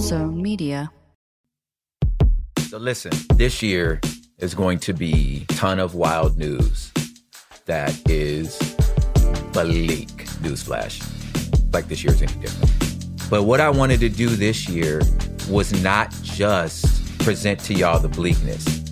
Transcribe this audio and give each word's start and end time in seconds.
Zone 0.00 0.42
Media. 0.42 0.90
So 2.68 2.78
listen, 2.78 3.12
this 3.34 3.62
year 3.62 4.00
is 4.38 4.54
going 4.54 4.78
to 4.80 4.92
be 4.92 5.44
ton 5.48 5.78
of 5.78 5.94
wild 5.94 6.36
news 6.36 6.92
that 7.64 7.98
is 8.10 8.58
bleak. 9.52 10.08
Newsflash. 10.42 11.02
Like 11.72 11.88
this 11.88 12.04
year's 12.04 12.20
any 12.22 12.32
different. 12.34 13.30
But 13.30 13.44
what 13.44 13.60
I 13.60 13.70
wanted 13.70 14.00
to 14.00 14.08
do 14.08 14.28
this 14.28 14.68
year 14.68 15.00
was 15.48 15.72
not 15.82 16.12
just 16.22 17.18
present 17.18 17.60
to 17.60 17.74
y'all 17.74 17.98
the 17.98 18.08
bleakness. 18.08 18.84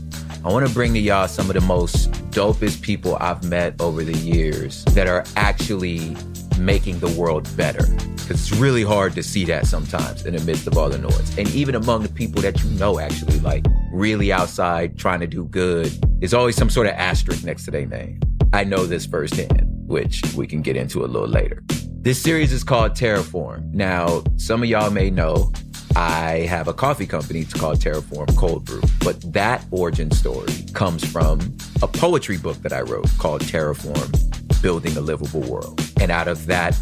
I 0.45 0.49
want 0.49 0.67
to 0.67 0.73
bring 0.73 0.93
to 0.95 1.01
y'all 1.01 1.29
some 1.29 1.49
of 1.49 1.55
the 1.55 1.61
most 1.61 2.11
dopest 2.31 2.83
people 2.83 3.17
I've 3.21 3.45
met 3.45 3.81
over 3.81 4.03
the 4.03 4.17
years 4.19 4.85
that 4.87 5.07
are 5.07 5.25
actually 5.37 6.17
making 6.59 6.99
the 7.01 7.09
world 7.19 7.49
better. 7.57 7.87
Because 7.87 8.31
it's 8.31 8.53
really 8.53 8.83
hard 8.83 9.15
to 9.15 9.23
see 9.23 9.45
that 9.47 9.67
sometimes 9.67 10.25
in 10.25 10.35
the 10.35 10.45
midst 10.45 10.67
of 10.67 10.79
all 10.79 10.89
the 10.89 10.99
noise. 10.99 11.39
And 11.39 11.49
even 11.55 11.75
among 11.75 12.03
the 12.03 12.09
people 12.09 12.41
that 12.43 12.63
you 12.63 12.71
know 12.71 12.99
actually 12.99 13.39
like 13.41 13.65
really 13.93 14.33
outside 14.33 14.99
trying 14.99 15.21
to 15.21 15.27
do 15.27 15.45
good, 15.45 15.93
there's 16.21 16.35
always 16.35 16.57
some 16.57 16.71
sort 16.71 16.87
of 16.87 16.95
asterisk 16.95 17.45
next 17.45 17.65
to 17.67 17.71
their 17.71 17.87
name. 17.87 18.21
I 18.53 18.65
know 18.65 18.87
this 18.87 19.05
firsthand, 19.05 19.69
which 19.87 20.23
we 20.35 20.47
can 20.47 20.63
get 20.63 20.77
into 20.77 21.05
a 21.05 21.07
little 21.07 21.29
later. 21.29 21.63
This 22.05 22.23
series 22.23 22.53
is 22.53 22.65
called 22.65 22.93
Terraform. 22.93 23.73
Now, 23.73 24.23
some 24.37 24.63
of 24.63 24.69
y'all 24.69 24.91
may 24.91 25.11
know 25.11 25.53
I 25.97 26.47
have 26.49 26.67
a 26.67 26.75
coffee 26.75 27.07
company. 27.07 27.41
It's 27.41 27.55
called 27.55 27.79
Terraform 27.79 28.37
Cold 28.37 28.65
Brew. 28.65 28.83
But 29.01 29.33
that 29.33 29.65
origin 29.71 30.11
story 30.11 30.53
comes 30.73 31.05
from 31.05 31.57
a 31.83 31.89
poetry 31.89 32.37
book 32.37 32.57
that 32.63 32.73
I 32.73 32.81
wrote 32.81 33.09
called 33.19 33.43
Terraform 33.43 34.34
Building 34.63 34.97
a 34.97 35.01
Livable 35.01 35.43
World. 35.43 35.81
And 36.01 36.11
out 36.11 36.29
of 36.29 36.47
that 36.47 36.79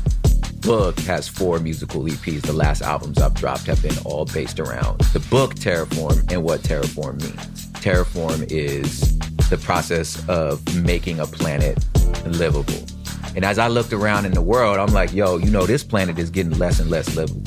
book 0.60 0.98
has 1.00 1.28
four 1.28 1.58
musical 1.58 2.02
EPs. 2.04 2.42
The 2.42 2.52
last 2.52 2.82
albums 2.82 3.18
I've 3.18 3.34
dropped 3.34 3.66
have 3.66 3.82
been 3.82 3.96
all 4.04 4.24
based 4.24 4.60
around 4.60 5.00
the 5.12 5.20
book 5.30 5.54
Terraform 5.54 6.30
and 6.32 6.42
what 6.44 6.60
Terraform 6.60 7.20
means. 7.20 7.66
Terraform 7.82 8.46
is 8.50 9.18
the 9.48 9.58
process 9.58 10.26
of 10.28 10.62
making 10.82 11.20
a 11.20 11.26
planet 11.26 11.84
livable. 12.24 12.86
And 13.34 13.44
as 13.44 13.58
I 13.58 13.68
looked 13.68 13.92
around 13.92 14.26
in 14.26 14.32
the 14.32 14.42
world, 14.42 14.78
I'm 14.78 14.92
like, 14.92 15.12
yo, 15.12 15.38
you 15.38 15.50
know, 15.50 15.66
this 15.66 15.82
planet 15.82 16.18
is 16.18 16.30
getting 16.30 16.58
less 16.58 16.80
and 16.80 16.90
less 16.90 17.14
livable. 17.16 17.42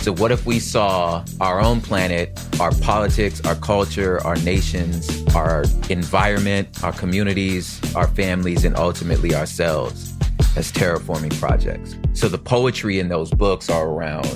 So, 0.00 0.14
what 0.14 0.32
if 0.32 0.46
we 0.46 0.60
saw 0.60 1.22
our 1.42 1.60
own 1.60 1.82
planet, 1.82 2.40
our 2.58 2.72
politics, 2.76 3.40
our 3.44 3.54
culture, 3.54 4.18
our 4.26 4.36
nations, 4.36 5.22
our 5.34 5.64
environment, 5.90 6.82
our 6.82 6.92
communities, 6.92 7.78
our 7.94 8.08
families, 8.08 8.64
and 8.64 8.74
ultimately 8.76 9.34
ourselves 9.34 10.14
as 10.56 10.72
terraforming 10.72 11.38
projects? 11.38 11.96
So, 12.14 12.28
the 12.28 12.38
poetry 12.38 12.98
in 12.98 13.08
those 13.08 13.30
books 13.30 13.68
are 13.68 13.88
around 13.88 14.26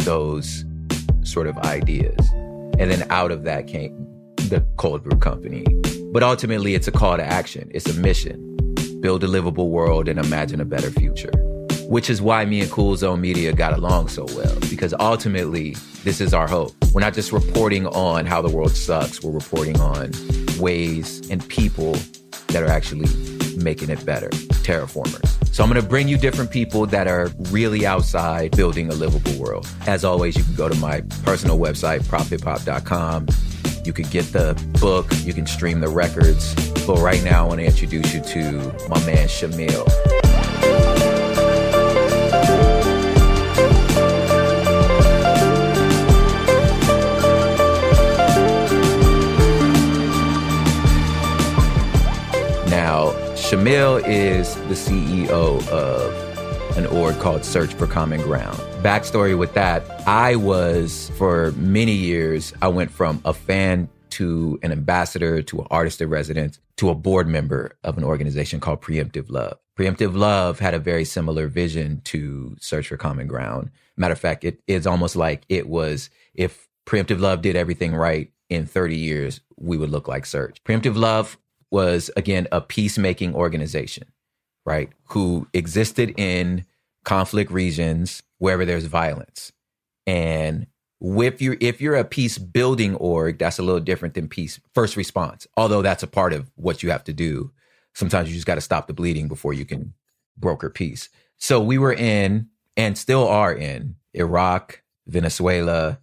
those 0.00 0.66
sort 1.22 1.46
of 1.46 1.56
ideas. 1.58 2.18
And 2.78 2.90
then 2.90 3.06
out 3.10 3.32
of 3.32 3.44
that 3.44 3.66
came 3.66 4.06
the 4.36 4.60
Cold 4.76 5.02
Brew 5.02 5.18
Company. 5.18 5.64
But 6.12 6.22
ultimately, 6.22 6.74
it's 6.74 6.88
a 6.88 6.92
call 6.92 7.16
to 7.16 7.24
action, 7.24 7.70
it's 7.72 7.88
a 7.88 7.94
mission 7.94 8.50
build 9.00 9.22
a 9.22 9.26
livable 9.26 9.68
world 9.68 10.08
and 10.08 10.18
imagine 10.18 10.62
a 10.62 10.64
better 10.64 10.90
future. 10.90 11.30
Which 11.88 12.10
is 12.10 12.20
why 12.22 12.44
me 12.44 12.60
and 12.60 12.70
Cool 12.70 12.96
Zone 12.96 13.20
Media 13.20 13.52
got 13.52 13.72
along 13.72 14.08
so 14.08 14.24
well, 14.34 14.58
because 14.70 14.94
ultimately, 14.98 15.76
this 16.02 16.20
is 16.20 16.34
our 16.34 16.48
hope. 16.48 16.72
We're 16.92 17.00
not 17.00 17.14
just 17.14 17.32
reporting 17.32 17.86
on 17.86 18.26
how 18.26 18.42
the 18.42 18.50
world 18.50 18.72
sucks, 18.72 19.22
we're 19.22 19.32
reporting 19.32 19.78
on 19.80 20.12
ways 20.58 21.28
and 21.30 21.46
people 21.48 21.96
that 22.48 22.62
are 22.62 22.68
actually 22.70 23.08
making 23.56 23.90
it 23.90 24.04
better, 24.04 24.28
terraformers. 24.64 25.34
So 25.54 25.62
I'm 25.62 25.70
going 25.70 25.80
to 25.80 25.88
bring 25.88 26.08
you 26.08 26.18
different 26.18 26.50
people 26.50 26.86
that 26.86 27.06
are 27.06 27.30
really 27.50 27.86
outside 27.86 28.56
building 28.56 28.90
a 28.90 28.94
livable 28.94 29.40
world. 29.40 29.68
As 29.86 30.04
always, 30.04 30.36
you 30.36 30.42
can 30.42 30.54
go 30.54 30.68
to 30.68 30.74
my 30.76 31.02
personal 31.22 31.58
website, 31.58 32.00
prophiphop.com. 32.02 33.28
You 33.84 33.92
can 33.92 34.08
get 34.08 34.24
the 34.32 34.54
book, 34.80 35.06
you 35.22 35.32
can 35.32 35.46
stream 35.46 35.80
the 35.80 35.88
records. 35.88 36.54
But 36.86 36.98
right 36.98 37.22
now, 37.22 37.44
I 37.44 37.48
want 37.48 37.60
to 37.60 37.66
introduce 37.66 38.14
you 38.14 38.20
to 38.20 38.88
my 38.88 38.98
man 39.06 39.28
Shamil. 39.28 40.13
Shamil 53.64 54.06
is 54.06 54.56
the 54.68 54.74
CEO 54.74 55.66
of 55.70 56.76
an 56.76 56.84
org 56.84 57.18
called 57.18 57.46
Search 57.46 57.72
for 57.72 57.86
Common 57.86 58.20
Ground. 58.20 58.58
Backstory 58.82 59.38
with 59.38 59.54
that, 59.54 60.06
I 60.06 60.36
was 60.36 61.10
for 61.16 61.52
many 61.52 61.92
years, 61.92 62.52
I 62.60 62.68
went 62.68 62.90
from 62.90 63.22
a 63.24 63.32
fan 63.32 63.88
to 64.10 64.58
an 64.62 64.70
ambassador 64.70 65.40
to 65.40 65.60
an 65.60 65.66
artist 65.70 66.02
in 66.02 66.10
residence 66.10 66.60
to 66.76 66.90
a 66.90 66.94
board 66.94 67.26
member 67.26 67.78
of 67.84 67.96
an 67.96 68.04
organization 68.04 68.60
called 68.60 68.82
Preemptive 68.82 69.30
Love. 69.30 69.56
Preemptive 69.78 70.14
Love 70.14 70.58
had 70.58 70.74
a 70.74 70.78
very 70.78 71.06
similar 71.06 71.46
vision 71.48 72.02
to 72.04 72.56
Search 72.60 72.88
for 72.88 72.98
Common 72.98 73.26
Ground. 73.28 73.70
Matter 73.96 74.12
of 74.12 74.20
fact, 74.20 74.44
it 74.44 74.60
is 74.66 74.86
almost 74.86 75.16
like 75.16 75.42
it 75.48 75.70
was 75.70 76.10
if 76.34 76.68
Preemptive 76.84 77.18
Love 77.18 77.40
did 77.40 77.56
everything 77.56 77.94
right 77.94 78.30
in 78.50 78.66
30 78.66 78.94
years, 78.94 79.40
we 79.56 79.78
would 79.78 79.88
look 79.88 80.06
like 80.06 80.26
Search. 80.26 80.62
Preemptive 80.64 80.96
Love 80.96 81.38
was, 81.74 82.08
again, 82.16 82.46
a 82.52 82.60
peacemaking 82.60 83.34
organization, 83.34 84.04
right? 84.64 84.90
Who 85.08 85.48
existed 85.52 86.14
in 86.16 86.64
conflict 87.04 87.50
regions 87.50 88.22
wherever 88.38 88.64
there's 88.64 88.86
violence. 88.86 89.50
And 90.06 90.68
if 91.00 91.42
you're 91.42 91.56
if 91.60 91.80
you're 91.80 91.96
a 91.96 92.04
peace 92.04 92.38
building 92.38 92.94
org, 92.94 93.38
that's 93.38 93.58
a 93.58 93.62
little 93.62 93.80
different 93.80 94.14
than 94.14 94.28
peace 94.28 94.60
first 94.72 94.96
response. 94.96 95.48
Although 95.56 95.82
that's 95.82 96.04
a 96.04 96.06
part 96.06 96.32
of 96.32 96.48
what 96.54 96.82
you 96.82 96.90
have 96.92 97.04
to 97.04 97.12
do. 97.12 97.50
Sometimes 97.92 98.28
you 98.28 98.34
just 98.36 98.46
got 98.46 98.54
to 98.54 98.60
stop 98.60 98.86
the 98.86 98.94
bleeding 98.94 99.26
before 99.26 99.52
you 99.52 99.64
can 99.64 99.94
broker 100.36 100.70
peace. 100.70 101.08
So 101.38 101.60
we 101.60 101.76
were 101.76 101.92
in 101.92 102.48
and 102.76 102.96
still 102.96 103.26
are 103.26 103.52
in 103.52 103.96
Iraq, 104.14 104.82
Venezuela, 105.06 105.98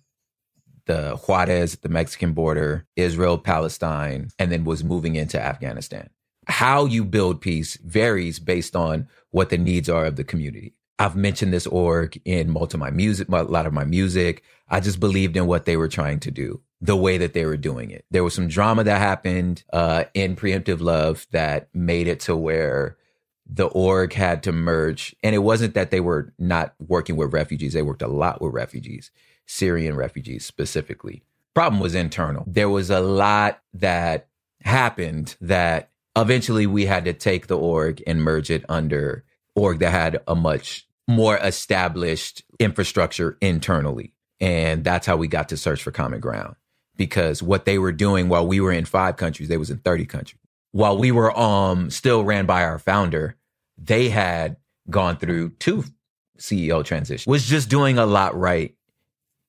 the 0.91 1.15
Juarez, 1.25 1.77
the 1.77 1.87
Mexican 1.87 2.33
border, 2.33 2.85
Israel, 2.97 3.37
Palestine, 3.37 4.29
and 4.37 4.51
then 4.51 4.65
was 4.65 4.83
moving 4.83 5.15
into 5.15 5.41
Afghanistan. 5.41 6.09
How 6.47 6.83
you 6.83 7.05
build 7.05 7.39
peace 7.39 7.77
varies 7.77 8.39
based 8.39 8.75
on 8.75 9.07
what 9.29 9.49
the 9.49 9.57
needs 9.57 9.87
are 9.87 10.05
of 10.05 10.17
the 10.17 10.25
community. 10.25 10.73
I've 10.99 11.15
mentioned 11.15 11.53
this 11.53 11.65
org 11.65 12.19
in 12.25 12.51
most 12.51 12.73
of 12.73 12.81
my 12.81 12.91
music, 12.91 13.29
a 13.29 13.43
lot 13.43 13.65
of 13.65 13.71
my 13.71 13.85
music. 13.85 14.43
I 14.67 14.81
just 14.81 14.99
believed 14.99 15.37
in 15.37 15.47
what 15.47 15.63
they 15.63 15.77
were 15.77 15.87
trying 15.87 16.19
to 16.21 16.31
do, 16.31 16.59
the 16.81 16.97
way 16.97 17.17
that 17.19 17.33
they 17.33 17.45
were 17.45 17.55
doing 17.55 17.89
it. 17.89 18.03
There 18.11 18.25
was 18.25 18.33
some 18.33 18.49
drama 18.49 18.83
that 18.83 18.99
happened 18.99 19.63
uh, 19.71 20.03
in 20.13 20.35
Preemptive 20.35 20.81
Love 20.81 21.25
that 21.31 21.69
made 21.73 22.07
it 22.09 22.19
to 22.21 22.35
where 22.35 22.97
the 23.45 23.67
org 23.67 24.11
had 24.11 24.43
to 24.43 24.51
merge. 24.51 25.15
And 25.23 25.33
it 25.33 25.39
wasn't 25.39 25.73
that 25.73 25.89
they 25.91 26.01
were 26.01 26.33
not 26.37 26.73
working 26.85 27.15
with 27.15 27.33
refugees, 27.33 27.73
they 27.73 27.81
worked 27.81 28.01
a 28.01 28.07
lot 28.07 28.41
with 28.41 28.53
refugees, 28.53 29.09
Syrian 29.51 29.95
refugees 29.95 30.45
specifically. 30.45 31.23
Problem 31.53 31.81
was 31.81 31.93
internal. 31.93 32.45
There 32.47 32.69
was 32.69 32.89
a 32.89 33.01
lot 33.01 33.61
that 33.73 34.27
happened 34.61 35.35
that 35.41 35.91
eventually 36.15 36.65
we 36.65 36.85
had 36.85 37.03
to 37.03 37.13
take 37.13 37.47
the 37.47 37.57
org 37.57 38.01
and 38.07 38.23
merge 38.23 38.49
it 38.49 38.63
under 38.69 39.25
org 39.53 39.79
that 39.79 39.91
had 39.91 40.21
a 40.25 40.35
much 40.35 40.87
more 41.05 41.37
established 41.37 42.43
infrastructure 42.59 43.37
internally. 43.41 44.13
And 44.39 44.85
that's 44.85 45.05
how 45.05 45.17
we 45.17 45.27
got 45.27 45.49
to 45.49 45.57
search 45.57 45.83
for 45.83 45.91
common 45.91 46.21
ground 46.21 46.55
because 46.95 47.43
what 47.43 47.65
they 47.65 47.77
were 47.77 47.91
doing 47.91 48.29
while 48.29 48.47
we 48.47 48.61
were 48.61 48.71
in 48.71 48.85
five 48.85 49.17
countries, 49.17 49.49
they 49.49 49.57
was 49.57 49.69
in 49.69 49.79
30 49.79 50.05
countries. 50.05 50.39
While 50.71 50.97
we 50.97 51.11
were 51.11 51.37
um 51.37 51.89
still 51.89 52.23
ran 52.23 52.45
by 52.45 52.63
our 52.63 52.79
founder, 52.79 53.35
they 53.77 54.07
had 54.07 54.55
gone 54.89 55.17
through 55.17 55.49
two 55.59 55.83
CEO 56.39 56.85
transitions, 56.85 57.27
was 57.27 57.45
just 57.45 57.69
doing 57.69 57.97
a 57.97 58.05
lot 58.05 58.37
right. 58.39 58.75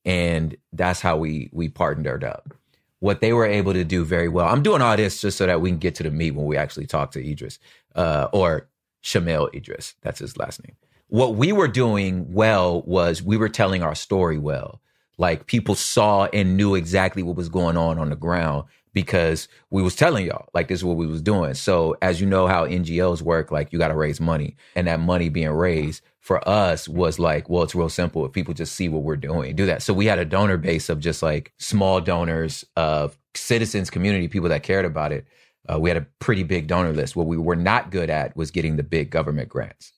And 0.05 0.57
that's 0.73 1.01
how 1.01 1.17
we 1.17 1.51
we 1.53 1.69
partnered 1.69 2.25
up. 2.25 2.55
What 3.01 3.21
they 3.21 3.33
were 3.33 3.47
able 3.47 3.73
to 3.73 3.85
do 3.85 4.05
very 4.05 4.29
well. 4.29 4.47
I'm 4.47 4.63
doing 4.63 4.81
all 4.81 4.97
this 4.97 5.21
just 5.21 5.39
so 5.39 5.47
that 5.47 5.61
we 5.61 5.71
can 5.71 5.79
get 5.79 5.95
to 5.97 6.03
the 6.05 6.11
meat 6.11 6.33
when 6.33 6.47
we 6.47 6.57
actually 6.57 6.87
talk 6.87 7.11
to 7.13 7.23
Idriss, 7.23 7.59
uh, 7.97 8.29
or 8.33 8.69
Shamil 9.03 9.53
Idriss. 9.53 9.95
That's 10.03 10.21
his 10.21 10.37
last 10.37 10.63
name. 10.65 10.77
What 11.09 11.35
we 11.35 11.53
were 11.53 11.69
doing 11.69 12.33
well 12.33 12.83
was 12.83 13.23
we 13.23 13.37
were 13.37 13.49
telling 13.49 13.83
our 13.83 13.95
story 13.95 14.39
well. 14.39 14.81
Like 15.19 15.47
people 15.47 15.75
saw 15.75 16.25
and 16.33 16.57
knew 16.57 16.75
exactly 16.75 17.23
what 17.23 17.37
was 17.37 17.49
going 17.49 17.77
on 17.77 17.99
on 17.99 18.09
the 18.09 18.17
ground 18.17 18.65
because 18.95 19.49
we 19.71 19.83
was 19.83 19.97
telling 19.97 20.27
y'all 20.27 20.49
like 20.55 20.69
this 20.69 20.81
is 20.81 20.85
what 20.85 20.97
we 20.97 21.07
was 21.07 21.23
doing. 21.23 21.55
So 21.55 21.97
as 22.03 22.21
you 22.21 22.27
know 22.27 22.47
how 22.47 22.67
NGOs 22.67 23.23
work, 23.23 23.51
like 23.51 23.73
you 23.73 23.79
got 23.79 23.89
to 23.89 23.95
raise 23.95 24.21
money, 24.21 24.57
and 24.75 24.87
that 24.87 25.01
money 25.01 25.29
being 25.29 25.51
raised 25.51 26.03
for 26.23 26.49
us 26.49 26.89
was 26.89 27.19
like, 27.19 27.51
well, 27.51 27.65
it's 27.65 27.75
real 27.75 27.89
simple. 27.89 28.25
If 28.25 28.31
people 28.31 28.55
just 28.55 28.77
see 28.77 28.89
what 28.89 29.03
we're 29.03 29.17
doing, 29.17 29.57
do 29.57 29.67
that. 29.67 29.83
So 29.83 29.93
we 29.93 30.07
had 30.07 30.21
a 30.21 30.25
donor 30.25 30.57
base 30.57 30.89
of 30.89 31.01
just 31.01 31.21
like 31.21 31.53
small 31.59 32.01
donors 32.01 32.65
of 32.77 33.19
citizens, 33.35 33.91
community 33.91 34.29
people 34.29 34.49
that 34.49 34.63
cared 34.63 34.85
about 34.85 35.11
it. 35.11 35.27
Uh, 35.69 35.81
we 35.81 35.91
had 35.91 35.97
a 35.97 36.07
pretty 36.21 36.45
big 36.45 36.69
donor 36.69 36.93
list. 36.93 37.17
What 37.17 37.27
we 37.27 37.37
were 37.37 37.57
not 37.57 37.91
good 37.91 38.09
at 38.09 38.37
was 38.37 38.53
getting 38.53 38.77
the 38.77 38.85
big 38.85 39.11
government 39.11 39.49
grants. 39.49 39.93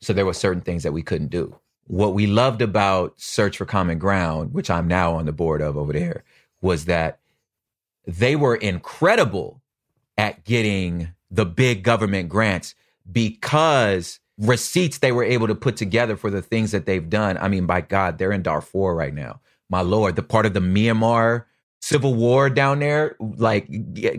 So 0.00 0.12
there 0.12 0.24
were 0.24 0.34
certain 0.34 0.62
things 0.62 0.84
that 0.84 0.92
we 0.92 1.02
couldn't 1.02 1.28
do. 1.28 1.58
What 1.88 2.14
we 2.14 2.28
loved 2.28 2.62
about 2.62 3.20
Search 3.20 3.58
for 3.58 3.66
Common 3.66 3.98
Ground, 3.98 4.54
which 4.54 4.70
I'm 4.70 4.86
now 4.86 5.16
on 5.16 5.26
the 5.26 5.32
board 5.32 5.60
of 5.60 5.76
over 5.76 5.92
there, 5.92 6.22
was 6.62 6.84
that 6.84 7.18
they 8.06 8.36
were 8.36 8.54
incredible 8.54 9.62
at 10.16 10.44
getting 10.44 11.08
the 11.28 11.44
big 11.44 11.82
government 11.82 12.28
grants 12.28 12.76
because 13.10 14.20
receipts 14.38 14.98
they 14.98 15.12
were 15.12 15.24
able 15.24 15.46
to 15.46 15.54
put 15.54 15.76
together 15.76 16.16
for 16.16 16.30
the 16.30 16.42
things 16.42 16.72
that 16.72 16.86
they've 16.86 17.08
done. 17.08 17.38
I 17.38 17.48
mean, 17.48 17.66
by 17.66 17.80
God, 17.80 18.18
they're 18.18 18.32
in 18.32 18.42
Darfur 18.42 18.94
right 18.94 19.14
now. 19.14 19.40
My 19.70 19.80
Lord, 19.80 20.16
the 20.16 20.22
part 20.22 20.46
of 20.46 20.54
the 20.54 20.60
Myanmar 20.60 21.44
civil 21.80 22.14
war 22.14 22.48
down 22.48 22.78
there, 22.78 23.16
like 23.20 23.68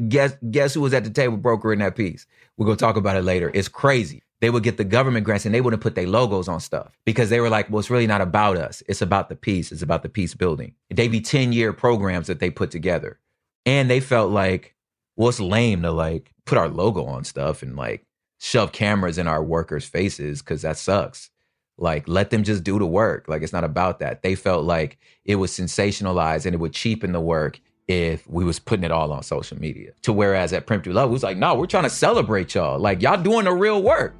guess 0.07 0.35
guess 0.49 0.73
who 0.73 0.81
was 0.81 0.93
at 0.93 1.03
the 1.03 1.09
table 1.09 1.37
brokering 1.37 1.79
that 1.79 1.95
peace? 1.95 2.25
We're 2.57 2.65
gonna 2.65 2.77
talk 2.77 2.95
about 2.95 3.17
it 3.17 3.23
later. 3.23 3.51
It's 3.53 3.67
crazy. 3.67 4.23
They 4.41 4.49
would 4.49 4.63
get 4.63 4.77
the 4.77 4.83
government 4.83 5.25
grants 5.25 5.45
and 5.45 5.55
they 5.55 5.61
wouldn't 5.61 5.81
put 5.81 5.95
their 5.95 6.07
logos 6.07 6.47
on 6.47 6.59
stuff 6.59 6.97
because 7.05 7.29
they 7.29 7.39
were 7.39 7.49
like, 7.49 7.69
well, 7.69 7.79
it's 7.79 7.89
really 7.89 8.07
not 8.07 8.21
about 8.21 8.57
us. 8.57 8.83
It's 8.87 9.01
about 9.01 9.29
the 9.29 9.35
peace. 9.35 9.71
It's 9.71 9.81
about 9.81 10.03
the 10.03 10.09
peace 10.09 10.35
building. 10.35 10.75
They'd 10.89 11.11
be 11.11 11.21
10 11.21 11.53
year 11.53 11.73
programs 11.73 12.27
that 12.27 12.39
they 12.39 12.49
put 12.49 12.69
together. 12.69 13.19
And 13.65 13.89
they 13.89 13.99
felt 13.99 14.31
like, 14.31 14.75
well, 15.15 15.29
it's 15.29 15.39
lame 15.39 15.81
to 15.83 15.91
like 15.91 16.33
put 16.45 16.57
our 16.57 16.67
logo 16.67 17.05
on 17.05 17.23
stuff 17.23 17.63
and 17.63 17.75
like 17.75 18.04
shove 18.39 18.71
cameras 18.71 19.17
in 19.17 19.27
our 19.27 19.43
workers' 19.43 19.85
faces 19.85 20.41
because 20.41 20.61
that 20.63 20.77
sucks. 20.77 21.29
Like, 21.77 22.07
let 22.07 22.29
them 22.29 22.43
just 22.43 22.63
do 22.63 22.79
the 22.79 22.85
work. 22.85 23.27
Like, 23.27 23.41
it's 23.41 23.53
not 23.53 23.63
about 23.63 23.99
that. 23.99 24.21
They 24.21 24.35
felt 24.35 24.63
like 24.63 24.97
it 25.25 25.35
was 25.35 25.51
sensationalized 25.51 26.45
and 26.45 26.53
it 26.53 26.59
would 26.59 26.73
cheapen 26.73 27.11
the 27.11 27.19
work 27.19 27.59
if 27.87 28.27
we 28.29 28.45
was 28.45 28.59
putting 28.59 28.85
it 28.85 28.91
all 28.91 29.11
on 29.11 29.23
social 29.23 29.59
media. 29.59 29.91
To 30.03 30.13
whereas 30.13 30.53
at 30.53 30.65
Preemptive 30.67 30.93
Love, 30.93 31.09
it 31.09 31.13
was 31.13 31.23
like, 31.23 31.37
no, 31.37 31.53
we're 31.55 31.65
trying 31.65 31.83
to 31.83 31.89
celebrate 31.89 32.55
y'all. 32.55 32.79
Like, 32.79 33.01
y'all 33.01 33.21
doing 33.21 33.45
the 33.45 33.51
real 33.51 33.83
work. 33.83 34.15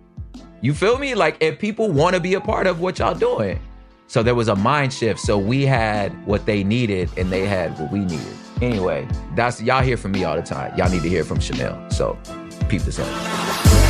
You 0.62 0.74
feel 0.74 0.98
me? 0.98 1.16
Like, 1.16 1.38
if 1.40 1.60
people 1.60 1.92
want 1.92 2.16
to 2.16 2.22
be 2.22 2.34
a 2.34 2.42
part 2.42 2.68
of 2.68 2.82
what 2.82 3.00
y'all 3.00 3.16
doing. 3.16 3.60
So 4.08 4.22
there 4.22 4.36
was 4.36 4.50
a 4.50 4.56
mind 4.56 4.94
shift. 4.94 5.20
So 5.20 5.38
we 5.38 5.66
had 5.66 6.12
what 6.28 6.46
they 6.46 6.64
needed 6.64 7.10
and 7.18 7.32
they 7.32 7.46
had 7.46 7.78
what 7.80 7.92
we 7.92 8.00
needed. 8.00 8.36
Anyway, 8.62 9.08
that's 9.36 9.62
y'all 9.62 9.82
hear 9.82 9.98
from 9.98 10.12
me 10.12 10.24
all 10.24 10.36
the 10.36 10.44
time. 10.44 10.78
Y'all 10.78 10.90
need 10.90 11.02
to 11.04 11.10
hear 11.10 11.24
from 11.24 11.40
Shamil. 11.40 11.92
So 11.92 12.18
peep 12.70 12.84
this 12.84 13.00
out. 13.00 13.85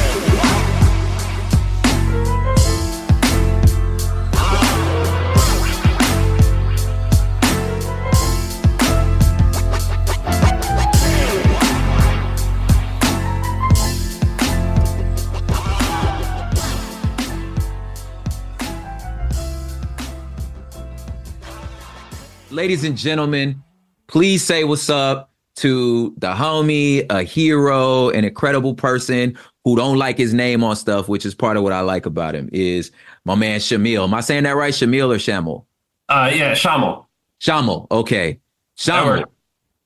Ladies 22.56 22.86
and 22.86 22.98
gentlemen, 22.98 23.62
please 24.07 24.42
say 24.42 24.63
what's 24.63 24.90
up 24.90 25.30
to 25.57 26.13
the 26.19 26.34
homie, 26.34 27.06
a 27.10 27.22
hero, 27.24 28.07
an 28.12 28.24
incredible 28.24 28.74
person 28.74 29.38
who 29.66 29.75
don't 29.75 29.98
like 29.98 30.18
his 30.18 30.34
name 30.34 30.63
on 30.63 30.78
stuff, 30.78 31.10
which 31.10 31.25
is 31.25 31.36
part 31.36 31.57
of 31.57 31.63
what 31.63 31.74
I 31.74 31.81
like 31.81 32.06
about 32.06 32.34
him, 32.34 32.48
is 32.54 32.92
my 33.25 33.36
man 33.36 33.59
Shamil. 33.59 34.06
Am 34.06 34.14
I 34.14 34.21
saying 34.21 34.44
that 34.44 34.56
right? 34.56 34.74
Shamil 34.74 35.14
or 35.14 35.18
Shamil? 35.18 35.66
Uh, 36.07 36.31
yeah, 36.33 36.54
Shamil. 36.54 37.06
Shamil. 37.42 37.88
Okay. 37.92 38.40
Shamil. 38.78 39.26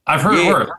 I've 0.06 0.22
heard 0.22 0.38
Yeah. 0.38 0.52
worse. 0.54 0.70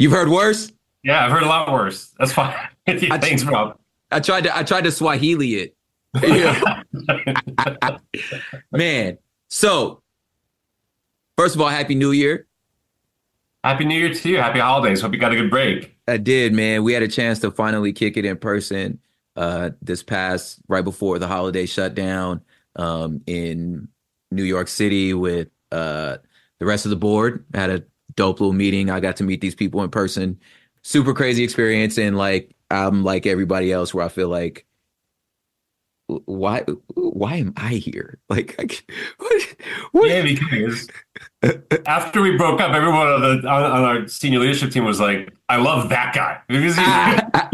You've 0.00 0.12
heard 0.12 0.28
worse? 0.28 0.72
Yeah, 1.04 1.24
I've 1.24 1.30
heard 1.30 1.44
a 1.44 1.48
lot 1.48 1.70
worse. 1.72 2.12
That's 2.18 2.32
fine. 2.32 2.56
I- 2.88 3.18
Thanks, 3.18 3.44
bro. 3.44 3.78
I 4.10 4.18
tried 4.18 4.42
to 4.44 4.56
I 4.56 4.64
tried 4.64 4.82
to 4.84 4.90
Swahili 4.90 5.54
it. 5.54 5.76
Yeah. 6.22 6.82
man. 8.72 9.18
So 9.48 10.02
first 11.36 11.54
of 11.54 11.60
all, 11.60 11.68
happy 11.68 11.94
new 11.94 12.12
year. 12.12 12.46
Happy 13.66 13.84
New 13.84 13.98
Year 13.98 14.14
to 14.14 14.28
you. 14.28 14.36
Happy 14.36 14.60
holidays. 14.60 15.00
Hope 15.00 15.12
you 15.12 15.18
got 15.18 15.32
a 15.32 15.36
good 15.36 15.50
break. 15.50 15.96
I 16.06 16.18
did, 16.18 16.52
man. 16.52 16.84
We 16.84 16.92
had 16.92 17.02
a 17.02 17.08
chance 17.08 17.40
to 17.40 17.50
finally 17.50 17.92
kick 17.92 18.16
it 18.16 18.24
in 18.24 18.36
person 18.36 19.00
uh, 19.34 19.70
this 19.82 20.04
past 20.04 20.60
right 20.68 20.84
before 20.84 21.18
the 21.18 21.26
holiday 21.26 21.66
shutdown 21.66 22.42
um, 22.76 23.22
in 23.26 23.88
New 24.30 24.44
York 24.44 24.68
City 24.68 25.14
with 25.14 25.48
uh, 25.72 26.18
the 26.60 26.64
rest 26.64 26.86
of 26.86 26.90
the 26.90 26.96
board. 26.96 27.44
I 27.54 27.58
had 27.58 27.70
a 27.70 27.82
dope 28.14 28.38
little 28.38 28.52
meeting. 28.52 28.88
I 28.88 29.00
got 29.00 29.16
to 29.16 29.24
meet 29.24 29.40
these 29.40 29.56
people 29.56 29.82
in 29.82 29.90
person. 29.90 30.38
Super 30.82 31.12
crazy 31.12 31.42
experience, 31.42 31.98
and 31.98 32.16
like 32.16 32.54
I'm 32.70 33.02
like 33.02 33.26
everybody 33.26 33.72
else, 33.72 33.92
where 33.92 34.04
I 34.04 34.08
feel 34.08 34.28
like 34.28 34.64
why 36.08 36.64
why 36.94 37.36
am 37.36 37.52
I 37.56 37.74
here? 37.74 38.18
Like, 38.28 38.54
I, 38.58 38.68
what, 39.18 39.56
what? 39.92 40.08
Yeah, 40.08 40.22
because 40.22 40.88
after 41.86 42.22
we 42.22 42.36
broke 42.36 42.60
up, 42.60 42.72
everyone 42.72 43.06
on 43.06 43.20
the 43.20 43.48
on, 43.48 43.62
on 43.62 43.82
our 43.82 44.08
senior 44.08 44.38
leadership 44.38 44.70
team 44.70 44.84
was 44.84 45.00
like, 45.00 45.32
"I 45.48 45.56
love 45.56 45.88
that 45.88 46.14
guy," 46.14 46.40
because 46.48 46.76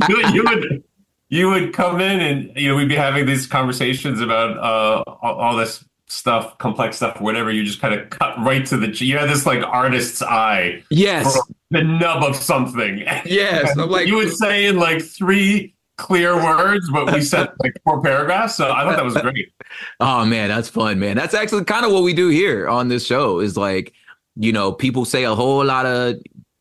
you, 0.08 0.16
you, 0.16 0.28
you 0.32 0.44
would 0.44 0.84
you 1.28 1.48
would 1.48 1.72
come 1.72 2.00
in 2.00 2.20
and 2.20 2.52
you 2.56 2.68
know 2.68 2.76
we'd 2.76 2.88
be 2.88 2.94
having 2.94 3.26
these 3.26 3.46
conversations 3.46 4.20
about 4.20 4.58
uh, 4.58 5.02
all, 5.22 5.34
all 5.34 5.56
this 5.56 5.84
stuff, 6.08 6.58
complex 6.58 6.96
stuff, 6.96 7.22
whatever. 7.22 7.50
You 7.50 7.64
just 7.64 7.80
kind 7.80 7.94
of 7.94 8.10
cut 8.10 8.38
right 8.40 8.66
to 8.66 8.76
the. 8.76 8.88
You 9.04 9.16
had 9.16 9.30
this 9.30 9.46
like 9.46 9.62
artist's 9.64 10.20
eye 10.20 10.84
yes, 10.90 11.40
the 11.70 11.82
nub 11.82 12.22
of 12.22 12.36
something. 12.36 12.98
yes. 13.24 13.76
I'm 13.78 13.88
like, 13.88 14.06
you 14.06 14.16
would 14.16 14.32
say 14.32 14.66
in 14.66 14.76
like 14.76 15.02
three 15.02 15.74
clear 15.98 16.34
words, 16.36 16.88
but 16.90 17.12
we 17.12 17.22
said 17.22 17.50
like 17.60 17.74
four 17.84 18.02
paragraphs. 18.02 18.56
So 18.56 18.70
I 18.70 18.84
thought 18.84 18.96
that 18.96 19.04
was 19.04 19.16
great. 19.16 19.52
Oh 20.00 20.24
man, 20.24 20.48
that's 20.48 20.68
fun, 20.68 20.98
man. 20.98 21.16
That's 21.16 21.34
actually 21.34 21.64
kind 21.64 21.86
of 21.86 21.92
what 21.92 22.02
we 22.02 22.14
do 22.14 22.28
here 22.28 22.68
on 22.68 22.88
this 22.88 23.06
show. 23.06 23.40
Is 23.40 23.56
like, 23.56 23.92
you 24.36 24.52
know, 24.52 24.72
people 24.72 25.04
say 25.04 25.24
a 25.24 25.34
whole 25.34 25.64
lot 25.64 25.86
of, 25.86 26.16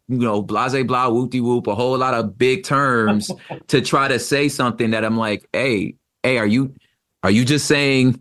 you 0.08 0.18
know, 0.20 0.42
blase 0.42 0.84
blah 0.86 1.10
whoop 1.10 1.32
de 1.32 1.42
whoop, 1.42 1.68
a 1.68 1.76
whole 1.76 1.98
lot 1.98 2.14
of 2.14 2.38
big 2.38 2.64
terms 2.64 3.32
to 3.68 3.82
try 3.82 4.08
to 4.08 4.20
say 4.20 4.50
something 4.50 4.92
that 4.92 5.06
I'm 5.06 5.18
like, 5.18 5.48
hey, 5.54 5.96
hey, 6.24 6.38
are 6.38 6.48
you, 6.48 6.76
are 7.24 7.32
you 7.32 7.46
just 7.46 7.68
saying 7.68 8.20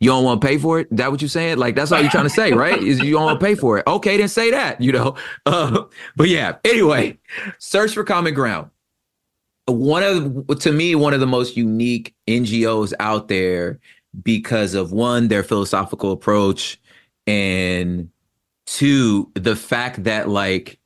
You 0.00 0.10
don't 0.10 0.24
want 0.24 0.42
to 0.42 0.46
pay 0.46 0.58
for 0.58 0.80
it? 0.80 0.88
Is 0.90 0.98
that 0.98 1.10
what 1.10 1.22
you're 1.22 1.28
saying? 1.30 1.56
Like 1.58 1.76
that's 1.76 1.90
all 1.92 2.00
you're 2.00 2.10
trying 2.10 2.24
to 2.24 2.30
say, 2.30 2.52
right? 2.52 2.82
Is 2.82 3.00
you 3.00 3.12
don't 3.12 3.24
want 3.24 3.40
to 3.40 3.46
pay 3.46 3.54
for 3.54 3.78
it? 3.78 3.86
Okay, 3.86 4.18
then 4.18 4.28
say 4.28 4.50
that. 4.50 4.80
You 4.80 4.92
know. 4.92 5.16
Uh, 5.46 5.84
but 6.16 6.28
yeah. 6.28 6.56
Anyway, 6.64 7.18
search 7.58 7.92
for 7.94 8.04
common 8.04 8.34
ground. 8.34 8.70
One 9.66 10.02
of 10.02 10.58
to 10.58 10.72
me 10.72 10.94
one 10.94 11.14
of 11.14 11.20
the 11.20 11.26
most 11.26 11.56
unique 11.56 12.14
NGOs 12.28 12.92
out 13.00 13.28
there 13.28 13.80
because 14.22 14.74
of 14.74 14.92
one 14.92 15.28
their 15.28 15.42
philosophical 15.42 16.12
approach 16.12 16.80
and 17.26 18.10
two 18.66 19.30
the 19.34 19.56
fact 19.56 20.04
that 20.04 20.28
like 20.28 20.78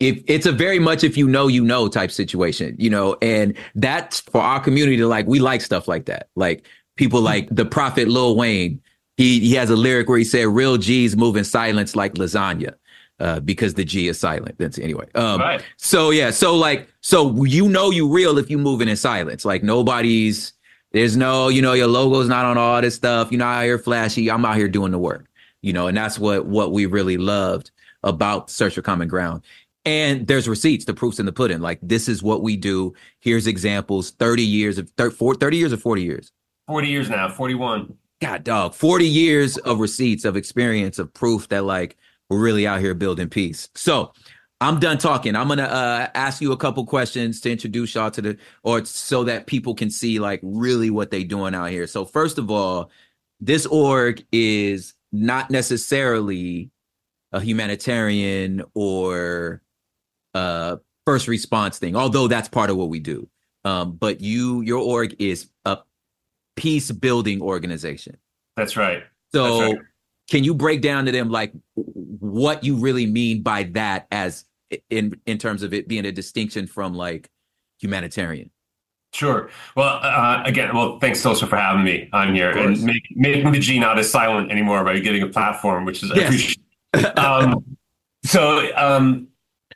if 0.00 0.22
it's 0.26 0.46
a 0.46 0.52
very 0.52 0.78
much 0.78 1.04
if 1.04 1.16
you 1.16 1.28
know 1.28 1.48
you 1.48 1.64
know 1.64 1.88
type 1.88 2.10
situation 2.10 2.74
you 2.78 2.90
know 2.90 3.16
and 3.22 3.56
that's 3.74 4.20
for 4.20 4.40
our 4.40 4.60
community 4.60 4.96
to 4.96 5.06
like 5.06 5.26
we 5.26 5.38
like 5.38 5.60
stuff 5.60 5.86
like 5.86 6.06
that 6.06 6.28
like 6.34 6.66
people 6.96 7.20
hmm. 7.20 7.26
like 7.26 7.48
the 7.50 7.64
prophet 7.64 8.08
lil 8.08 8.36
wayne 8.36 8.80
he 9.16 9.40
he 9.40 9.54
has 9.54 9.70
a 9.70 9.76
lyric 9.76 10.08
where 10.08 10.18
he 10.18 10.24
said 10.24 10.46
real 10.46 10.76
g's 10.76 11.16
move 11.16 11.36
in 11.36 11.44
silence 11.44 11.94
like 11.94 12.14
lasagna 12.14 12.74
uh, 13.20 13.40
because 13.40 13.74
the 13.74 13.84
G 13.84 14.08
is 14.08 14.18
silent. 14.18 14.56
That's 14.58 14.78
anyway. 14.78 15.06
Um, 15.14 15.40
right. 15.40 15.64
So 15.76 16.10
yeah. 16.10 16.30
So 16.30 16.56
like, 16.56 16.88
so 17.00 17.44
you 17.44 17.68
know 17.68 17.90
you 17.90 18.08
real 18.08 18.38
if 18.38 18.50
you 18.50 18.58
moving 18.58 18.88
in 18.88 18.96
silence. 18.96 19.44
Like 19.44 19.62
nobody's. 19.62 20.52
There's 20.92 21.16
no, 21.16 21.48
you 21.48 21.60
know, 21.60 21.72
your 21.72 21.88
logo's 21.88 22.28
not 22.28 22.44
on 22.44 22.56
all 22.56 22.80
this 22.80 22.94
stuff. 22.94 23.32
You're 23.32 23.40
not 23.40 23.56
out 23.56 23.64
here 23.64 23.80
flashy. 23.80 24.30
I'm 24.30 24.44
out 24.44 24.56
here 24.56 24.68
doing 24.68 24.92
the 24.92 24.98
work. 24.98 25.26
You 25.60 25.72
know, 25.72 25.88
and 25.88 25.96
that's 25.96 26.20
what 26.20 26.46
what 26.46 26.70
we 26.70 26.86
really 26.86 27.16
loved 27.16 27.72
about 28.04 28.50
Search 28.50 28.74
for 28.74 28.82
Common 28.82 29.08
Ground. 29.08 29.42
And 29.84 30.26
there's 30.26 30.48
receipts, 30.48 30.84
the 30.84 30.94
proofs 30.94 31.18
in 31.18 31.26
the 31.26 31.32
pudding. 31.32 31.60
Like 31.60 31.78
this 31.82 32.08
is 32.08 32.22
what 32.22 32.42
we 32.42 32.56
do. 32.56 32.94
Here's 33.20 33.46
examples. 33.46 34.12
30 34.12 34.42
years 34.42 34.78
of 34.78 34.88
30, 34.96 35.34
30 35.38 35.56
years 35.56 35.72
or 35.72 35.76
40 35.76 36.02
years? 36.02 36.32
40 36.68 36.88
years 36.88 37.10
now, 37.10 37.28
41. 37.28 37.94
God 38.22 38.44
dog, 38.44 38.74
40 38.74 39.06
years 39.06 39.58
of 39.58 39.80
receipts 39.80 40.24
of 40.24 40.36
experience 40.36 40.98
of 40.98 41.12
proof 41.12 41.48
that 41.48 41.64
like 41.64 41.96
we're 42.30 42.40
really 42.40 42.66
out 42.66 42.80
here 42.80 42.94
building 42.94 43.28
peace. 43.28 43.68
So 43.74 44.12
I'm 44.60 44.80
done 44.80 44.98
talking. 44.98 45.36
I'm 45.36 45.48
gonna 45.48 45.64
uh, 45.64 46.08
ask 46.14 46.40
you 46.40 46.52
a 46.52 46.56
couple 46.56 46.84
questions 46.86 47.40
to 47.42 47.50
introduce 47.50 47.94
y'all 47.94 48.10
to 48.10 48.22
the, 48.22 48.38
or 48.62 48.84
so 48.84 49.24
that 49.24 49.46
people 49.46 49.74
can 49.74 49.90
see 49.90 50.18
like 50.18 50.40
really 50.42 50.90
what 50.90 51.10
they're 51.10 51.24
doing 51.24 51.54
out 51.54 51.70
here. 51.70 51.86
So 51.86 52.04
first 52.04 52.38
of 52.38 52.50
all, 52.50 52.90
this 53.40 53.66
org 53.66 54.24
is 54.32 54.94
not 55.12 55.50
necessarily 55.50 56.70
a 57.32 57.40
humanitarian 57.40 58.62
or 58.74 59.60
a 60.34 60.78
first 61.04 61.28
response 61.28 61.78
thing, 61.78 61.96
although 61.96 62.28
that's 62.28 62.48
part 62.48 62.70
of 62.70 62.76
what 62.76 62.88
we 62.88 63.00
do. 63.00 63.28
Um, 63.64 63.92
but 63.92 64.20
you, 64.20 64.60
your 64.62 64.80
org 64.80 65.14
is 65.18 65.48
a 65.64 65.78
peace 66.56 66.90
building 66.90 67.42
organization. 67.42 68.16
That's 68.56 68.76
right. 68.76 69.02
So 69.32 69.58
that's 69.58 69.74
right. 69.74 69.82
Can 70.30 70.44
you 70.44 70.54
break 70.54 70.80
down 70.80 71.06
to 71.06 71.12
them 71.12 71.30
like 71.30 71.52
what 71.74 72.64
you 72.64 72.76
really 72.76 73.06
mean 73.06 73.42
by 73.42 73.64
that 73.64 74.06
as 74.10 74.44
in 74.90 75.20
in 75.26 75.38
terms 75.38 75.62
of 75.62 75.74
it 75.74 75.88
being 75.88 76.06
a 76.06 76.12
distinction 76.12 76.66
from 76.66 76.94
like 76.94 77.30
humanitarian? 77.80 78.50
Sure. 79.12 79.48
Well, 79.76 80.00
uh, 80.02 80.42
again, 80.44 80.74
well, 80.74 80.98
thanks 80.98 81.24
also 81.24 81.46
for 81.46 81.56
having 81.56 81.84
me 81.84 82.08
on 82.12 82.34
here 82.34 82.50
and 82.50 82.82
make, 82.82 83.04
making 83.14 83.52
the 83.52 83.60
G 83.60 83.78
not 83.78 83.96
as 83.96 84.10
silent 84.10 84.50
anymore 84.50 84.82
by 84.82 84.98
getting 84.98 85.22
a 85.22 85.28
platform, 85.28 85.84
which 85.84 86.02
is 86.02 86.10
yes. 86.16 86.56
um, 87.16 87.76
so 88.24 88.74
um, 88.76 89.28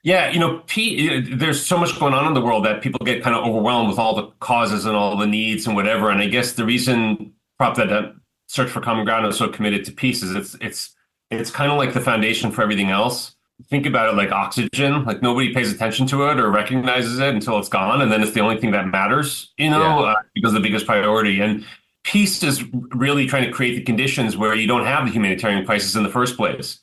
yeah, 0.02 0.30
you 0.30 0.40
know, 0.40 0.62
P, 0.66 1.20
there's 1.20 1.64
so 1.64 1.78
much 1.78 1.98
going 1.98 2.14
on 2.14 2.26
in 2.26 2.34
the 2.34 2.40
world 2.40 2.64
that 2.64 2.82
people 2.82 3.04
get 3.04 3.22
kind 3.22 3.36
of 3.36 3.44
overwhelmed 3.44 3.88
with 3.88 3.98
all 3.98 4.16
the 4.16 4.28
causes 4.40 4.86
and 4.86 4.96
all 4.96 5.16
the 5.16 5.26
needs 5.26 5.66
and 5.66 5.76
whatever. 5.76 6.10
And 6.10 6.20
I 6.20 6.26
guess 6.26 6.52
the 6.52 6.64
reason 6.64 7.32
prop 7.58 7.76
that, 7.76 7.88
that 7.90 8.14
Search 8.48 8.70
for 8.70 8.80
Common 8.80 9.04
Ground 9.04 9.26
is 9.26 9.36
so 9.36 9.48
committed 9.48 9.84
to 9.84 9.92
peace 9.92 10.22
is 10.22 10.34
it's 10.34 10.56
it's 10.60 10.96
it's 11.30 11.50
kind 11.50 11.70
of 11.70 11.76
like 11.76 11.92
the 11.92 12.00
foundation 12.00 12.50
for 12.50 12.62
everything 12.62 12.90
else. 12.90 13.34
Think 13.68 13.86
about 13.86 14.08
it 14.08 14.16
like 14.16 14.32
oxygen. 14.32 15.04
Like 15.04 15.20
nobody 15.20 15.52
pays 15.52 15.72
attention 15.72 16.06
to 16.08 16.28
it 16.30 16.40
or 16.40 16.50
recognizes 16.50 17.18
it 17.18 17.34
until 17.34 17.58
it's 17.58 17.68
gone, 17.68 18.00
and 18.00 18.10
then 18.10 18.22
it's 18.22 18.32
the 18.32 18.40
only 18.40 18.58
thing 18.58 18.70
that 18.72 18.86
matters. 18.88 19.52
You 19.58 19.70
know, 19.70 20.00
yeah. 20.00 20.12
uh, 20.12 20.14
because 20.34 20.52
the 20.52 20.60
biggest 20.60 20.86
priority. 20.86 21.40
And 21.40 21.64
peace 22.04 22.42
is 22.42 22.64
really 22.72 23.26
trying 23.26 23.44
to 23.44 23.52
create 23.52 23.74
the 23.74 23.82
conditions 23.82 24.36
where 24.36 24.54
you 24.54 24.66
don't 24.66 24.86
have 24.86 25.04
the 25.04 25.12
humanitarian 25.12 25.66
crisis 25.66 25.94
in 25.94 26.02
the 26.02 26.08
first 26.08 26.36
place. 26.36 26.80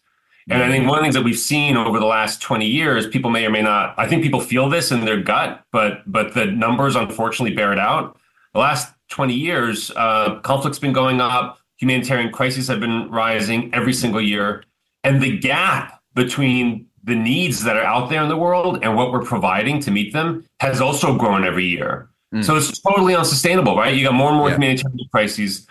And 0.47 0.61
I 0.61 0.69
think 0.69 0.87
one 0.87 0.99
of 0.99 1.01
the 1.01 1.05
things 1.05 1.15
that 1.15 1.23
we've 1.23 1.39
seen 1.39 1.75
over 1.75 1.99
the 1.99 2.05
last 2.05 2.39
20 2.39 2.67
years, 2.67 3.07
people 3.07 3.31
may 3.31 3.47
or 3.47 3.49
may 3.49 3.63
not, 3.63 3.95
I 3.97 4.07
think 4.07 4.21
people 4.21 4.39
feel 4.39 4.69
this 4.69 4.91
in 4.91 5.03
their 5.03 5.19
gut, 5.19 5.63
but 5.71 6.03
but 6.05 6.35
the 6.35 6.45
numbers 6.45 6.95
unfortunately 6.95 7.55
bear 7.55 7.73
it 7.73 7.79
out. 7.79 8.19
The 8.53 8.59
last 8.59 8.93
20 9.09 9.33
years, 9.33 9.91
uh, 9.95 10.39
conflict's 10.41 10.79
been 10.79 10.93
going 10.93 11.21
up, 11.21 11.59
humanitarian 11.77 12.31
crises 12.31 12.67
have 12.67 12.79
been 12.79 13.09
rising 13.09 13.73
every 13.73 13.93
single 13.93 14.21
year. 14.21 14.63
And 15.03 15.21
the 15.21 15.37
gap 15.37 16.01
between 16.15 16.87
the 17.03 17.15
needs 17.15 17.63
that 17.63 17.77
are 17.77 17.83
out 17.83 18.09
there 18.09 18.23
in 18.23 18.29
the 18.29 18.37
world 18.37 18.79
and 18.81 18.95
what 18.95 19.11
we're 19.11 19.23
providing 19.23 19.79
to 19.81 19.91
meet 19.91 20.11
them 20.13 20.45
has 20.59 20.81
also 20.81 21.15
grown 21.15 21.45
every 21.45 21.65
year. 21.65 22.09
Mm. 22.33 22.43
So 22.43 22.55
it's 22.55 22.79
totally 22.79 23.15
unsustainable, 23.15 23.77
right? 23.77 23.95
You 23.95 24.03
got 24.03 24.15
more 24.15 24.29
and 24.29 24.37
more 24.37 24.49
yeah. 24.49 24.55
humanitarian 24.55 25.07
crises, 25.11 25.67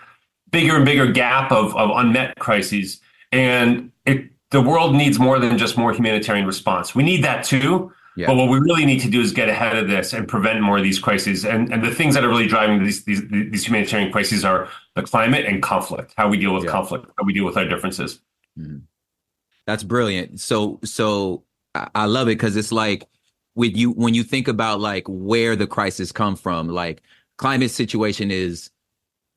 bigger 0.50 0.76
and 0.76 0.84
bigger 0.84 1.10
gap 1.10 1.50
of, 1.50 1.76
of 1.76 1.90
unmet 1.94 2.38
crises. 2.38 3.00
And 3.32 3.90
it 4.06 4.30
the 4.50 4.62
world 4.62 4.94
needs 4.94 5.18
more 5.18 5.40
than 5.40 5.58
just 5.58 5.76
more 5.76 5.92
humanitarian 5.92 6.46
response. 6.46 6.94
We 6.94 7.02
need 7.02 7.24
that 7.24 7.44
too. 7.44 7.92
Yeah. 8.16 8.28
But 8.28 8.36
what 8.36 8.48
we 8.48 8.58
really 8.58 8.86
need 8.86 9.00
to 9.00 9.10
do 9.10 9.20
is 9.20 9.32
get 9.32 9.48
ahead 9.48 9.76
of 9.76 9.88
this 9.88 10.12
and 10.12 10.28
prevent 10.28 10.60
more 10.60 10.78
of 10.78 10.84
these 10.84 11.00
crises. 11.00 11.44
And, 11.44 11.72
and 11.72 11.84
the 11.84 11.90
things 11.90 12.14
that 12.14 12.24
are 12.24 12.28
really 12.28 12.46
driving 12.46 12.84
these, 12.84 13.04
these, 13.04 13.22
these 13.28 13.66
humanitarian 13.66 14.12
crises 14.12 14.44
are 14.44 14.68
the 14.94 15.02
climate 15.02 15.46
and 15.46 15.62
conflict, 15.62 16.14
how 16.16 16.28
we 16.28 16.38
deal 16.38 16.54
with 16.54 16.64
yeah. 16.64 16.70
conflict, 16.70 17.06
how 17.18 17.24
we 17.24 17.32
deal 17.32 17.44
with 17.44 17.56
our 17.56 17.64
differences. 17.64 18.20
Mm-hmm. 18.58 18.78
That's 19.66 19.82
brilliant. 19.82 20.40
So, 20.40 20.78
so 20.84 21.42
I 21.94 22.04
love 22.04 22.28
it 22.28 22.36
because 22.36 22.56
it's 22.56 22.70
like 22.70 23.08
with 23.56 23.76
you, 23.76 23.90
when 23.90 24.14
you 24.14 24.22
think 24.22 24.46
about 24.46 24.80
like 24.80 25.04
where 25.08 25.56
the 25.56 25.66
crisis 25.66 26.12
come 26.12 26.36
from, 26.36 26.68
like 26.68 27.02
climate 27.38 27.72
situation 27.72 28.30
is, 28.30 28.70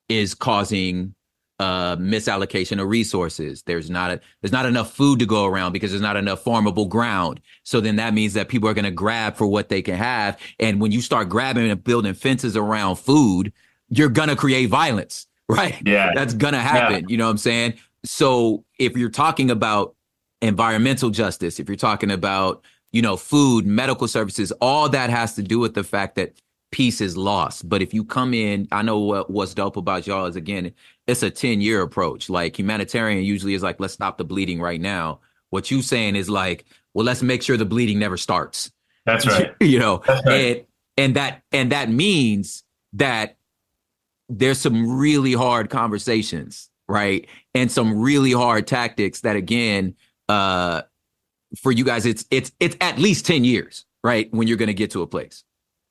is 0.07 0.35
causing 0.35 1.15
uh, 1.59 1.95
misallocation 1.97 2.81
of 2.81 2.87
resources. 2.87 3.63
There's 3.63 3.89
not 3.89 4.11
a, 4.11 4.21
there's 4.41 4.51
not 4.51 4.65
enough 4.65 4.93
food 4.93 5.19
to 5.19 5.25
go 5.25 5.45
around 5.45 5.71
because 5.71 5.91
there's 5.91 6.01
not 6.01 6.15
enough 6.15 6.43
farmable 6.43 6.87
ground. 6.87 7.41
So 7.63 7.81
then 7.81 7.95
that 7.95 8.13
means 8.13 8.33
that 8.33 8.47
people 8.47 8.69
are 8.69 8.73
going 8.73 8.85
to 8.85 8.91
grab 8.91 9.35
for 9.35 9.47
what 9.47 9.69
they 9.69 9.81
can 9.81 9.95
have. 9.95 10.39
And 10.59 10.79
when 10.79 10.91
you 10.91 11.01
start 11.01 11.29
grabbing 11.29 11.69
and 11.69 11.83
building 11.83 12.13
fences 12.13 12.55
around 12.55 12.97
food, 12.97 13.51
you're 13.89 14.09
going 14.09 14.29
to 14.29 14.35
create 14.35 14.67
violence, 14.67 15.27
right? 15.49 15.81
Yeah. 15.85 16.11
That's 16.13 16.33
going 16.33 16.53
to 16.53 16.59
happen. 16.59 17.01
Yeah. 17.01 17.07
You 17.07 17.17
know 17.17 17.25
what 17.25 17.31
I'm 17.31 17.37
saying? 17.37 17.73
So 18.03 18.63
if 18.79 18.95
you're 18.95 19.09
talking 19.09 19.49
about 19.49 19.95
environmental 20.41 21.09
justice, 21.09 21.59
if 21.59 21.67
you're 21.67 21.75
talking 21.75 22.11
about, 22.11 22.63
you 22.91 23.01
know, 23.01 23.17
food, 23.17 23.65
medical 23.65 24.07
services, 24.07 24.51
all 24.61 24.87
that 24.89 25.09
has 25.09 25.33
to 25.35 25.43
do 25.43 25.59
with 25.59 25.73
the 25.73 25.83
fact 25.83 26.15
that 26.15 26.33
peace 26.71 27.01
is 27.01 27.17
lost. 27.17 27.67
But 27.67 27.81
if 27.81 27.93
you 27.93 28.03
come 28.03 28.33
in, 28.33 28.67
I 28.71 28.81
know 28.81 28.99
what, 28.99 29.29
what's 29.29 29.53
dope 29.53 29.77
about 29.77 30.07
y'all 30.07 30.25
is 30.25 30.35
again, 30.35 30.73
it's 31.07 31.23
a 31.23 31.29
10 31.29 31.61
year 31.61 31.81
approach. 31.81 32.29
Like 32.29 32.57
humanitarian 32.57 33.23
usually 33.23 33.53
is 33.53 33.63
like, 33.63 33.79
let's 33.79 33.93
stop 33.93 34.17
the 34.17 34.25
bleeding 34.25 34.59
right 34.61 34.79
now. 34.79 35.21
What 35.49 35.71
you 35.71 35.81
saying 35.81 36.15
is 36.15 36.29
like, 36.29 36.65
well, 36.93 37.05
let's 37.05 37.23
make 37.23 37.41
sure 37.41 37.57
the 37.57 37.65
bleeding 37.65 37.99
never 37.99 38.17
starts. 38.17 38.71
That's 39.05 39.25
right. 39.27 39.53
you 39.61 39.79
know, 39.79 40.03
right. 40.07 40.27
and 40.27 40.65
and 40.97 41.15
that 41.15 41.43
and 41.51 41.71
that 41.71 41.89
means 41.89 42.63
that 42.93 43.37
there's 44.29 44.59
some 44.59 44.97
really 44.97 45.33
hard 45.33 45.69
conversations, 45.69 46.69
right? 46.89 47.27
And 47.53 47.71
some 47.71 47.97
really 47.99 48.33
hard 48.33 48.67
tactics 48.67 49.21
that 49.21 49.37
again, 49.37 49.95
uh 50.27 50.81
for 51.61 51.71
you 51.71 51.85
guys, 51.85 52.05
it's 52.05 52.25
it's 52.29 52.51
it's 52.59 52.75
at 52.81 52.99
least 52.99 53.25
10 53.25 53.45
years, 53.45 53.85
right? 54.03 54.27
When 54.33 54.49
you're 54.49 54.57
gonna 54.57 54.73
get 54.73 54.91
to 54.91 55.01
a 55.01 55.07
place. 55.07 55.45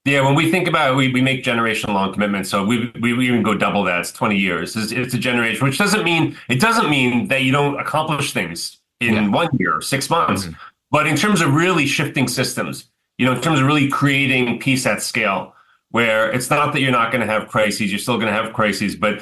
Yeah, 0.06 0.25
when 0.25 0.36
we 0.36 0.52
think 0.52 0.68
about 0.68 0.92
it, 0.92 0.96
we, 0.96 1.12
we 1.12 1.20
make 1.20 1.42
generation 1.42 1.92
long 1.92 2.12
commitments. 2.12 2.48
So 2.48 2.64
we, 2.64 2.92
we, 3.00 3.26
even 3.26 3.42
go 3.42 3.54
double 3.54 3.82
that. 3.84 4.00
It's 4.00 4.12
20 4.12 4.38
years. 4.38 4.76
It's, 4.76 4.92
it's, 4.92 5.14
a 5.14 5.18
generation, 5.18 5.66
which 5.66 5.78
doesn't 5.78 6.04
mean 6.04 6.38
it 6.48 6.60
doesn't 6.60 6.88
mean 6.88 7.26
that 7.26 7.42
you 7.42 7.50
don't 7.50 7.78
accomplish 7.80 8.32
things 8.32 8.78
in 9.00 9.14
yeah. 9.14 9.28
one 9.28 9.48
year, 9.58 9.80
six 9.80 10.08
months. 10.08 10.44
Mm-hmm. 10.44 10.52
But 10.92 11.08
in 11.08 11.16
terms 11.16 11.40
of 11.40 11.52
really 11.54 11.86
shifting 11.86 12.28
systems, 12.28 12.88
you 13.18 13.26
know, 13.26 13.32
in 13.32 13.40
terms 13.40 13.58
of 13.58 13.66
really 13.66 13.88
creating 13.88 14.60
peace 14.60 14.86
at 14.86 15.02
scale, 15.02 15.54
where 15.90 16.30
it's 16.30 16.50
not 16.50 16.72
that 16.72 16.80
you're 16.80 16.92
not 16.92 17.10
going 17.10 17.26
to 17.26 17.32
have 17.32 17.48
crises, 17.48 17.90
you're 17.90 17.98
still 17.98 18.16
going 18.16 18.28
to 18.28 18.32
have 18.32 18.52
crises, 18.52 18.94
but 18.94 19.20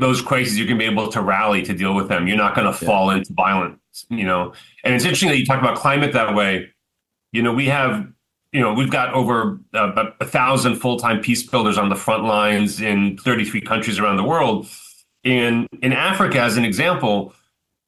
those 0.00 0.20
crises 0.20 0.58
you're 0.58 0.66
going 0.66 0.78
to 0.78 0.84
be 0.84 0.90
able 0.90 1.12
to 1.12 1.22
rally 1.22 1.62
to 1.62 1.74
deal 1.74 1.94
with 1.94 2.08
them. 2.08 2.26
You're 2.26 2.36
not 2.36 2.56
going 2.56 2.72
to 2.72 2.84
yeah. 2.84 2.88
fall 2.88 3.10
into 3.10 3.32
violence, 3.32 3.78
you 4.08 4.24
know. 4.24 4.52
And 4.82 4.94
it's 4.94 5.04
interesting 5.04 5.28
that 5.28 5.38
you 5.38 5.46
talk 5.46 5.60
about 5.60 5.76
climate 5.76 6.12
that 6.14 6.34
way. 6.34 6.70
You 7.32 7.42
know, 7.42 7.52
we 7.52 7.66
have 7.66 8.08
you 8.54 8.60
know, 8.60 8.72
we've 8.72 8.90
got 8.90 9.12
over 9.12 9.58
uh, 9.74 10.10
a 10.20 10.24
thousand 10.24 10.76
full-time 10.76 11.20
peace 11.20 11.42
builders 11.42 11.76
on 11.76 11.88
the 11.88 11.96
front 11.96 12.22
lines 12.22 12.80
in 12.80 13.18
33 13.18 13.60
countries 13.60 13.98
around 13.98 14.16
the 14.16 14.22
world. 14.24 14.68
In 15.24 15.66
in 15.82 15.92
Africa, 15.92 16.40
as 16.40 16.56
an 16.56 16.64
example, 16.64 17.34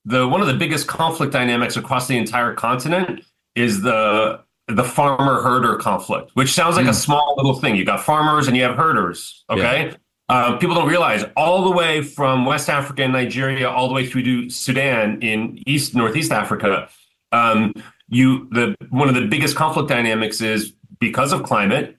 the 0.05 0.27
one 0.27 0.41
of 0.41 0.49
the 0.49 0.55
biggest 0.55 0.89
conflict 0.89 1.33
dynamics 1.33 1.77
across 1.77 2.09
the 2.09 2.17
entire 2.17 2.53
continent 2.53 3.25
is 3.55 3.83
the 3.83 4.41
the 4.67 4.83
farmer 4.83 5.41
herder 5.41 5.77
conflict, 5.77 6.33
which 6.35 6.53
sounds 6.53 6.75
like 6.75 6.87
mm. 6.87 6.91
a 6.91 6.95
small 6.95 7.35
little 7.37 7.55
thing. 7.55 7.77
You 7.77 7.85
got 7.85 8.01
farmers 8.01 8.49
and 8.49 8.57
you 8.57 8.65
have 8.65 8.75
herders, 8.75 9.45
okay? 9.49 9.91
Yeah. 9.91 9.97
Uh, 10.29 10.57
people 10.57 10.75
don't 10.75 10.89
realize 10.89 11.25
all 11.37 11.63
the 11.63 11.71
way 11.71 12.03
from 12.03 12.45
West 12.45 12.69
Africa 12.69 13.05
and 13.05 13.13
Nigeria 13.13 13.71
all 13.71 13.87
the 13.87 13.95
way 13.95 14.05
through 14.05 14.25
to 14.25 14.51
Sudan 14.51 15.23
in 15.23 15.63
East 15.65 15.95
Northeast 15.95 16.33
Africa. 16.33 16.89
Um, 17.31 17.73
you 18.09 18.49
the 18.51 18.75
one 18.91 19.09
of 19.09 19.15
the 19.15 19.27
biggest 19.27 19.57
conflict 19.57 19.89
dynamics 19.89 20.41
is 20.41 20.73
because 21.01 21.33
of 21.33 21.43
climate, 21.43 21.97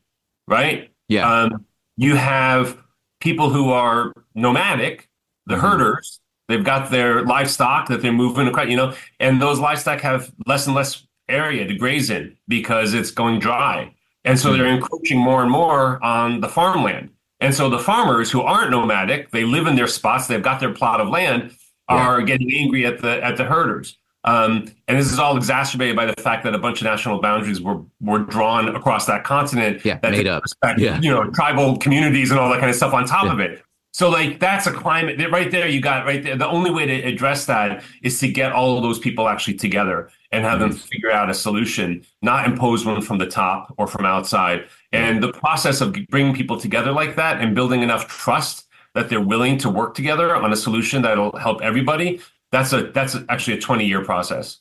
right? 0.48 0.92
Yeah. 1.10 1.30
Um, 1.30 1.66
you 1.98 2.16
have 2.16 2.78
people 3.20 3.50
who 3.50 3.72
are 3.72 4.14
nomadic, 4.36 5.10
the 5.46 5.56
Mhm. 5.56 5.62
herders. 5.62 6.20
They've 6.48 6.64
got 6.64 6.92
their 6.92 7.26
livestock 7.26 7.88
that 7.90 8.02
they're 8.02 8.14
moving 8.14 8.48
across, 8.48 8.70
you 8.70 8.78
know, 8.78 8.94
and 9.20 9.42
those 9.42 9.60
livestock 9.60 10.00
have 10.02 10.32
less 10.46 10.66
and 10.66 10.76
less 10.76 11.06
area 11.28 11.68
to 11.68 11.76
graze 11.76 12.10
in 12.10 12.38
because 12.48 12.94
it's 12.94 13.12
going 13.12 13.40
dry. 13.40 13.94
And 14.24 14.40
so 14.40 14.54
they're 14.54 14.66
encroaching 14.68 15.20
more 15.20 15.42
and 15.42 15.52
more 15.52 16.04
on 16.04 16.42
the 16.42 16.48
farmland. 16.50 17.10
And 17.40 17.54
so 17.54 17.70
the 17.70 17.80
farmers 17.80 18.32
who 18.32 18.42
aren't 18.42 18.72
nomadic, 18.72 19.32
they 19.32 19.44
live 19.44 19.68
in 19.68 19.76
their 19.76 19.88
spots, 19.88 20.28
they've 20.28 20.42
got 20.42 20.60
their 20.60 20.74
plot 20.74 21.00
of 21.02 21.10
land, 21.10 21.52
are 21.90 22.22
getting 22.22 22.52
angry 22.54 22.86
at 22.86 23.02
the 23.02 23.24
at 23.24 23.38
the 23.38 23.46
herders. 23.46 23.98
Um, 24.28 24.66
and 24.88 25.00
this 25.00 25.12
is 25.12 25.20
all 25.20 25.38
exacerbated 25.38 25.96
by 25.96 26.06
the 26.06 26.14
fact 26.22 26.44
that 26.44 26.54
a 26.54 26.58
bunch 26.60 26.82
of 26.82 26.86
national 26.86 27.22
boundaries 27.22 27.62
were 27.62 27.82
were 28.02 28.20
drawn 28.20 28.76
across 28.76 29.06
that 29.06 29.24
continent. 29.24 29.84
Yeah, 29.86 30.00
that 30.02 30.12
made 30.12 30.28
up. 30.28 30.44
respect, 30.44 30.80
Yeah. 30.80 31.00
You 31.02 31.12
know, 31.12 31.30
tribal 31.32 31.78
communities 31.78 32.30
and 32.32 32.40
all 32.40 32.50
that 32.52 32.60
kind 32.60 32.70
of 32.70 32.76
stuff 32.76 32.94
on 32.94 33.06
top 33.06 33.26
Yeah. 33.26 33.34
of 33.34 33.40
it. 33.40 33.64
So 33.94 34.10
like 34.10 34.40
that's 34.40 34.68
a 34.68 34.72
climate 34.72 35.20
right 35.32 35.50
there. 35.50 35.68
You 35.68 35.82
got 35.82 36.06
right 36.06 36.22
there. 36.22 36.36
The 36.36 36.48
only 36.48 36.70
way 36.72 36.86
to 36.86 36.94
address 37.04 37.46
that 37.46 37.84
is 38.04 38.20
to 38.20 38.28
get 38.28 38.52
all 38.52 38.78
of 38.78 38.84
those 38.84 39.00
people 39.00 39.28
actually 39.30 39.56
together 39.56 40.10
and 40.32 40.44
have 40.44 40.60
them 40.60 40.72
figure 40.74 41.10
out 41.10 41.30
a 41.30 41.34
solution, 41.34 42.04
not 42.22 42.46
impose 42.46 42.86
one 42.86 43.02
from 43.02 43.18
the 43.18 43.26
top 43.26 43.74
or 43.78 43.88
from 43.88 44.06
outside. 44.06 44.66
And 44.92 45.24
the 45.24 45.32
process 45.32 45.80
of 45.82 45.96
bringing 46.10 46.36
people 46.36 46.60
together 46.60 46.92
like 46.92 47.16
that 47.16 47.42
and 47.42 47.56
building 47.56 47.82
enough 47.82 48.08
trust 48.08 48.66
that 48.94 49.10
they're 49.10 49.22
willing 49.22 49.58
to 49.60 49.70
work 49.70 49.96
together 49.96 50.36
on 50.36 50.52
a 50.52 50.56
solution 50.56 51.02
that'll 51.02 51.36
help 51.38 51.62
everybody. 51.62 52.20
That's 52.52 52.74
a 52.74 52.84
that's 52.92 53.16
actually 53.30 53.58
a 53.58 53.62
twenty 53.62 53.86
year 53.86 54.04
process. 54.04 54.60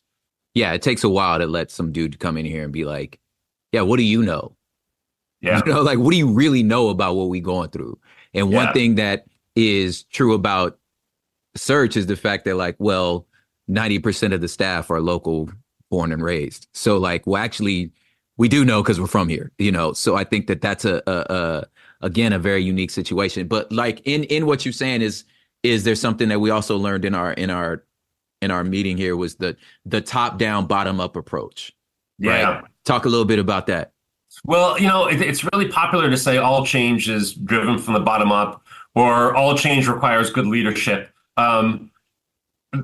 Yeah, 0.54 0.72
it 0.72 0.82
takes 0.82 1.04
a 1.04 1.08
while 1.08 1.38
to 1.38 1.46
let 1.46 1.70
some 1.70 1.92
dude 1.92 2.18
come 2.18 2.36
in 2.36 2.46
here 2.46 2.64
and 2.64 2.72
be 2.72 2.84
like, 2.84 3.20
"Yeah, 3.72 3.82
what 3.82 3.98
do 3.98 4.02
you 4.02 4.22
know? 4.22 4.56
Yeah. 5.40 5.60
You 5.64 5.72
know, 5.72 5.82
like 5.82 5.98
what 5.98 6.10
do 6.12 6.16
you 6.16 6.32
really 6.32 6.62
know 6.62 6.88
about 6.88 7.14
what 7.14 7.28
we 7.28 7.40
going 7.40 7.70
through?" 7.70 7.98
And 8.34 8.52
one 8.52 8.66
Yeah. 8.66 8.72
thing 8.72 8.94
that 8.96 9.26
is 9.54 10.04
true 10.04 10.32
about 10.34 10.78
search 11.56 11.96
is 11.96 12.06
the 12.06 12.16
fact 12.16 12.44
that 12.44 12.56
like, 12.56 12.76
well, 12.78 13.26
90% 13.70 14.34
of 14.34 14.40
the 14.40 14.48
staff 14.48 14.90
are 14.90 15.00
local 15.00 15.50
born 15.90 16.12
and 16.12 16.22
raised. 16.22 16.66
So 16.74 16.98
like, 16.98 17.26
well 17.26 17.42
actually 17.42 17.92
we 18.36 18.48
do 18.48 18.64
know 18.64 18.82
cuz 18.82 19.00
we're 19.00 19.06
from 19.06 19.28
here, 19.28 19.52
you 19.58 19.72
know. 19.72 19.92
So 19.94 20.16
I 20.16 20.24
think 20.24 20.46
that 20.48 20.60
that's 20.60 20.84
a, 20.84 21.02
a, 21.06 21.12
a 21.34 21.66
again 22.02 22.32
a 22.32 22.38
very 22.38 22.62
unique 22.62 22.90
situation. 22.90 23.46
But 23.48 23.70
like 23.72 24.00
in 24.04 24.24
in 24.24 24.44
what 24.46 24.64
you're 24.66 24.72
saying 24.72 25.00
is 25.02 25.24
is 25.70 25.84
there 25.84 25.94
something 25.94 26.28
that 26.28 26.40
we 26.40 26.50
also 26.50 26.76
learned 26.76 27.04
in 27.04 27.14
our 27.14 27.32
in 27.32 27.50
our 27.50 27.84
in 28.42 28.50
our 28.50 28.64
meeting 28.64 28.96
here 28.96 29.16
was 29.16 29.36
the 29.36 29.56
the 29.84 30.00
top 30.00 30.38
down 30.38 30.66
bottom 30.66 31.00
up 31.00 31.16
approach. 31.16 31.72
Yeah. 32.18 32.42
Right? 32.42 32.64
Talk 32.84 33.04
a 33.04 33.08
little 33.08 33.24
bit 33.24 33.38
about 33.38 33.66
that. 33.66 33.92
Well, 34.44 34.78
you 34.78 34.86
know, 34.86 35.06
it, 35.06 35.20
it's 35.20 35.44
really 35.52 35.68
popular 35.68 36.10
to 36.10 36.16
say 36.16 36.36
all 36.36 36.64
change 36.64 37.08
is 37.08 37.32
driven 37.32 37.78
from 37.78 37.94
the 37.94 38.00
bottom 38.00 38.30
up, 38.32 38.62
or 38.94 39.34
all 39.34 39.56
change 39.56 39.88
requires 39.88 40.30
good 40.30 40.46
leadership. 40.46 41.10
Um, 41.36 41.90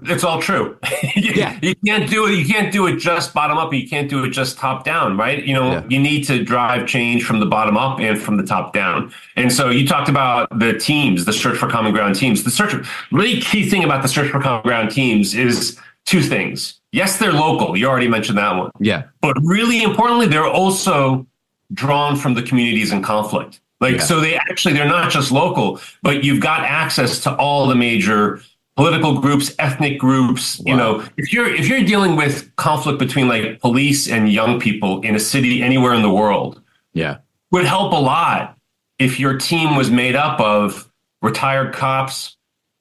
it's 0.05 0.25
all 0.25 0.41
true. 0.41 0.77
you, 1.17 1.33
Yeah. 1.35 1.59
you 1.63 1.75
can't 1.87 2.09
do 2.09 2.27
it. 2.27 2.33
You 2.35 2.45
can't 2.45 2.73
do 2.73 2.87
it 2.87 2.97
just 2.99 3.33
bottom 3.35 3.59
up. 3.59 3.73
You 3.73 3.89
can't 3.89 4.09
do 4.09 4.25
it 4.25 4.31
just 4.31 4.59
top 4.59 4.85
down, 4.85 5.17
right? 5.17 5.45
You 5.45 5.55
know, 5.55 5.73
Yeah. 5.73 5.83
you 5.89 5.99
need 5.99 6.25
to 6.29 6.43
drive 6.45 6.87
change 6.87 7.25
from 7.25 7.41
the 7.41 7.47
bottom 7.47 7.77
up 7.77 7.99
and 8.01 8.21
from 8.21 8.37
the 8.37 8.43
top 8.45 8.73
down. 8.73 9.13
And 9.37 9.53
so 9.53 9.71
you 9.71 9.87
talked 9.87 10.09
about 10.09 10.49
the 10.59 10.79
teams, 10.79 11.25
the 11.25 11.33
search 11.33 11.57
for 11.59 11.69
common 11.69 11.93
ground 11.93 12.15
teams. 12.17 12.45
The 12.45 12.51
search, 12.51 12.75
really 13.11 13.41
key 13.41 13.69
thing 13.69 13.85
about 13.85 14.03
the 14.03 14.09
search 14.09 14.31
for 14.31 14.41
common 14.41 14.63
ground 14.63 14.91
teams 14.91 15.35
is 15.35 15.79
two 16.05 16.21
things. 16.23 16.81
Yes, 16.93 17.19
they're 17.19 17.33
local. 17.33 17.77
You 17.77 17.87
already 17.87 18.09
mentioned 18.09 18.37
that 18.39 18.55
one. 18.57 18.71
Yeah. 18.81 19.05
But 19.21 19.37
really 19.43 19.83
importantly, 19.83 20.27
they're 20.27 20.47
also 20.47 21.27
drawn 21.73 22.17
from 22.17 22.35
the 22.35 22.43
communities 22.43 22.93
in 22.93 23.03
conflict. 23.03 23.61
Like, 23.81 23.97
Yeah. 23.97 24.03
so 24.03 24.21
they 24.21 24.35
actually, 24.37 24.75
they're 24.75 24.87
not 24.87 25.11
just 25.11 25.33
local, 25.33 25.81
but 26.03 26.23
you've 26.23 26.41
got 26.41 26.61
access 26.61 27.19
to 27.21 27.35
all 27.37 27.67
the 27.67 27.75
major 27.75 28.41
political 28.77 29.21
groups, 29.21 29.55
ethnic 29.59 29.99
groups. 29.99 30.61
You 30.65 30.77
know, 30.77 31.05
if 31.17 31.33
you're, 31.33 31.53
if 31.53 31.69
you're 31.69 31.85
dealing 31.85 32.17
with 32.17 32.55
conflict 32.57 32.99
between 32.99 33.29
like 33.29 33.61
police 33.61 34.09
and 34.09 34.31
young 34.33 34.59
people 34.61 35.01
in 35.03 35.15
a 35.15 35.21
city 35.21 35.63
anywhere 35.63 35.95
in 35.95 36.03
the 36.03 36.13
world, 36.13 36.61
Yeah. 36.95 37.19
would 37.51 37.65
help 37.67 37.93
a 37.93 37.97
lot 37.97 38.57
if 38.99 39.21
your 39.21 39.37
team 39.37 39.77
was 39.77 39.91
made 39.91 40.17
up 40.17 40.41
of 40.41 40.91
retired 41.21 41.75
cops, 41.75 42.37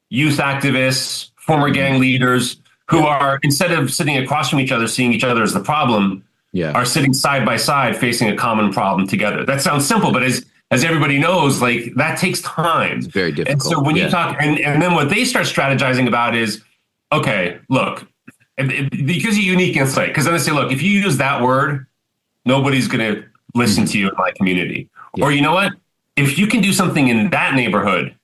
youth 0.10 0.38
activists, 0.38 1.32
former 1.36 1.68
mm-hmm. 1.68 1.74
gang 1.74 2.00
leaders 2.00 2.58
who 2.90 3.00
are 3.00 3.40
instead 3.44 3.72
of 3.72 3.92
sitting 3.92 4.18
across 4.18 4.50
from 4.50 4.60
each 4.60 4.72
other 4.72 4.88
seeing 4.88 5.14
each 5.14 5.24
other 5.24 5.44
as 5.44 5.54
the 5.54 5.60
problem 5.62 6.24
Yeah. 6.54 6.72
are 6.72 6.86
sitting 6.86 7.14
side 7.14 7.46
by 7.46 7.58
side 7.58 7.98
facing 7.98 8.30
a 8.30 8.36
common 8.36 8.72
problem 8.72 9.08
together. 9.08 9.46
That 9.46 9.62
sounds 9.62 9.88
simple, 9.88 10.12
but 10.12 10.24
as 10.24 10.46
as 10.72 10.84
everybody 10.86 11.20
knows, 11.20 11.62
like 11.62 11.94
that 11.96 12.18
takes 12.18 12.42
time. 12.42 12.98
It's 13.00 13.08
very 13.08 13.28
And 13.30 13.36
difficult. 13.36 13.64
so 13.74 13.82
when 13.84 13.96
Yeah. 13.96 14.06
you 14.06 14.10
talk, 14.10 14.38
and, 14.40 14.58
and 14.60 14.82
then 14.82 14.94
what 14.94 15.10
they 15.10 15.26
start 15.26 15.46
strategizing 15.46 16.08
about 16.08 16.36
is, 16.36 16.64
okay, 17.12 17.60
look, 17.70 18.08
and- 18.58 18.72
and 18.72 18.90
because 19.06 19.36
of 19.38 19.44
unique 19.44 19.76
insight, 19.76 20.08
because 20.10 20.26
then 20.26 20.34
they 20.34 20.40
say, 20.40 20.52
look, 20.52 20.72
if 20.72 20.82
you 20.82 20.92
use 20.92 21.18
that 21.18 21.42
word, 21.42 21.88
nobody's 22.46 22.88
going 22.88 23.14
to 23.16 23.24
listen 23.54 23.86
to 23.86 23.98
you 24.00 24.08
in 24.10 24.16
my 24.18 24.32
community. 24.38 24.90
Yeah. 25.16 25.26
Or 25.26 25.32
you 25.32 25.42
know 25.42 25.54
what? 25.54 25.74
If 26.16 26.38
you 26.40 26.48
can 26.48 26.62
do 26.62 26.72
something 26.72 27.10
in 27.10 27.30
that 27.32 27.54
neighborhood, 27.54 28.16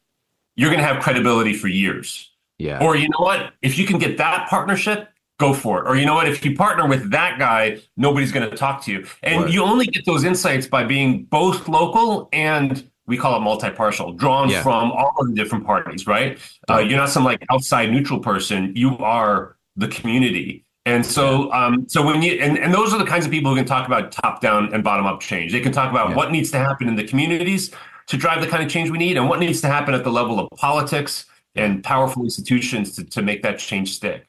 you're 0.55 0.69
going 0.69 0.79
to 0.79 0.86
have 0.86 1.03
credibility 1.03 1.53
for 1.53 1.67
years. 1.67 2.31
yeah. 2.60 2.79
Or 2.83 2.95
you 2.95 3.07
know 3.10 3.19
what? 3.23 3.53
If 3.62 3.77
you 3.77 3.86
can 3.86 3.99
get 3.99 4.17
that 4.17 4.49
partnership, 4.49 5.10
go 5.39 5.54
for 5.54 5.80
it. 5.80 5.88
Or 5.88 5.95
you 5.95 6.06
know 6.06 6.15
what? 6.15 6.28
If 6.28 6.43
you 6.43 6.56
partner 6.56 6.88
with 6.88 7.12
that 7.12 7.38
guy, 7.38 7.80
nobody's 7.95 8.32
going 8.32 8.50
to 8.50 8.56
talk 8.58 8.82
to 8.86 8.91
you. 8.91 9.06
And 9.23 9.43
Right. 9.43 9.54
you 9.54 9.63
only 9.63 9.86
get 9.86 10.06
those 10.06 10.23
insights 10.23 10.65
by 10.67 10.84
being 10.84 11.23
both 11.26 11.67
local 11.67 12.28
and 12.34 12.89
we 13.06 13.17
call 13.17 13.38
it 13.38 13.41
multi-partial, 13.41 14.13
drawn 14.13 14.50
Yeah. 14.50 14.62
from 14.63 14.91
all 14.91 15.13
of 15.19 15.28
the 15.28 15.34
different 15.34 15.65
parties, 15.65 16.08
right? 16.08 16.38
Uh, 16.69 16.80
you're 16.80 16.97
not 16.97 17.10
some 17.10 17.23
like 17.23 17.45
outside 17.52 17.91
neutral 17.91 18.19
person. 18.19 18.73
You 18.76 18.97
are 18.97 19.56
the 19.76 19.88
community. 19.88 20.65
And 20.86 21.06
so, 21.06 21.52
um, 21.54 21.86
so 21.88 22.02
when 22.06 22.21
you 22.21 22.34
and, 22.34 22.58
and 22.58 22.73
those 22.73 22.93
are 22.93 22.97
the 22.97 23.06
kinds 23.06 23.26
of 23.26 23.32
people 23.32 23.52
who 23.52 23.58
can 23.58 23.65
talk 23.65 23.88
about 23.88 24.12
top 24.12 24.41
down 24.41 24.73
and 24.73 24.84
bottom 24.84 25.06
up 25.06 25.19
change. 25.21 25.52
They 25.52 25.60
can 25.62 25.71
talk 25.71 25.91
about 25.91 26.10
Yeah. 26.10 26.15
what 26.15 26.32
needs 26.32 26.50
to 26.52 26.58
happen 26.58 26.88
in 26.88 26.95
the 26.95 27.04
communities 27.04 27.71
to 28.08 28.17
drive 28.17 28.41
the 28.41 28.47
kind 28.47 28.63
of 28.63 28.69
change 28.69 28.89
we 28.89 28.97
need, 28.97 29.17
and 29.17 29.28
what 29.30 29.39
needs 29.39 29.60
to 29.62 29.67
happen 29.67 29.93
at 29.93 30.04
the 30.06 30.12
level 30.12 30.39
of 30.39 30.50
politics 30.58 31.26
and 31.56 31.84
powerful 31.84 32.23
institutions 32.23 32.95
to, 32.95 33.04
to 33.04 33.21
make 33.21 33.43
that 33.43 33.60
change 33.60 33.93
stick. 33.95 34.26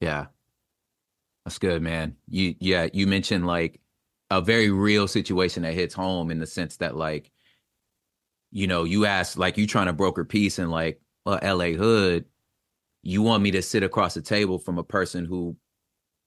Yeah. 0.00 0.26
That's 1.44 1.58
good, 1.58 1.82
man. 1.82 2.16
You 2.28 2.54
yeah, 2.60 2.88
you 2.92 3.06
mentioned 3.06 3.46
like 3.46 3.80
a 4.30 4.40
very 4.40 4.70
real 4.70 5.08
situation 5.08 5.62
that 5.62 5.74
hits 5.74 5.94
home 5.94 6.30
in 6.30 6.38
the 6.38 6.46
sense 6.46 6.76
that 6.78 6.96
like 6.96 7.30
you 8.52 8.66
know, 8.66 8.84
you 8.84 9.06
asked 9.06 9.38
like 9.38 9.56
you 9.56 9.66
trying 9.66 9.86
to 9.86 9.92
broker 9.92 10.24
peace 10.24 10.58
in 10.58 10.70
like 10.70 11.00
uh, 11.24 11.38
LA 11.42 11.76
hood, 11.76 12.24
you 13.02 13.22
want 13.22 13.42
me 13.42 13.52
to 13.52 13.62
sit 13.62 13.82
across 13.82 14.14
the 14.14 14.22
table 14.22 14.58
from 14.58 14.78
a 14.78 14.84
person 14.84 15.24
who 15.24 15.56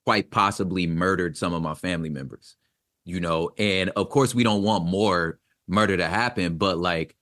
quite 0.05 0.31
possibly 0.31 0.87
murdered 0.87 1.37
some 1.37 1.53
of 1.53 1.61
my 1.61 1.73
family 1.73 2.09
members. 2.09 2.55
You 3.05 3.19
know, 3.19 3.51
and 3.57 3.89
of 3.91 4.09
course 4.09 4.33
we 4.33 4.43
don't 4.43 4.63
want 4.63 4.85
more 4.85 5.39
murder 5.67 5.97
to 5.97 6.07
happen, 6.07 6.57
but 6.57 6.77
like 6.77 7.15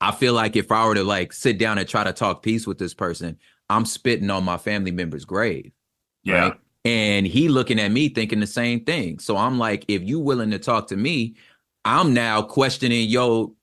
I 0.00 0.12
feel 0.12 0.32
like 0.32 0.54
if 0.54 0.70
I 0.70 0.86
were 0.86 0.94
to 0.94 1.04
like 1.04 1.32
sit 1.32 1.58
down 1.58 1.78
and 1.78 1.88
try 1.88 2.04
to 2.04 2.12
talk 2.12 2.42
peace 2.42 2.66
with 2.66 2.78
this 2.78 2.94
person, 2.94 3.38
I'm 3.68 3.84
spitting 3.84 4.30
on 4.30 4.44
my 4.44 4.56
family 4.56 4.92
member's 4.92 5.24
grave. 5.24 5.72
Yeah. 6.22 6.34
Right? 6.34 6.54
And 6.84 7.26
he 7.26 7.48
looking 7.48 7.78
at 7.80 7.90
me 7.90 8.08
thinking 8.08 8.40
the 8.40 8.46
same 8.46 8.84
thing. 8.84 9.18
So 9.18 9.36
I'm 9.36 9.58
like, 9.58 9.84
if 9.88 10.02
you 10.02 10.20
willing 10.20 10.50
to 10.52 10.58
talk 10.58 10.88
to 10.88 10.96
me, 10.96 11.34
I'm 11.84 12.14
now 12.14 12.42
questioning 12.42 13.08
yo, 13.08 13.54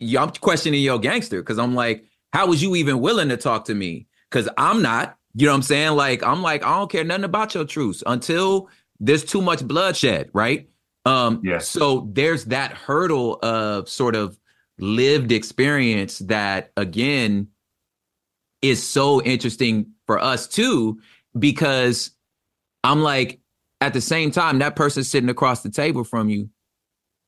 yo 0.00 0.22
I'm 0.22 0.30
questioning 0.30 0.82
your 0.82 0.98
gangster 0.98 1.40
because 1.42 1.58
I'm 1.58 1.74
like, 1.74 2.04
how 2.32 2.46
was 2.46 2.62
you 2.62 2.76
even 2.76 3.00
willing 3.00 3.28
to 3.30 3.36
talk 3.36 3.66
to 3.66 3.74
me? 3.74 4.06
Because 4.30 4.48
I'm 4.58 4.82
not. 4.82 5.16
You 5.34 5.46
know 5.46 5.52
what 5.52 5.56
I'm 5.56 5.62
saying? 5.62 5.92
Like, 5.92 6.22
I'm 6.22 6.42
like, 6.42 6.64
I 6.64 6.76
don't 6.78 6.90
care 6.90 7.04
nothing 7.04 7.24
about 7.24 7.54
your 7.54 7.64
truths 7.64 8.02
until 8.06 8.68
there's 8.98 9.24
too 9.24 9.40
much 9.40 9.66
bloodshed, 9.66 10.30
right? 10.32 10.68
Um, 11.04 11.40
Yes. 11.44 11.68
so 11.68 12.08
there's 12.12 12.46
that 12.46 12.72
hurdle 12.72 13.38
of 13.42 13.88
sort 13.88 14.16
of 14.16 14.38
lived 14.78 15.32
experience 15.32 16.18
that 16.20 16.72
again 16.76 17.48
is 18.62 18.86
so 18.86 19.22
interesting 19.22 19.92
for 20.06 20.18
us 20.18 20.48
too, 20.48 21.00
because 21.36 22.12
I'm 22.84 23.02
like, 23.02 23.40
at 23.80 23.92
the 23.92 24.00
same 24.00 24.30
time, 24.30 24.58
that 24.58 24.76
person 24.76 25.04
sitting 25.04 25.30
across 25.30 25.62
the 25.62 25.70
table 25.70 26.04
from 26.04 26.28
you, 26.28 26.50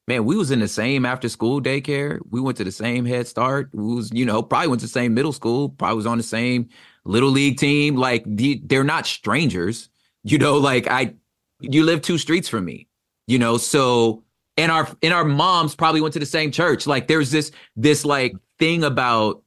man, 0.08 0.24
we 0.24 0.36
was 0.36 0.50
in 0.50 0.60
the 0.60 0.68
same 0.68 1.06
after 1.06 1.28
school 1.28 1.60
daycare. 1.60 2.18
We 2.30 2.40
went 2.40 2.56
to 2.58 2.64
the 2.64 2.72
same 2.72 3.04
Head 3.04 3.28
Start. 3.28 3.70
We 3.72 3.94
was, 3.94 4.10
you 4.12 4.26
know, 4.26 4.42
probably 4.42 4.68
went 4.68 4.80
to 4.80 4.86
the 4.86 4.92
same 4.92 5.14
middle 5.14 5.32
school. 5.32 5.68
Probably 5.68 5.96
was 5.96 6.06
on 6.06 6.18
the 6.18 6.24
same 6.24 6.68
little 7.04 7.30
league 7.30 7.58
team. 7.58 7.96
Like 7.96 8.24
the, 8.26 8.60
they're 8.64 8.84
not 8.84 9.06
strangers. 9.06 9.88
You 10.24 10.38
know, 10.38 10.56
like 10.56 10.88
I, 10.88 11.14
you 11.60 11.84
live 11.84 12.02
two 12.02 12.18
streets 12.18 12.48
from 12.48 12.64
me. 12.64 12.88
You 13.26 13.38
know, 13.38 13.58
so 13.58 14.24
and 14.56 14.72
our 14.72 14.88
and 15.02 15.14
our 15.14 15.24
moms 15.24 15.74
probably 15.74 16.00
went 16.00 16.14
to 16.14 16.18
the 16.18 16.26
same 16.26 16.50
church. 16.50 16.86
Like 16.86 17.06
there's 17.06 17.30
this 17.30 17.52
this 17.76 18.04
like 18.04 18.34
thing 18.58 18.84
about 18.84 19.42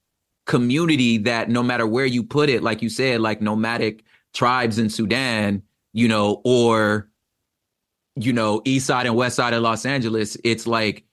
community 0.45 1.17
that 1.19 1.49
no 1.49 1.61
matter 1.61 1.85
where 1.85 2.05
you 2.05 2.23
put 2.23 2.49
it, 2.49 2.63
like 2.63 2.81
you 2.81 2.89
said, 2.89 3.21
like 3.21 3.41
nomadic 3.41 4.03
tribes 4.34 4.80
in 4.80 4.89
Sudan, 4.89 5.63
you 5.93 6.08
know, 6.08 6.41
or 6.43 7.10
you 8.15 8.34
know, 8.34 8.62
east 8.63 8.86
side 8.86 9.08
and 9.08 9.15
west 9.15 9.36
side 9.36 9.54
of 9.54 9.63
Los 9.63 9.86
Angeles, 9.86 10.38
it's 10.43 10.67
like 10.67 11.04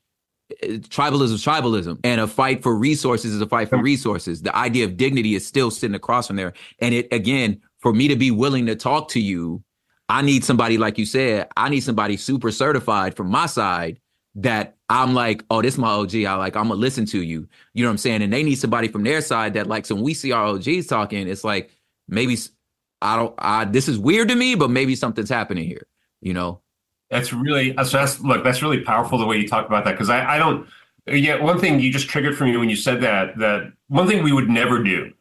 eh, 0.63 0.79
tribalism 0.79 1.33
is 1.33 1.45
tribalism. 1.45 1.99
And 2.05 2.21
a 2.21 2.27
fight 2.27 2.63
for 2.63 2.77
resources 2.77 3.33
is 3.35 3.41
a 3.41 3.47
fight 3.47 3.71
for 3.71 3.81
resources. 3.81 4.43
The 4.43 4.55
idea 4.55 4.85
of 4.85 4.97
dignity 4.97 5.35
is 5.35 5.47
still 5.47 5.71
sitting 5.71 5.95
across 5.95 6.27
from 6.27 6.37
there. 6.37 6.53
And 6.81 6.95
it 6.95 7.13
again 7.13 7.61
for 7.81 7.93
me 7.93 8.09
to 8.09 8.17
be 8.17 8.31
willing 8.31 8.67
to 8.67 8.77
talk 8.77 9.09
to 9.09 9.21
you 9.21 9.63
i 10.09 10.23
need 10.23 10.45
somebody 10.45 10.79
like 10.79 10.99
you 10.99 11.07
said 11.07 11.49
i 11.57 11.69
need 11.69 11.81
somebody 11.81 12.17
super 12.17 12.51
certified 12.51 13.17
from 13.17 13.29
my 13.29 13.47
side 13.47 13.99
that 14.35 14.77
i'm 14.89 15.15
like 15.15 15.43
oh 15.51 15.61
this 15.61 15.75
is 15.75 15.79
my 15.79 15.91
og 15.91 16.15
i 16.15 16.35
like 16.35 16.57
i'm 16.57 16.69
gonna 16.69 16.75
listen 16.75 17.05
to 17.05 17.23
you. 17.23 17.49
You 17.75 17.83
know 17.83 17.89
what 17.89 17.95
i'm 17.95 17.99
saying? 17.99 18.23
And 18.23 18.33
they 18.33 18.43
need 18.43 18.57
somebody 18.57 18.89
from 18.89 19.03
their 19.03 19.21
side 19.21 19.55
that 19.55 19.67
like 19.67 19.87
so 19.87 19.95
when 19.95 20.05
we 20.05 20.15
see 20.15 20.33
our 20.33 20.47
og's 20.47 20.87
talking 20.87 21.27
it's 21.27 21.45
like 21.45 21.71
maybe 22.09 22.37
i 23.03 23.17
don't 23.17 23.35
i 23.39 23.65
this 23.65 23.89
is 23.89 23.99
weird 23.99 24.29
to 24.29 24.35
me 24.35 24.55
but 24.55 24.71
maybe 24.71 24.95
something's 24.95 25.31
happening 25.31 25.67
here 25.67 25.87
you 26.21 26.35
know 26.35 26.61
that's 27.11 27.33
really 27.33 27.75
so 27.85 27.99
that's 27.99 28.21
look, 28.21 28.45
that's 28.45 28.63
really 28.63 28.81
powerful 28.81 29.19
the 29.19 29.27
way 29.27 29.37
you 29.37 29.49
talk 29.49 29.67
about 29.67 29.85
that 29.85 29.93
because 29.93 30.11
I, 30.11 30.37
I 30.37 30.39
don't 30.39 30.67
yeah, 31.07 31.43
one 31.43 31.59
thing 31.59 31.81
you 31.81 31.93
just 31.93 32.09
triggered 32.09 32.37
for 32.37 32.45
me 32.45 32.57
when 32.57 32.69
you 32.69 32.77
said 32.77 33.01
that 33.03 33.39
that 33.39 33.73
one 33.89 34.07
thing 34.07 34.23
we 34.23 34.33
would 34.33 34.49
never 34.49 34.83
do. 34.83 35.13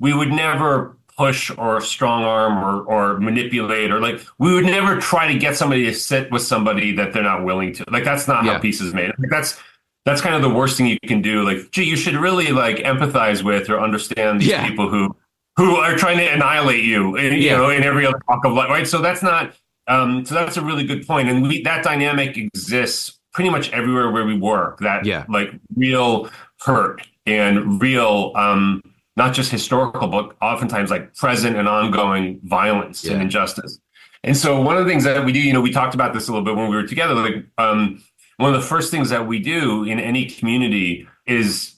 We 0.00 0.12
would 0.12 0.30
never 0.30 0.96
push 1.16 1.50
or 1.56 1.80
strong 1.80 2.24
arm 2.24 2.58
or 2.58 2.82
or 2.84 3.20
manipulate 3.20 3.90
or 3.90 4.00
like 4.00 4.20
we 4.38 4.52
would 4.52 4.64
never 4.64 5.00
try 5.00 5.30
to 5.32 5.38
get 5.38 5.56
somebody 5.56 5.84
to 5.84 5.94
sit 5.94 6.30
with 6.30 6.42
somebody 6.42 6.96
that 6.96 7.12
they're 7.12 7.22
not 7.22 7.44
willing 7.44 7.72
to. 7.74 7.84
Like 7.90 8.04
that's 8.04 8.26
not 8.26 8.44
yeah. 8.44 8.54
how 8.54 8.58
peace 8.58 8.80
is 8.80 8.92
made. 8.92 9.12
Like 9.18 9.30
that's 9.30 9.58
that's 10.04 10.20
kind 10.20 10.34
of 10.34 10.42
the 10.42 10.50
worst 10.50 10.76
thing 10.76 10.86
you 10.86 10.98
can 11.06 11.22
do. 11.22 11.44
Like, 11.44 11.70
gee, 11.70 11.84
you 11.84 11.96
should 11.96 12.16
really 12.16 12.48
like 12.48 12.78
empathize 12.78 13.42
with 13.42 13.70
or 13.70 13.80
understand 13.80 14.40
these 14.40 14.48
yeah. 14.48 14.66
people 14.66 14.88
who 14.88 15.14
who 15.56 15.76
are 15.76 15.96
trying 15.96 16.18
to 16.18 16.26
annihilate 16.26 16.84
you, 16.84 17.16
in, 17.16 17.34
you 17.34 17.40
yeah. 17.40 17.56
know, 17.56 17.70
in 17.70 17.82
every 17.82 18.06
other 18.06 18.20
walk 18.28 18.44
of 18.44 18.52
life, 18.52 18.68
right? 18.70 18.86
So 18.86 19.02
that's 19.02 19.22
not 19.22 19.54
um, 19.88 20.24
so 20.24 20.34
that's 20.34 20.56
a 20.56 20.62
really 20.62 20.84
good 20.84 21.06
point, 21.06 21.28
and 21.28 21.42
we, 21.42 21.62
that 21.62 21.82
dynamic 21.82 22.36
exists 22.36 23.18
pretty 23.32 23.50
much 23.50 23.70
everywhere 23.72 24.10
where 24.10 24.24
we 24.24 24.38
work. 24.38 24.78
That 24.80 25.04
yeah. 25.04 25.24
like 25.28 25.50
real 25.74 26.30
hurt 26.60 27.02
and 27.26 27.80
real, 27.80 28.32
um, 28.36 28.82
not 29.16 29.34
just 29.34 29.50
historical, 29.50 30.08
but 30.08 30.36
oftentimes 30.40 30.90
like 30.90 31.14
present 31.14 31.56
and 31.56 31.68
ongoing 31.68 32.40
violence 32.44 33.04
yeah. 33.04 33.12
and 33.12 33.22
injustice. 33.22 33.78
And 34.24 34.36
so 34.36 34.60
one 34.60 34.76
of 34.76 34.84
the 34.84 34.90
things 34.90 35.04
that 35.04 35.24
we 35.24 35.32
do, 35.32 35.40
you 35.40 35.52
know, 35.52 35.60
we 35.60 35.72
talked 35.72 35.94
about 35.94 36.14
this 36.14 36.28
a 36.28 36.32
little 36.32 36.44
bit 36.44 36.54
when 36.54 36.70
we 36.70 36.76
were 36.76 36.86
together. 36.86 37.14
Like 37.14 37.44
um, 37.58 38.02
one 38.36 38.54
of 38.54 38.60
the 38.60 38.66
first 38.66 38.90
things 38.90 39.10
that 39.10 39.26
we 39.26 39.40
do 39.40 39.82
in 39.84 39.98
any 39.98 40.26
community 40.26 41.08
is 41.26 41.74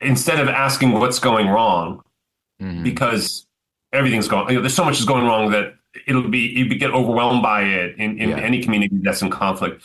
instead 0.00 0.40
of 0.40 0.48
asking 0.48 0.92
what's 0.92 1.18
going 1.18 1.48
wrong, 1.48 2.02
mm-hmm. 2.64 2.82
because 2.82 3.46
everything's 3.92 4.28
going, 4.28 4.48
you 4.48 4.56
know, 4.56 4.60
there's 4.60 4.74
so 4.74 4.84
much 4.84 4.98
is 4.98 5.04
going 5.04 5.24
wrong 5.24 5.50
that 5.50 5.74
it'll 6.06 6.28
be 6.28 6.38
you 6.38 6.68
get 6.74 6.90
overwhelmed 6.90 7.42
by 7.42 7.62
it 7.62 7.96
in, 7.96 8.18
in 8.18 8.30
yeah. 8.30 8.38
any 8.38 8.62
community 8.62 8.96
that's 9.02 9.22
in 9.22 9.30
conflict. 9.30 9.82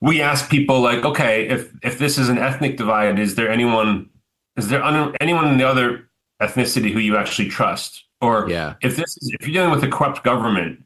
We 0.00 0.20
ask 0.20 0.50
people 0.50 0.80
like, 0.80 1.04
okay, 1.04 1.48
if 1.48 1.72
if 1.82 1.98
this 1.98 2.18
is 2.18 2.28
an 2.28 2.38
ethnic 2.38 2.76
divide, 2.76 3.18
is 3.18 3.34
there 3.34 3.50
anyone 3.50 4.10
is 4.56 4.68
there 4.68 4.82
anyone 5.20 5.48
in 5.48 5.58
the 5.58 5.64
other 5.64 6.08
ethnicity 6.42 6.92
who 6.92 6.98
you 6.98 7.16
actually 7.16 7.48
trust? 7.48 8.04
Or 8.20 8.48
yeah. 8.48 8.74
if 8.82 8.96
this 8.96 9.16
is 9.18 9.34
if 9.38 9.46
you're 9.46 9.54
dealing 9.54 9.70
with 9.70 9.84
a 9.84 9.88
corrupt 9.88 10.24
government, 10.24 10.82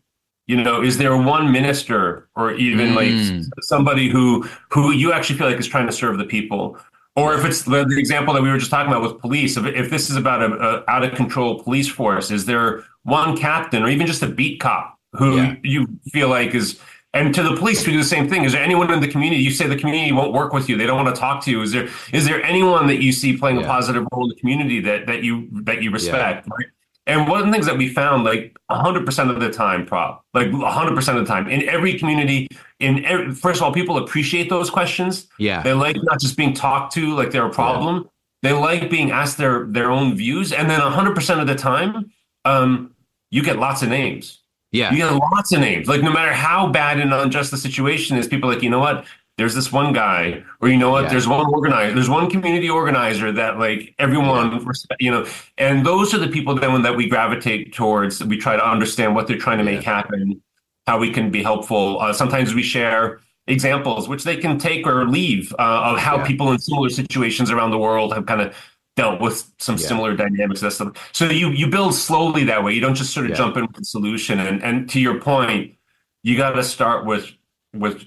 you 0.47 0.57
know, 0.57 0.83
is 0.83 0.99
there 0.99 1.17
one 1.17 1.53
minister 1.53 2.29
or 2.35 2.53
even 2.53 2.89
mm. 2.91 2.97
like 2.97 3.45
somebody 3.63 4.09
who 4.09 4.49
who 4.71 4.93
you 4.93 5.13
actually 5.13 5.39
feel 5.39 5.49
like 5.49 5.59
is 5.59 5.67
trying 5.67 5.87
to 5.87 5.93
serve 5.93 6.19
the 6.19 6.25
people? 6.25 6.79
Or 7.17 7.35
if 7.35 7.45
it's 7.45 7.63
the, 7.63 7.85
the, 7.85 7.99
example 7.99 8.35
that 8.35 8.43
we 8.43 8.49
were 8.49 8.59
just 8.59 8.71
talking 8.71 8.93
about 8.93 9.03
with 9.03 9.21
police, 9.21 9.57
if, 9.57 9.67
if 9.67 9.91
this 9.91 10.11
is 10.11 10.17
about 10.17 10.43
a, 10.43 10.55
a 10.55 10.85
out 10.89 11.03
of 11.03 11.15
control 11.15 11.61
police 11.61 11.89
force, 11.89 12.31
is 12.31 12.47
there 12.47 12.85
one 13.03 13.37
captain 13.37 13.83
or 13.83 13.89
even 13.89 14.07
just 14.07 14.23
a 14.23 14.29
beat 14.29 14.61
cop 14.61 14.99
who 15.15 15.37
yeah. 15.37 15.55
you 15.63 15.87
feel 16.13 16.29
like 16.29 16.55
is 16.55 16.79
and 17.13 17.35
to 17.35 17.43
the 17.43 17.57
police 17.57 17.85
we 17.85 17.93
do 17.93 17.99
the 17.99 18.05
same 18.05 18.29
thing 18.29 18.45
is 18.45 18.53
there 18.53 18.63
anyone 18.63 18.93
in 18.93 19.01
the 19.01 19.09
community 19.09 19.43
you 19.43 19.51
say 19.51 19.67
the 19.67 19.77
community 19.77 20.13
won't 20.13 20.33
work 20.33 20.53
with 20.53 20.69
you 20.69 20.77
they 20.77 20.87
don't 20.87 21.03
want 21.03 21.13
to 21.13 21.21
talk 21.21 21.43
to 21.43 21.51
you 21.51 21.63
is 21.63 21.73
there 21.73 21.89
is 22.13 22.25
there 22.25 22.43
anyone 22.45 22.87
that 22.87 23.03
you 23.03 23.11
see 23.11 23.37
playing 23.37 23.57
yeah. 23.57 23.65
a 23.65 23.67
positive 23.67 24.07
role 24.13 24.25
in 24.25 24.29
the 24.29 24.37
community 24.37 24.81
that 24.81 25.07
that 25.07 25.25
you 25.25 25.49
that 25.65 25.83
you 25.83 25.91
respect 25.91 26.47
yeah. 26.47 26.55
right? 26.55 26.67
And 27.07 27.29
one 27.29 27.41
of 27.41 27.47
the 27.47 27.53
things 27.53 27.67
that 27.67 27.77
we 27.77 27.89
found 27.89 28.25
like 28.25 28.57
100% 28.71 29.31
of 29.31 29.41
the 29.41 29.51
time 29.51 29.87
prop 29.87 30.25
like 30.35 30.49
100% 30.49 31.09
of 31.09 31.15
the 31.17 31.25
time 31.25 31.49
in 31.49 31.69
every 31.69 31.99
community 31.99 32.49
in 32.79 33.05
every, 33.05 33.35
first 33.35 33.61
of 33.61 33.65
all 33.65 33.73
people 33.73 33.99
appreciate 33.99 34.49
those 34.49 34.71
questions 34.71 35.29
yeah 35.39 35.63
they 35.63 35.73
like 35.73 35.97
not 36.03 36.21
just 36.21 36.37
being 36.37 36.55
talked 36.55 36.93
to 36.93 37.15
like 37.15 37.31
they're 37.31 37.47
a 37.47 37.51
problem 37.51 38.09
they 38.43 38.53
like 38.53 38.91
being 38.91 39.11
asked 39.11 39.39
their 39.39 39.67
their 39.67 39.91
own 39.91 40.17
views 40.17 40.53
and 40.53 40.71
then 40.71 40.81
100% 40.81 41.41
of 41.41 41.47
the 41.47 41.55
time 41.55 42.11
um, 42.45 42.95
you 43.31 43.43
get 43.43 43.59
lots 43.59 43.83
of 43.83 43.89
names. 43.89 44.39
Yeah. 44.73 44.91
You 44.91 44.99
get 44.99 45.13
lots 45.13 45.53
of 45.53 45.61
names. 45.61 45.89
Like 45.89 46.03
no 46.03 46.13
matter 46.13 46.33
how 46.33 46.69
bad 46.69 47.01
and 47.01 47.13
unjust 47.13 47.51
the 47.51 47.57
situation 47.57 48.17
is, 48.17 48.29
people 48.29 48.49
like, 48.49 48.63
you 48.63 48.71
know 48.71 48.79
what? 48.79 49.05
There's 49.41 49.55
this 49.55 49.73
one 49.73 49.95
guy, 49.95 50.45
or 50.61 50.69
you 50.69 50.77
know 50.77 50.91
what? 50.91 51.05
Yeah. 51.05 51.11
There's 51.13 51.27
one 51.27 51.47
organizer. 51.47 51.95
There's 51.95 52.11
one 52.11 52.29
community 52.29 52.69
organizer 52.69 53.33
that 53.33 53.59
like 53.59 53.95
everyone, 53.99 54.63
you 54.99 55.11
know, 55.11 55.27
and 55.57 55.87
those 55.87 56.13
are 56.13 56.19
the 56.19 56.29
people 56.29 56.55
then 56.55 56.83
that 56.83 56.95
we 56.95 57.09
gravitate 57.09 57.73
towards. 57.73 58.23
We 58.23 58.37
try 58.37 58.57
to 58.57 58.71
understand 58.71 59.15
what 59.15 59.27
they're 59.27 59.39
trying 59.39 59.57
to 59.57 59.65
make 59.65 59.83
happen, 59.83 60.43
how 60.87 60.99
we 60.99 61.11
can 61.11 61.31
be 61.31 61.43
helpful. 61.43 61.99
Uh, 62.01 62.13
sometimes 62.13 62.55
we 62.55 62.63
share 62.63 63.21
examples, 63.47 64.11
which 64.11 64.25
they 64.25 64.37
can 64.37 64.59
take 64.59 64.87
or 64.87 65.09
leave 65.09 65.55
uh, 65.59 65.93
of 65.93 65.99
how 65.99 66.19
yeah. 66.19 66.27
people 66.27 66.53
in 66.53 66.59
similar 66.59 66.91
situations 66.91 67.51
around 67.51 67.71
the 67.71 67.79
world 67.79 68.13
have 68.13 68.27
kind 68.27 68.43
of 68.43 68.55
dealt 68.95 69.23
with 69.23 69.51
some 69.57 69.77
yeah. 69.77 69.87
similar 69.87 70.15
dynamics 70.15 70.61
that 70.61 70.73
stuff. 70.73 71.11
So 71.13 71.31
you 71.31 71.49
you 71.49 71.67
build 71.67 71.95
slowly 71.95 72.45
that 72.45 72.63
way. 72.63 72.75
You 72.75 72.83
don't 72.83 72.95
just 72.95 73.15
sort 73.15 73.25
of 73.25 73.31
yeah. 73.31 73.37
jump 73.37 73.57
in 73.57 73.67
with 73.67 73.81
a 73.81 73.85
solution. 73.85 74.39
And 74.39 74.63
and 74.63 74.87
to 74.91 75.01
your 75.01 75.19
point, 75.19 75.77
you 76.23 76.37
got 76.37 76.51
to 76.51 76.63
start 76.63 77.07
with 77.07 77.33
with 77.73 78.05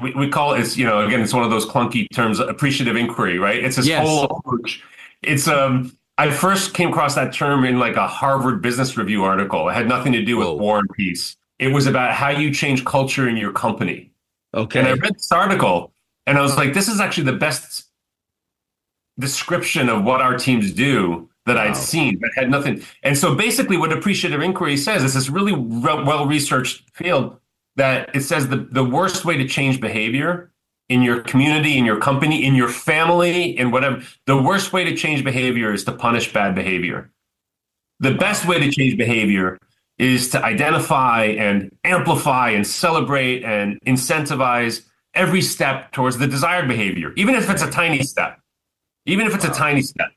we, 0.00 0.12
we 0.14 0.28
call 0.28 0.54
it, 0.54 0.60
it's 0.60 0.76
you 0.76 0.86
know 0.86 1.06
again 1.06 1.20
it's 1.20 1.34
one 1.34 1.44
of 1.44 1.50
those 1.50 1.66
clunky 1.66 2.06
terms 2.12 2.38
appreciative 2.38 2.96
inquiry 2.96 3.38
right 3.38 3.62
it's 3.62 3.76
this 3.76 3.86
yes. 3.86 4.06
whole 4.06 4.24
approach 4.24 4.82
it's 5.22 5.48
um 5.48 5.96
i 6.18 6.30
first 6.30 6.74
came 6.74 6.90
across 6.90 7.14
that 7.14 7.32
term 7.32 7.64
in 7.64 7.78
like 7.78 7.96
a 7.96 8.06
harvard 8.06 8.62
business 8.62 8.96
review 8.96 9.24
article 9.24 9.68
it 9.68 9.74
had 9.74 9.88
nothing 9.88 10.12
to 10.12 10.24
do 10.24 10.36
with 10.36 10.48
Whoa. 10.48 10.56
war 10.56 10.78
and 10.78 10.88
peace 10.90 11.36
it 11.58 11.68
was 11.68 11.86
about 11.86 12.12
how 12.12 12.30
you 12.30 12.52
change 12.52 12.84
culture 12.84 13.28
in 13.28 13.36
your 13.36 13.52
company 13.52 14.12
okay 14.54 14.78
and 14.80 14.88
i 14.88 14.92
read 14.92 15.14
this 15.14 15.32
article 15.32 15.92
and 16.26 16.38
i 16.38 16.40
was 16.40 16.56
like 16.56 16.74
this 16.74 16.88
is 16.88 17.00
actually 17.00 17.24
the 17.24 17.32
best 17.32 17.86
description 19.18 19.88
of 19.88 20.04
what 20.04 20.20
our 20.20 20.38
teams 20.38 20.72
do 20.72 21.28
that 21.48 21.56
wow. 21.56 21.64
I'd 21.64 21.76
seen 21.76 22.20
that 22.20 22.30
had 22.36 22.50
nothing. 22.50 22.84
And 23.02 23.18
so 23.18 23.34
basically, 23.34 23.76
what 23.76 23.92
appreciative 23.92 24.40
inquiry 24.40 24.76
says 24.76 25.02
is 25.02 25.14
this 25.14 25.28
really 25.28 25.54
re- 25.54 26.04
well 26.04 26.26
researched 26.26 26.88
field 26.94 27.38
that 27.78 28.14
it 28.14 28.20
says 28.20 28.48
the, 28.48 28.68
the 28.70 28.84
worst 28.84 29.24
way 29.24 29.36
to 29.36 29.48
change 29.48 29.80
behavior 29.80 30.52
in 30.88 31.02
your 31.02 31.20
community, 31.22 31.76
in 31.76 31.84
your 31.84 31.98
company, 31.98 32.44
in 32.44 32.54
your 32.54 32.68
family, 32.68 33.58
in 33.58 33.70
whatever, 33.70 34.02
the 34.26 34.40
worst 34.40 34.72
way 34.72 34.84
to 34.84 34.94
change 34.94 35.24
behavior 35.24 35.72
is 35.72 35.84
to 35.84 35.92
punish 35.92 36.32
bad 36.32 36.54
behavior. 36.54 37.10
The 38.00 38.14
best 38.14 38.46
way 38.46 38.58
to 38.60 38.70
change 38.70 38.96
behavior 38.96 39.58
is 39.98 40.30
to 40.30 40.44
identify 40.44 41.24
and 41.24 41.76
amplify 41.84 42.50
and 42.50 42.66
celebrate 42.66 43.42
and 43.42 43.80
incentivize 43.86 44.84
every 45.14 45.42
step 45.42 45.92
towards 45.92 46.18
the 46.18 46.28
desired 46.28 46.68
behavior, 46.68 47.12
even 47.16 47.34
if 47.34 47.50
it's 47.50 47.62
a 47.62 47.70
tiny 47.70 48.02
step 48.02 48.38
even 49.08 49.26
if 49.26 49.34
it's 49.34 49.44
a 49.44 49.50
tiny 49.50 49.82
step. 49.82 50.10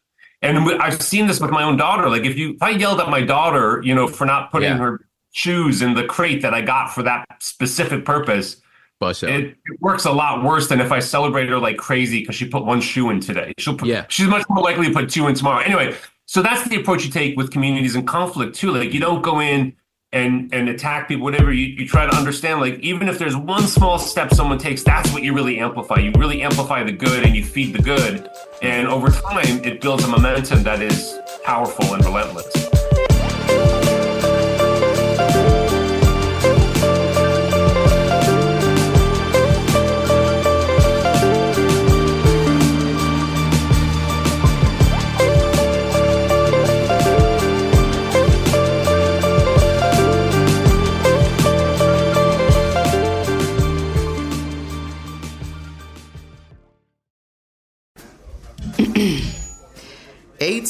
And 0.43 0.57
I've 0.81 1.01
seen 1.01 1.27
this 1.27 1.39
with 1.39 1.51
my 1.51 1.63
own 1.63 1.77
daughter. 1.77 2.09
Like 2.09 2.23
if 2.23 2.37
you, 2.37 2.53
if 2.53 2.61
I 2.61 2.71
yelled 2.71 2.99
at 2.99 3.09
my 3.09 3.21
daughter, 3.21 3.81
you 3.83 3.95
know, 3.95 4.07
for 4.07 4.25
not 4.25 4.51
putting 4.51 4.69
yeah. 4.69 4.77
her 4.77 5.07
shoes 5.31 5.81
in 5.81 5.93
the 5.93 6.03
crate 6.03 6.41
that 6.41 6.53
I 6.53 6.61
got 6.61 6.93
for 6.93 7.03
that 7.03 7.25
specific 7.39 8.05
purpose, 8.05 8.61
it, 9.01 9.57
it, 9.65 9.81
works 9.81 10.05
a 10.05 10.11
lot 10.11 10.43
worse 10.43 10.69
than 10.69 10.79
if 10.79 10.91
I 10.91 10.99
celebrate 10.99 11.49
her 11.49 11.57
like 11.57 11.77
crazy 11.77 12.19
because 12.19 12.35
she 12.35 12.47
put 12.47 12.65
one 12.65 12.81
shoe 12.81 13.09
in 13.09 13.19
today. 13.19 13.53
She'll 13.57 13.75
put, 13.75 13.87
yeah. 13.87 14.05
she's 14.09 14.27
much 14.27 14.45
more 14.47 14.63
likely 14.63 14.87
to 14.87 14.93
put 14.93 15.09
two 15.09 15.27
in 15.27 15.33
tomorrow. 15.33 15.63
Anyway, 15.63 15.97
so 16.27 16.43
that's 16.43 16.67
the 16.69 16.79
approach 16.79 17.03
you 17.03 17.11
take 17.11 17.35
with 17.35 17.51
communities 17.51 17.95
in 17.95 18.05
conflict 18.05 18.55
too. 18.55 18.71
Like 18.71 18.93
you 18.93 18.99
don't 18.99 19.23
go 19.23 19.39
in 19.39 19.75
and 20.13 20.53
and 20.53 20.67
attack 20.69 21.07
people 21.07 21.23
whatever 21.23 21.53
you, 21.53 21.67
you 21.67 21.87
try 21.87 22.05
to 22.05 22.15
understand 22.15 22.59
like 22.59 22.77
even 22.79 23.07
if 23.07 23.17
there's 23.17 23.35
one 23.35 23.63
small 23.63 23.97
step 23.97 24.33
someone 24.33 24.57
takes 24.57 24.83
that's 24.83 25.11
what 25.13 25.23
you 25.23 25.33
really 25.33 25.57
amplify 25.59 25.95
you 25.95 26.11
really 26.17 26.41
amplify 26.41 26.83
the 26.83 26.91
good 26.91 27.23
and 27.23 27.33
you 27.33 27.45
feed 27.45 27.73
the 27.73 27.81
good 27.81 28.29
and 28.61 28.87
over 28.87 29.09
time 29.09 29.63
it 29.63 29.79
builds 29.79 30.03
a 30.03 30.07
momentum 30.07 30.63
that 30.63 30.81
is 30.81 31.17
powerful 31.45 31.93
and 31.93 32.03
relentless 32.03 32.70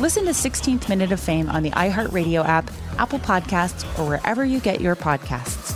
Listen 0.00 0.26
to 0.26 0.30
16th 0.30 0.88
Minute 0.88 1.10
of 1.10 1.18
Fame 1.18 1.50
on 1.50 1.64
the 1.64 1.72
iHeartRadio 1.72 2.46
app, 2.46 2.70
Apple 2.98 3.18
Podcasts, 3.18 3.82
or 3.98 4.08
wherever 4.08 4.44
you 4.44 4.60
get 4.60 4.80
your 4.80 4.94
podcasts. 4.94 5.74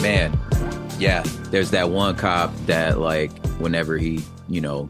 Man, 0.00 0.38
yeah, 1.00 1.24
there's 1.50 1.72
that 1.72 1.90
one 1.90 2.14
cop 2.14 2.54
that 2.66 3.00
like 3.00 3.32
whenever 3.58 3.98
he, 3.98 4.22
you 4.48 4.60
know, 4.60 4.88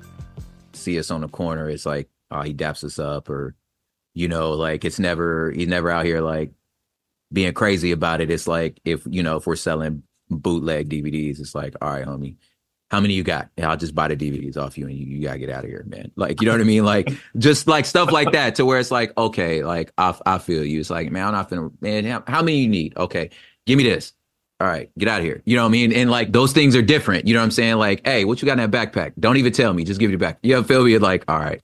see 0.74 0.98
us 0.98 1.10
on 1.10 1.22
the 1.22 1.28
corner, 1.28 1.70
it's 1.70 1.86
like, 1.86 2.10
oh, 2.30 2.42
he 2.42 2.52
daps 2.52 2.84
us 2.84 2.98
up 2.98 3.30
or 3.30 3.54
you 4.12 4.28
know, 4.28 4.52
like 4.52 4.84
it's 4.84 4.98
never 4.98 5.50
he's 5.52 5.68
never 5.68 5.90
out 5.90 6.04
here 6.04 6.20
like 6.20 6.50
being 7.32 7.52
crazy 7.52 7.92
about 7.92 8.20
it. 8.20 8.30
It's 8.30 8.48
like 8.48 8.80
if 8.84 9.02
you 9.06 9.22
know, 9.22 9.36
if 9.36 9.46
we're 9.46 9.56
selling 9.56 10.02
bootleg 10.28 10.88
DVDs, 10.88 11.40
it's 11.40 11.54
like, 11.54 11.74
all 11.80 11.90
right, 11.90 12.06
homie, 12.06 12.36
how 12.90 13.00
many 13.00 13.14
you 13.14 13.22
got? 13.22 13.48
And 13.56 13.66
I'll 13.66 13.76
just 13.76 13.94
buy 13.94 14.08
the 14.08 14.16
DVDs 14.16 14.56
off 14.56 14.76
you 14.76 14.86
and 14.86 14.96
you, 14.96 15.06
you 15.06 15.22
gotta 15.22 15.38
get 15.38 15.50
out 15.50 15.64
of 15.64 15.70
here, 15.70 15.84
man. 15.86 16.10
Like, 16.16 16.40
you 16.40 16.46
know 16.46 16.52
what 16.52 16.60
I 16.60 16.64
mean? 16.64 16.84
Like 16.84 17.12
just 17.38 17.68
like 17.68 17.86
stuff 17.86 18.10
like 18.10 18.32
that 18.32 18.56
to 18.56 18.64
where 18.64 18.80
it's 18.80 18.90
like, 18.90 19.16
okay, 19.16 19.62
like 19.62 19.92
I, 19.96 20.14
I 20.26 20.38
feel 20.38 20.64
you. 20.64 20.80
It's 20.80 20.90
like, 20.90 21.10
man, 21.10 21.26
I'm 21.26 21.32
not 21.32 21.50
gonna, 21.50 21.70
man, 21.80 22.04
how, 22.04 22.24
how 22.26 22.42
many 22.42 22.58
you 22.58 22.68
need? 22.68 22.96
Okay, 22.96 23.30
give 23.66 23.76
me 23.78 23.84
this. 23.84 24.12
All 24.58 24.66
right, 24.66 24.90
get 24.98 25.08
out 25.08 25.20
of 25.20 25.24
here. 25.24 25.40
You 25.46 25.56
know 25.56 25.62
what 25.62 25.68
I 25.68 25.72
mean? 25.72 25.92
And 25.92 26.10
like 26.10 26.32
those 26.32 26.52
things 26.52 26.76
are 26.76 26.82
different. 26.82 27.26
You 27.26 27.32
know 27.32 27.40
what 27.40 27.44
I'm 27.44 27.50
saying? 27.50 27.76
Like, 27.76 28.06
hey, 28.06 28.24
what 28.24 28.42
you 28.42 28.46
got 28.46 28.58
in 28.58 28.70
that 28.70 28.92
backpack? 28.92 29.12
Don't 29.18 29.38
even 29.38 29.52
tell 29.52 29.72
me. 29.72 29.84
Just 29.84 30.00
give 30.00 30.12
it 30.12 30.18
back. 30.18 30.38
You 30.42 30.56
know, 30.56 30.62
feel 30.62 30.84
me? 30.84 30.98
Like, 30.98 31.24
all 31.28 31.38
right. 31.38 31.60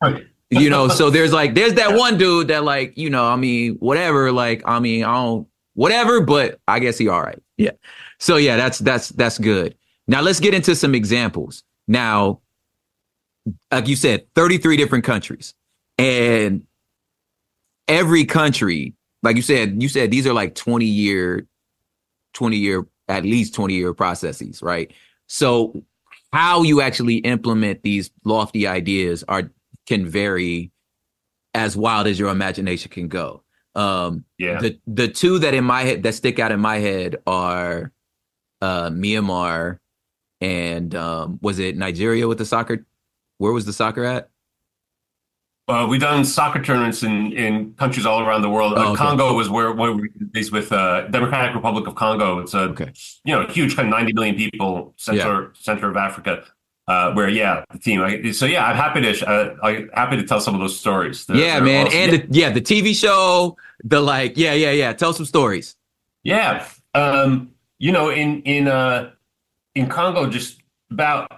You 0.49 0.71
know, 0.71 0.89
so 0.89 1.11
there's 1.11 1.33
like 1.33 1.55
there's 1.55 1.75
that 1.75 1.95
one 1.99 2.17
dude 2.17 2.49
that 2.49 2.65
like, 2.65 2.97
you 2.97 3.11
know, 3.11 3.27
I 3.27 3.37
mean, 3.37 3.75
whatever, 3.81 4.33
like, 4.33 4.63
I 4.65 4.79
mean, 4.79 5.05
I 5.05 5.13
don't 5.13 5.49
whatever, 5.77 6.21
but 6.21 6.59
I 6.67 6.81
guess 6.81 6.99
he 6.99 7.07
all 7.07 7.23
right. 7.23 7.41
Yeah. 7.57 7.73
So 8.19 8.37
yeah, 8.37 8.57
that's 8.57 8.81
that's 8.81 9.11
that's 9.11 9.39
good. 9.39 9.77
Now 10.09 10.23
let's 10.23 10.41
get 10.41 10.55
into 10.55 10.75
some 10.75 10.95
examples. 10.95 11.63
Now, 11.87 12.41
like 13.71 13.87
you 13.87 13.95
said, 13.95 14.27
33 14.35 14.77
different 14.77 15.05
countries. 15.05 15.55
And 15.99 16.67
every 17.87 18.25
country, 18.25 18.95
like 19.23 19.37
you 19.37 19.43
said, 19.43 19.81
you 19.81 19.89
said 19.89 20.11
these 20.11 20.27
are 20.27 20.33
like 20.33 20.55
20 20.55 20.85
year, 20.85 21.47
20 22.35 22.57
year, 22.57 22.87
at 23.09 23.25
least 23.25 23.55
20 23.55 23.75
year 23.75 23.95
processes, 23.95 24.63
right? 24.63 24.93
So 25.29 25.83
how 26.33 26.63
you 26.63 26.81
actually 26.81 27.17
implement 27.17 27.83
these 27.83 28.11
lofty 28.25 28.67
ideas 28.67 29.25
are 29.29 29.51
can 29.87 30.07
vary 30.07 30.73
as 31.55 31.77
wild 31.77 32.07
as 32.07 32.19
your 32.19 32.31
imagination 32.31 32.91
can 32.91 33.09
go. 33.09 33.43
Um, 33.77 34.25
Yeah. 34.39 34.59
the 34.61 34.79
the 34.87 35.07
two 35.09 35.39
that 35.41 35.53
in 35.55 35.65
my 35.65 35.83
head 35.83 36.03
that 36.03 36.15
stick 36.15 36.39
out 36.39 36.51
in 36.51 36.61
my 36.61 36.79
head 36.79 37.17
are 37.27 37.93
uh, 38.63 38.89
Myanmar 38.91 39.79
and 40.41 40.95
um, 40.95 41.39
was 41.43 41.59
it 41.59 41.77
Nigeria 41.77 42.27
with 42.27 42.39
the 42.39 42.47
soccer? 42.47 42.87
Where 43.39 43.53
was 43.53 43.67
the 43.67 43.73
soccer 43.75 44.05
at? 44.05 44.31
Uh, 45.69 45.85
we've 45.91 46.01
done 46.01 46.25
soccer 46.25 46.63
tournaments 46.63 47.03
in, 47.03 47.33
in 47.33 47.75
countries 47.75 48.07
all 48.07 48.21
around 48.21 48.43
the 48.43 48.49
world. 48.49 48.75
Oh, 48.77 48.93
okay. 48.93 48.99
Congo 48.99 49.35
was 49.35 49.51
where, 49.51 49.73
where 49.73 49.93
we 49.93 50.09
these 50.33 50.53
with 50.53 50.71
uh, 50.73 51.09
Democratic 51.09 51.57
Republic 51.57 51.89
of 51.89 51.97
Congo. 51.97 52.39
It's 52.39 52.55
a 52.55 52.61
Okay. 52.71 52.93
you 53.25 53.35
know 53.35 53.47
huge 53.49 53.75
kind 53.77 53.89
of 53.89 53.93
90 53.93 54.13
million 54.13 54.37
people 54.37 54.95
center 54.97 55.53
center 55.55 55.91
of 55.91 55.97
Africa. 55.97 56.45
Uh, 56.89 57.13
where 57.15 57.29
yeah, 57.29 57.65
the 57.73 57.79
team. 57.81 58.01
I, 58.01 58.31
so 58.31 58.47
yeah, 58.47 58.65
I'm 58.65 58.77
happy 58.77 59.01
to 59.03 59.29
uh, 59.29 59.57
I'm 59.61 59.91
happy 59.93 60.17
to 60.19 60.23
tell 60.23 60.41
some 60.41 60.55
of 60.55 60.61
those 60.61 60.79
stories. 60.79 61.27
They're- 61.27 61.37
yeah, 61.37 61.55
they're 61.55 61.65
man, 61.65 61.87
awesome. 61.89 61.99
and 61.99 62.13
the, 62.13 62.27
yeah, 62.39 62.51
the 62.51 62.61
TV 62.61 62.95
show, 62.95 63.57
the 63.83 64.01
like, 64.01 64.37
yeah, 64.37 64.53
yeah, 64.53 64.71
yeah. 64.71 64.93
Tell 64.93 65.13
some 65.13 65.27
stories. 65.27 65.75
Yeah. 66.23 66.65
Um, 66.95 67.51
you 67.79 67.91
know, 67.91 68.11
in 68.11 68.41
in 68.43 68.69
uh 68.69 69.11
in 69.75 69.89
Congo 69.89 70.31
just 70.31 70.61
about 70.91 71.29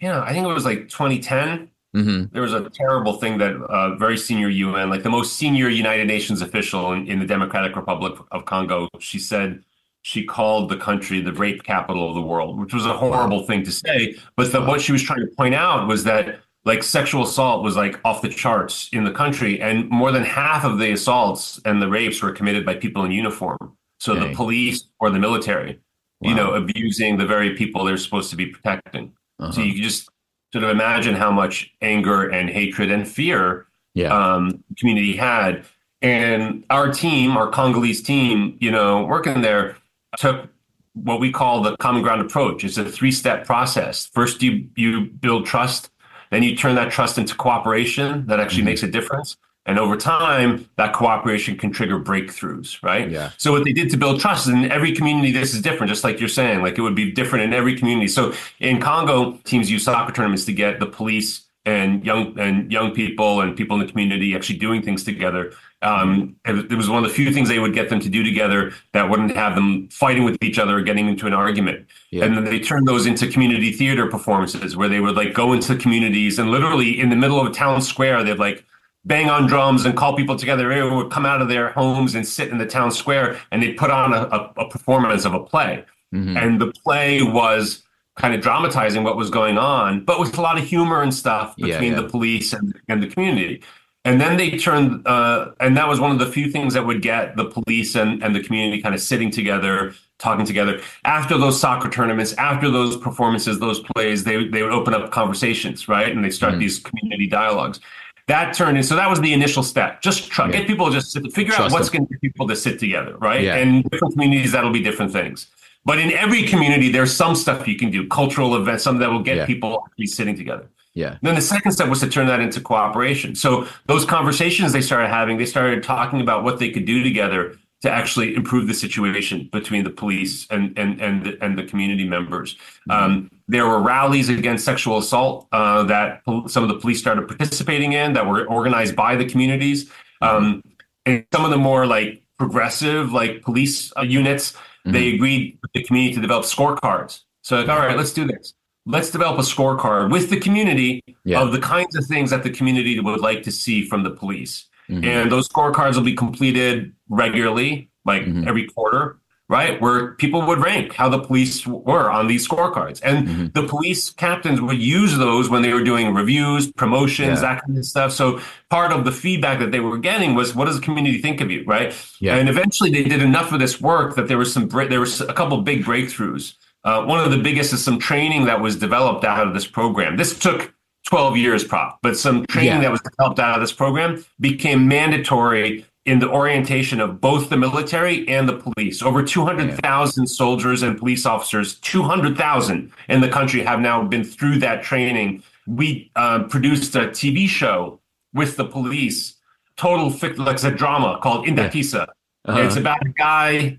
you 0.00 0.08
know, 0.08 0.22
I 0.22 0.32
think 0.32 0.46
it 0.46 0.52
was 0.52 0.64
like 0.64 0.88
2010, 0.88 1.68
hmm 1.94 2.24
there 2.32 2.42
was 2.42 2.52
a 2.54 2.68
terrible 2.70 3.12
thing 3.14 3.36
that 3.38 3.54
uh 3.56 3.94
very 3.96 4.16
senior 4.16 4.48
UN, 4.48 4.88
like 4.88 5.02
the 5.02 5.10
most 5.10 5.34
senior 5.36 5.68
United 5.68 6.06
Nations 6.06 6.40
official 6.40 6.92
in, 6.92 7.06
in 7.06 7.18
the 7.20 7.26
Democratic 7.26 7.76
Republic 7.76 8.14
of 8.32 8.46
Congo, 8.46 8.88
she 9.00 9.18
said 9.18 9.62
she 10.06 10.22
called 10.22 10.68
the 10.68 10.76
country 10.76 11.18
the 11.22 11.32
rape 11.32 11.62
capital 11.62 12.06
of 12.10 12.14
the 12.14 12.20
world, 12.20 12.60
which 12.60 12.74
was 12.74 12.84
a 12.84 12.92
horrible 12.92 13.42
thing 13.46 13.62
to 13.64 13.72
say. 13.72 14.14
But 14.36 14.52
the, 14.52 14.60
what 14.60 14.82
she 14.82 14.92
was 14.92 15.02
trying 15.02 15.20
to 15.20 15.34
point 15.34 15.54
out 15.54 15.88
was 15.88 16.04
that 16.04 16.40
like 16.66 16.82
sexual 16.82 17.22
assault 17.22 17.64
was 17.64 17.74
like 17.74 17.98
off 18.04 18.20
the 18.20 18.28
charts 18.28 18.90
in 18.92 19.04
the 19.04 19.10
country, 19.10 19.62
and 19.62 19.88
more 19.88 20.12
than 20.12 20.22
half 20.22 20.62
of 20.64 20.78
the 20.78 20.92
assaults 20.92 21.58
and 21.64 21.80
the 21.80 21.88
rapes 21.88 22.22
were 22.22 22.32
committed 22.32 22.66
by 22.66 22.74
people 22.74 23.02
in 23.04 23.12
uniform. 23.12 23.56
So 23.98 24.14
Dang. 24.14 24.28
the 24.28 24.36
police 24.36 24.84
or 25.00 25.08
the 25.08 25.18
military, 25.18 25.80
you 26.20 26.34
know, 26.34 26.52
abusing 26.52 27.16
the 27.16 27.24
very 27.26 27.54
people 27.56 27.82
they're 27.84 27.96
supposed 27.96 28.28
to 28.30 28.36
be 28.36 28.46
protecting. 28.46 29.12
So 29.40 29.46
Uh-huh. 29.46 29.62
you 29.62 29.72
can 29.72 29.82
just 29.82 30.10
sort 30.52 30.64
of 30.64 30.70
imagine 30.70 31.14
how 31.14 31.30
much 31.32 31.72
anger 31.80 32.28
and 32.28 32.50
hatred 32.50 32.90
and 32.90 33.08
fear 33.08 33.66
Yeah. 33.94 34.12
um, 34.14 34.50
the 34.68 34.74
community 34.78 35.16
had. 35.16 35.64
And 36.02 36.64
our 36.68 36.92
team, 36.92 37.38
our 37.38 37.48
Congolese 37.48 38.02
team, 38.02 38.58
you 38.60 38.70
know, 38.70 39.04
working 39.06 39.40
there, 39.40 39.76
took 40.18 40.48
what 40.94 41.20
we 41.20 41.32
call 41.32 41.62
the 41.62 41.76
common 41.76 42.02
ground 42.02 42.20
approach. 42.20 42.64
It's 42.64 42.78
a 42.78 42.84
three 42.84 43.12
step 43.12 43.44
process. 43.46 44.06
First, 44.06 44.42
you 44.42 44.68
you 44.76 45.06
build 45.06 45.46
trust, 45.46 45.90
then 46.30 46.42
you 46.42 46.56
turn 46.56 46.74
that 46.76 46.90
trust 46.90 47.18
into 47.18 47.34
cooperation 47.34 48.26
that 48.26 48.40
actually 48.40 48.60
mm-hmm. 48.60 48.66
makes 48.66 48.82
a 48.82 48.88
difference. 48.88 49.36
And 49.66 49.78
over 49.78 49.96
time, 49.96 50.68
that 50.76 50.92
cooperation 50.92 51.56
can 51.56 51.72
trigger 51.72 51.98
breakthroughs, 51.98 52.82
right? 52.82 53.10
Yeah. 53.10 53.30
So 53.38 53.50
what 53.50 53.64
they 53.64 53.72
did 53.72 53.88
to 53.90 53.96
build 53.96 54.20
trust 54.20 54.46
in 54.46 54.70
every 54.70 54.92
community, 54.92 55.32
this 55.32 55.54
is 55.54 55.62
different, 55.62 55.88
just 55.88 56.04
like 56.04 56.20
you're 56.20 56.28
saying, 56.28 56.60
like 56.60 56.76
it 56.76 56.82
would 56.82 56.94
be 56.94 57.10
different 57.10 57.46
in 57.46 57.54
every 57.54 57.74
community. 57.74 58.08
So 58.08 58.34
in 58.60 58.78
Congo, 58.78 59.38
teams 59.44 59.70
use 59.70 59.84
soccer 59.84 60.12
tournaments 60.12 60.44
to 60.46 60.52
get 60.52 60.80
the 60.80 60.86
police 60.86 61.46
and 61.64 62.04
young 62.04 62.38
and 62.38 62.70
young 62.70 62.92
people 62.92 63.40
and 63.40 63.56
people 63.56 63.80
in 63.80 63.86
the 63.86 63.90
community 63.90 64.34
actually 64.34 64.58
doing 64.58 64.82
things 64.82 65.02
together. 65.02 65.52
Um, 65.84 66.36
it, 66.46 66.72
it 66.72 66.74
was 66.74 66.88
one 66.88 67.04
of 67.04 67.08
the 67.08 67.14
few 67.14 67.30
things 67.32 67.48
they 67.48 67.58
would 67.58 67.74
get 67.74 67.90
them 67.90 68.00
to 68.00 68.08
do 68.08 68.24
together 68.24 68.72
that 68.92 69.10
wouldn't 69.10 69.36
have 69.36 69.54
them 69.54 69.88
fighting 69.88 70.24
with 70.24 70.42
each 70.42 70.58
other 70.58 70.78
or 70.78 70.82
getting 70.82 71.08
into 71.08 71.26
an 71.26 71.34
argument. 71.34 71.86
Yeah. 72.10 72.24
And 72.24 72.36
then 72.36 72.44
they 72.44 72.58
turned 72.58 72.88
those 72.88 73.06
into 73.06 73.28
community 73.28 73.70
theater 73.70 74.08
performances 74.08 74.76
where 74.76 74.88
they 74.88 75.00
would 75.00 75.14
like 75.14 75.34
go 75.34 75.52
into 75.52 75.76
communities 75.76 76.38
and 76.38 76.50
literally 76.50 76.98
in 76.98 77.10
the 77.10 77.16
middle 77.16 77.38
of 77.38 77.46
a 77.46 77.50
town 77.50 77.82
square, 77.82 78.24
they'd 78.24 78.38
like 78.38 78.64
bang 79.04 79.28
on 79.28 79.46
drums 79.46 79.84
and 79.84 79.96
call 79.96 80.16
people 80.16 80.36
together. 80.36 80.72
Everyone 80.72 80.96
would 80.96 81.12
come 81.12 81.26
out 81.26 81.42
of 81.42 81.48
their 81.48 81.70
homes 81.70 82.14
and 82.14 82.26
sit 82.26 82.48
in 82.48 82.58
the 82.58 82.66
town 82.66 82.90
square 82.90 83.38
and 83.52 83.62
they'd 83.62 83.76
put 83.76 83.90
on 83.90 84.14
a, 84.14 84.22
a, 84.22 84.64
a 84.64 84.68
performance 84.70 85.26
of 85.26 85.34
a 85.34 85.40
play. 85.40 85.84
Mm-hmm. 86.14 86.36
And 86.36 86.60
the 86.60 86.72
play 86.72 87.22
was 87.22 87.82
kind 88.16 88.34
of 88.34 88.40
dramatizing 88.40 89.02
what 89.02 89.16
was 89.16 89.28
going 89.28 89.58
on, 89.58 90.04
but 90.04 90.20
with 90.20 90.38
a 90.38 90.40
lot 90.40 90.56
of 90.56 90.64
humor 90.64 91.02
and 91.02 91.12
stuff 91.12 91.56
between 91.56 91.92
yeah, 91.92 91.96
yeah. 91.96 92.02
the 92.02 92.08
police 92.08 92.52
and, 92.52 92.74
and 92.88 93.02
the 93.02 93.08
community. 93.08 93.62
And 94.06 94.20
then 94.20 94.36
they 94.36 94.58
turned, 94.58 95.06
uh, 95.06 95.52
and 95.60 95.76
that 95.78 95.88
was 95.88 95.98
one 95.98 96.10
of 96.10 96.18
the 96.18 96.26
few 96.26 96.50
things 96.50 96.74
that 96.74 96.84
would 96.84 97.00
get 97.00 97.36
the 97.36 97.46
police 97.46 97.94
and, 97.94 98.22
and 98.22 98.36
the 98.36 98.42
community 98.42 98.82
kind 98.82 98.94
of 98.94 99.00
sitting 99.00 99.30
together, 99.30 99.94
talking 100.18 100.44
together. 100.44 100.82
After 101.04 101.38
those 101.38 101.58
soccer 101.58 101.88
tournaments, 101.88 102.34
after 102.34 102.70
those 102.70 102.98
performances, 102.98 103.60
those 103.60 103.80
plays, 103.80 104.24
they, 104.24 104.46
they 104.46 104.62
would 104.62 104.72
open 104.72 104.92
up 104.92 105.10
conversations, 105.10 105.88
right? 105.88 106.14
And 106.14 106.22
they 106.22 106.30
start 106.30 106.52
mm-hmm. 106.52 106.60
these 106.60 106.80
community 106.80 107.26
dialogues 107.26 107.80
that 108.26 108.54
turned 108.54 108.76
in. 108.76 108.82
So 108.82 108.96
that 108.96 109.08
was 109.08 109.20
the 109.20 109.32
initial 109.32 109.62
step. 109.62 110.00
Just 110.00 110.30
try, 110.30 110.46
yeah. 110.46 110.52
get 110.52 110.66
people 110.66 110.90
just 110.90 111.12
sit, 111.12 111.30
figure 111.32 111.52
Trust 111.52 111.72
out 111.72 111.78
what's 111.78 111.90
going 111.90 112.06
to 112.06 112.12
get 112.12 112.20
people 112.20 112.48
to 112.48 112.56
sit 112.56 112.78
together, 112.78 113.16
right? 113.18 113.42
Yeah. 113.42 113.56
And 113.56 113.84
different 113.84 114.14
communities, 114.14 114.52
that'll 114.52 114.72
be 114.72 114.82
different 114.82 115.12
things. 115.12 115.46
But 115.84 115.98
in 115.98 116.12
every 116.12 116.44
community, 116.44 116.90
there's 116.90 117.14
some 117.14 117.34
stuff 117.34 117.68
you 117.68 117.76
can 117.76 117.90
do, 117.90 118.08
cultural 118.08 118.56
events, 118.56 118.84
something 118.84 119.00
that 119.00 119.10
will 119.10 119.22
get 119.22 119.36
yeah. 119.36 119.46
people 119.46 119.82
actually 119.86 120.06
sitting 120.06 120.36
together. 120.36 120.68
Yeah. 120.94 121.18
Then 121.22 121.34
the 121.34 121.40
second 121.40 121.72
step 121.72 121.88
was 121.88 122.00
to 122.00 122.08
turn 122.08 122.28
that 122.28 122.40
into 122.40 122.60
cooperation. 122.60 123.34
So 123.34 123.66
those 123.86 124.04
conversations 124.04 124.72
they 124.72 124.80
started 124.80 125.08
having, 125.08 125.38
they 125.38 125.46
started 125.46 125.82
talking 125.82 126.20
about 126.20 126.44
what 126.44 126.60
they 126.60 126.70
could 126.70 126.84
do 126.84 127.02
together 127.02 127.56
to 127.82 127.90
actually 127.90 128.34
improve 128.34 128.66
the 128.66 128.74
situation 128.74 129.48
between 129.52 129.84
the 129.84 129.90
police 129.90 130.46
and 130.50 130.78
and 130.78 131.00
and 131.02 131.24
the, 131.24 131.44
and 131.44 131.58
the 131.58 131.64
community 131.64 132.08
members. 132.08 132.54
Mm-hmm. 132.88 132.90
Um, 132.92 133.30
there 133.48 133.66
were 133.66 133.80
rallies 133.80 134.28
against 134.30 134.64
sexual 134.64 134.98
assault 134.98 135.48
uh, 135.52 135.82
that 135.84 136.22
some 136.46 136.62
of 136.62 136.68
the 136.68 136.76
police 136.76 136.98
started 136.98 137.28
participating 137.28 137.92
in 137.92 138.14
that 138.14 138.26
were 138.26 138.46
organized 138.46 138.96
by 138.96 139.16
the 139.16 139.26
communities. 139.26 139.90
Um, 140.22 140.62
and 141.04 141.26
some 141.32 141.44
of 141.44 141.50
the 141.50 141.58
more 141.58 141.86
like 141.86 142.22
progressive, 142.38 143.12
like 143.12 143.42
police 143.42 143.92
uh, 143.98 144.02
units, 144.02 144.52
mm-hmm. 144.52 144.92
they 144.92 145.14
agreed 145.14 145.58
with 145.60 145.72
the 145.72 145.82
community 145.82 146.14
to 146.14 146.20
develop 146.22 146.44
scorecards. 146.44 147.20
So, 147.42 147.58
like, 147.58 147.68
all 147.68 147.78
right, 147.78 147.96
let's 147.96 148.14
do 148.14 148.26
this. 148.26 148.54
Let's 148.86 149.10
develop 149.10 149.38
a 149.38 149.42
scorecard 149.42 150.10
with 150.10 150.30
the 150.30 150.38
community 150.38 151.02
yeah. 151.24 151.40
of 151.40 151.52
the 151.52 151.60
kinds 151.60 151.96
of 151.96 152.04
things 152.06 152.30
that 152.30 152.42
the 152.42 152.50
community 152.50 153.00
would 153.00 153.20
like 153.20 153.42
to 153.44 153.50
see 153.50 153.86
from 153.86 154.02
the 154.02 154.10
police. 154.10 154.66
Mm-hmm. 154.90 155.04
And 155.04 155.32
those 155.32 155.48
scorecards 155.48 155.94
will 155.96 156.02
be 156.02 156.14
completed 156.14 156.92
regularly, 157.08 157.88
like 158.04 158.22
mm-hmm. 158.22 158.46
every 158.46 158.66
quarter 158.66 159.18
right? 159.48 159.80
Where 159.80 160.12
people 160.12 160.46
would 160.46 160.58
rank 160.58 160.94
how 160.94 161.08
the 161.08 161.18
police 161.18 161.66
were 161.66 162.10
on 162.10 162.26
these 162.28 162.48
scorecards. 162.48 163.00
And 163.04 163.28
mm-hmm. 163.28 163.46
the 163.52 163.68
police 163.68 164.10
captains 164.10 164.60
would 164.60 164.78
use 164.78 165.16
those 165.18 165.50
when 165.50 165.62
they 165.62 165.72
were 165.72 165.84
doing 165.84 166.14
reviews, 166.14 166.72
promotions, 166.72 167.42
yeah. 167.42 167.54
that 167.54 167.62
kind 167.62 167.78
of 167.78 167.84
stuff. 167.84 168.12
So 168.12 168.40
part 168.70 168.90
of 168.90 169.04
the 169.04 169.12
feedback 169.12 169.58
that 169.58 169.70
they 169.70 169.80
were 169.80 169.98
getting 169.98 170.34
was, 170.34 170.54
what 170.54 170.64
does 170.64 170.76
the 170.76 170.82
community 170.82 171.20
think 171.20 171.40
of 171.40 171.50
you, 171.50 171.62
right? 171.66 171.94
Yeah. 172.20 172.36
And 172.36 172.48
eventually 172.48 172.90
they 172.90 173.04
did 173.04 173.22
enough 173.22 173.52
of 173.52 173.60
this 173.60 173.80
work 173.80 174.16
that 174.16 174.28
there 174.28 174.38
was 174.38 174.52
some, 174.52 174.68
there 174.68 175.00
was 175.00 175.20
a 175.20 175.34
couple 175.34 175.60
big 175.60 175.84
breakthroughs. 175.84 176.54
Uh, 176.84 177.04
one 177.04 177.18
of 177.18 177.30
the 177.30 177.38
biggest 177.38 177.72
is 177.72 177.82
some 177.82 177.98
training 177.98 178.44
that 178.44 178.60
was 178.60 178.76
developed 178.76 179.24
out 179.24 179.46
of 179.46 179.54
this 179.54 179.66
program. 179.66 180.16
This 180.16 180.38
took 180.38 180.74
12 181.06 181.36
years, 181.36 181.64
prop, 181.64 181.98
but 182.02 182.16
some 182.16 182.46
training 182.46 182.74
yeah. 182.74 182.80
that 182.80 182.90
was 182.90 183.00
developed 183.00 183.38
out 183.38 183.54
of 183.54 183.60
this 183.60 183.72
program 183.72 184.24
became 184.40 184.86
mandatory 184.88 185.86
in 186.04 186.18
the 186.18 186.28
orientation 186.28 187.00
of 187.00 187.20
both 187.20 187.48
the 187.48 187.56
military 187.56 188.28
and 188.28 188.48
the 188.48 188.58
police. 188.58 189.02
Over 189.02 189.22
200,000 189.22 190.26
soldiers 190.26 190.82
and 190.82 190.98
police 190.98 191.24
officers, 191.24 191.78
200,000 191.80 192.92
in 193.08 193.20
the 193.20 193.28
country 193.28 193.62
have 193.62 193.80
now 193.80 194.04
been 194.04 194.24
through 194.24 194.58
that 194.58 194.82
training. 194.82 195.42
We 195.66 196.10
uh, 196.14 196.44
produced 196.44 196.94
a 196.94 197.08
TV 197.08 197.48
show 197.48 198.00
with 198.34 198.56
the 198.56 198.66
police, 198.66 199.36
total 199.76 200.10
like 200.36 200.62
a 200.62 200.70
drama 200.70 201.18
called 201.22 201.46
Indakisa. 201.46 202.08
Uh-huh. 202.44 202.60
It's 202.60 202.76
about 202.76 202.98
a 203.06 203.08
guy, 203.10 203.78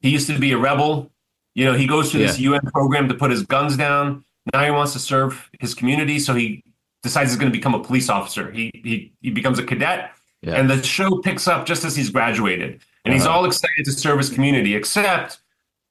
he 0.00 0.10
used 0.10 0.28
to 0.28 0.38
be 0.38 0.52
a 0.52 0.58
rebel. 0.58 1.10
You 1.54 1.64
know, 1.64 1.74
he 1.74 1.86
goes 1.86 2.10
to 2.12 2.18
this 2.18 2.38
yeah. 2.38 2.50
UN 2.50 2.62
program 2.62 3.08
to 3.08 3.14
put 3.14 3.30
his 3.30 3.42
guns 3.42 3.76
down. 3.76 4.24
Now 4.52 4.64
he 4.64 4.70
wants 4.70 4.92
to 4.92 4.98
serve 4.98 5.50
his 5.60 5.74
community, 5.74 6.18
so 6.18 6.34
he 6.34 6.62
decides 7.02 7.30
he's 7.30 7.38
going 7.38 7.50
to 7.50 7.56
become 7.56 7.74
a 7.74 7.82
police 7.82 8.08
officer. 8.08 8.50
He 8.50 8.70
he 8.74 9.12
he 9.22 9.30
becomes 9.30 9.58
a 9.58 9.62
cadet 9.62 10.10
yeah. 10.44 10.56
And 10.56 10.68
the 10.68 10.82
show 10.82 11.18
picks 11.18 11.48
up 11.48 11.64
just 11.64 11.84
as 11.84 11.96
he's 11.96 12.10
graduated. 12.10 12.80
And 13.04 13.12
uh-huh. 13.12 13.14
he's 13.14 13.26
all 13.26 13.44
excited 13.46 13.84
to 13.86 13.92
serve 13.92 14.18
his 14.18 14.28
community, 14.28 14.74
except 14.74 15.38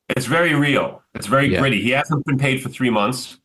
it's 0.10 0.28
very 0.28 0.54
real. 0.54 1.02
It's 1.15 1.28
very 1.28 1.47
yeah. 1.47 1.60
gritty. 1.60 1.82
He 1.82 1.89
hasn't 1.89 2.26
been 2.26 2.38
paid 2.38 2.62
for 2.62 2.69
three 2.69 2.89
months. 2.89 3.38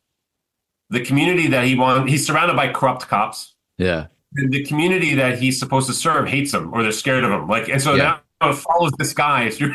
The 0.91 1.01
community 1.01 1.47
that 1.49 1.65
he 1.65 1.75
wants, 1.75 2.11
he's 2.11 2.27
surrounded 2.27 2.57
by 2.57 2.73
corrupt 2.73 3.09
cops. 3.09 3.55
Yeah. 3.79 4.07
And 4.35 4.53
the 4.53 4.65
community 4.65 5.15
that 5.15 5.39
he's 5.39 5.59
supposed 5.59 5.87
to 5.87 5.95
serve 5.95 6.29
hates 6.29 6.53
him 6.53 6.73
or 6.75 6.83
they're 6.83 6.93
scared 6.93 7.25
of 7.25 7.31
him. 7.31 7.49
Like, 7.49 7.69
and 7.69 7.81
so 7.81 7.95
yeah. 7.95 8.21
now 8.41 8.51
it 8.51 8.55
follows 8.55 8.93
this 8.99 9.15
guy 9.15 9.49
through 9.51 9.75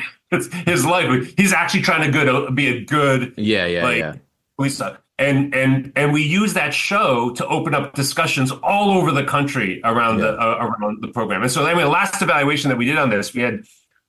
his 0.66 0.86
life. 0.86 1.34
He's 1.38 1.54
actually 1.54 1.82
trying 1.82 2.04
to 2.04 2.12
good 2.12 2.56
be 2.56 2.68
a 2.68 2.86
good, 2.86 3.34
yeah, 3.38 3.66
yeah, 3.66 3.84
like, 3.84 3.98
yeah. 3.98 4.16
police 4.58 4.82
and 5.20 5.54
and 5.54 5.92
and 5.96 6.12
we 6.12 6.24
use 6.24 6.54
that 6.54 6.74
show 6.74 7.32
to 7.32 7.46
open 7.48 7.76
up 7.76 7.94
discussions 7.94 8.52
all 8.64 8.92
over 8.92 9.12
the 9.12 9.24
country 9.24 9.80
around 9.84 10.20
yeah. 10.20 10.26
the 10.26 10.42
uh, 10.42 10.58
around 10.60 11.02
the 11.02 11.08
program. 11.08 11.44
And 11.44 11.52
so, 11.52 11.66
anyway, 11.66 11.84
the 11.84 11.90
last 11.90 12.22
evaluation 12.22 12.70
that 12.70 12.78
we 12.78 12.86
did 12.86 12.98
on 12.98 13.10
this, 13.10 13.34
we 13.34 13.42
had 13.42 13.64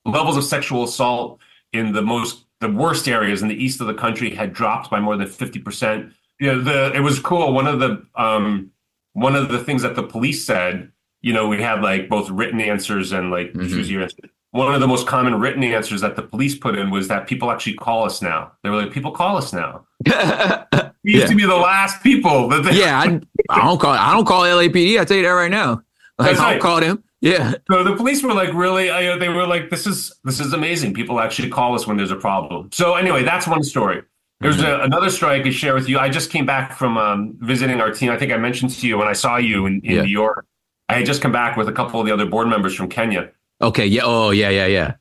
levels 0.04 0.36
of 0.36 0.44
sexual 0.44 0.84
assault 0.84 1.40
in 1.72 1.92
the 1.92 2.02
most 2.02 2.46
the 2.60 2.70
worst 2.70 3.08
areas 3.08 3.42
in 3.42 3.48
the 3.48 3.62
east 3.62 3.80
of 3.80 3.86
the 3.86 3.94
country 3.94 4.30
had 4.30 4.52
dropped 4.52 4.90
by 4.90 5.00
more 5.00 5.16
than 5.16 5.26
fifty 5.26 5.58
percent. 5.58 6.12
You 6.40 6.52
know, 6.52 6.60
the 6.62 6.92
it 6.94 7.00
was 7.00 7.18
cool. 7.18 7.52
One 7.52 7.66
of 7.66 7.80
the 7.80 8.04
um, 8.14 8.70
one 9.12 9.36
of 9.36 9.48
the 9.50 9.62
things 9.62 9.82
that 9.82 9.96
the 9.96 10.02
police 10.02 10.44
said, 10.44 10.90
you 11.20 11.32
know, 11.32 11.48
we 11.48 11.60
had 11.60 11.82
like 11.82 12.08
both 12.08 12.30
written 12.30 12.60
answers 12.60 13.12
and 13.12 13.30
like 13.30 13.52
mm-hmm. 13.52 14.24
One 14.54 14.72
of 14.72 14.80
the 14.80 14.86
most 14.86 15.08
common 15.08 15.40
written 15.40 15.64
answers 15.64 16.00
that 16.02 16.14
the 16.14 16.22
police 16.22 16.54
put 16.56 16.78
in 16.78 16.90
was 16.90 17.08
that 17.08 17.26
people 17.26 17.50
actually 17.50 17.74
call 17.74 18.04
us 18.04 18.22
now. 18.22 18.52
They 18.62 18.70
were 18.70 18.76
like, 18.76 18.92
people 18.92 19.10
call 19.10 19.36
us 19.36 19.52
now. 19.52 19.84
We 21.04 21.12
used 21.12 21.24
yeah. 21.24 21.28
to 21.28 21.36
be 21.36 21.44
the 21.44 21.54
last 21.54 22.02
people 22.02 22.48
that 22.48 22.64
they 22.64 22.78
Yeah, 22.78 22.98
I, 22.98 23.20
I, 23.50 23.66
don't 23.66 23.78
call 23.78 23.92
I 23.92 24.14
don't 24.14 24.24
call 24.24 24.44
LAPD. 24.44 24.98
I 24.98 25.04
tell 25.04 25.18
you 25.18 25.24
that 25.24 25.28
right 25.28 25.50
now. 25.50 25.82
Like, 26.18 26.38
I 26.38 26.52
don't 26.52 26.62
call 26.62 26.80
them. 26.80 27.04
Yeah. 27.20 27.56
So 27.70 27.84
the 27.84 27.94
police 27.94 28.22
were 28.22 28.32
like, 28.32 28.54
really? 28.54 28.90
I, 28.90 29.18
they 29.18 29.28
were 29.28 29.46
like, 29.46 29.68
this 29.68 29.86
is 29.86 30.14
this 30.24 30.40
is 30.40 30.54
amazing. 30.54 30.94
People 30.94 31.20
actually 31.20 31.50
call 31.50 31.74
us 31.74 31.86
when 31.86 31.98
there's 31.98 32.10
a 32.10 32.16
problem. 32.16 32.70
So 32.72 32.94
anyway, 32.94 33.22
that's 33.22 33.46
one 33.46 33.62
story. 33.62 34.02
There's 34.40 34.56
mm-hmm. 34.56 34.80
a, 34.80 34.84
another 34.84 35.10
story 35.10 35.38
I 35.38 35.42
could 35.42 35.52
share 35.52 35.74
with 35.74 35.90
you. 35.90 35.98
I 35.98 36.08
just 36.08 36.30
came 36.30 36.46
back 36.46 36.72
from 36.72 36.96
um, 36.96 37.36
visiting 37.40 37.82
our 37.82 37.90
team. 37.90 38.10
I 38.10 38.16
think 38.16 38.32
I 38.32 38.38
mentioned 38.38 38.70
to 38.70 38.86
you 38.86 38.96
when 38.96 39.08
I 39.08 39.12
saw 39.12 39.36
you 39.36 39.66
in, 39.66 39.82
in 39.84 39.96
yeah. 39.96 40.02
New 40.02 40.08
York. 40.08 40.46
I 40.88 40.94
had 40.94 41.06
just 41.06 41.20
come 41.20 41.32
back 41.32 41.58
with 41.58 41.68
a 41.68 41.72
couple 41.72 42.00
of 42.00 42.06
the 42.06 42.14
other 42.14 42.24
board 42.24 42.48
members 42.48 42.74
from 42.74 42.88
Kenya. 42.88 43.30
Okay. 43.60 43.86
Yeah. 43.86 44.02
Oh, 44.04 44.30
yeah, 44.30 44.50
yeah, 44.50 44.66
yeah. 44.66 44.94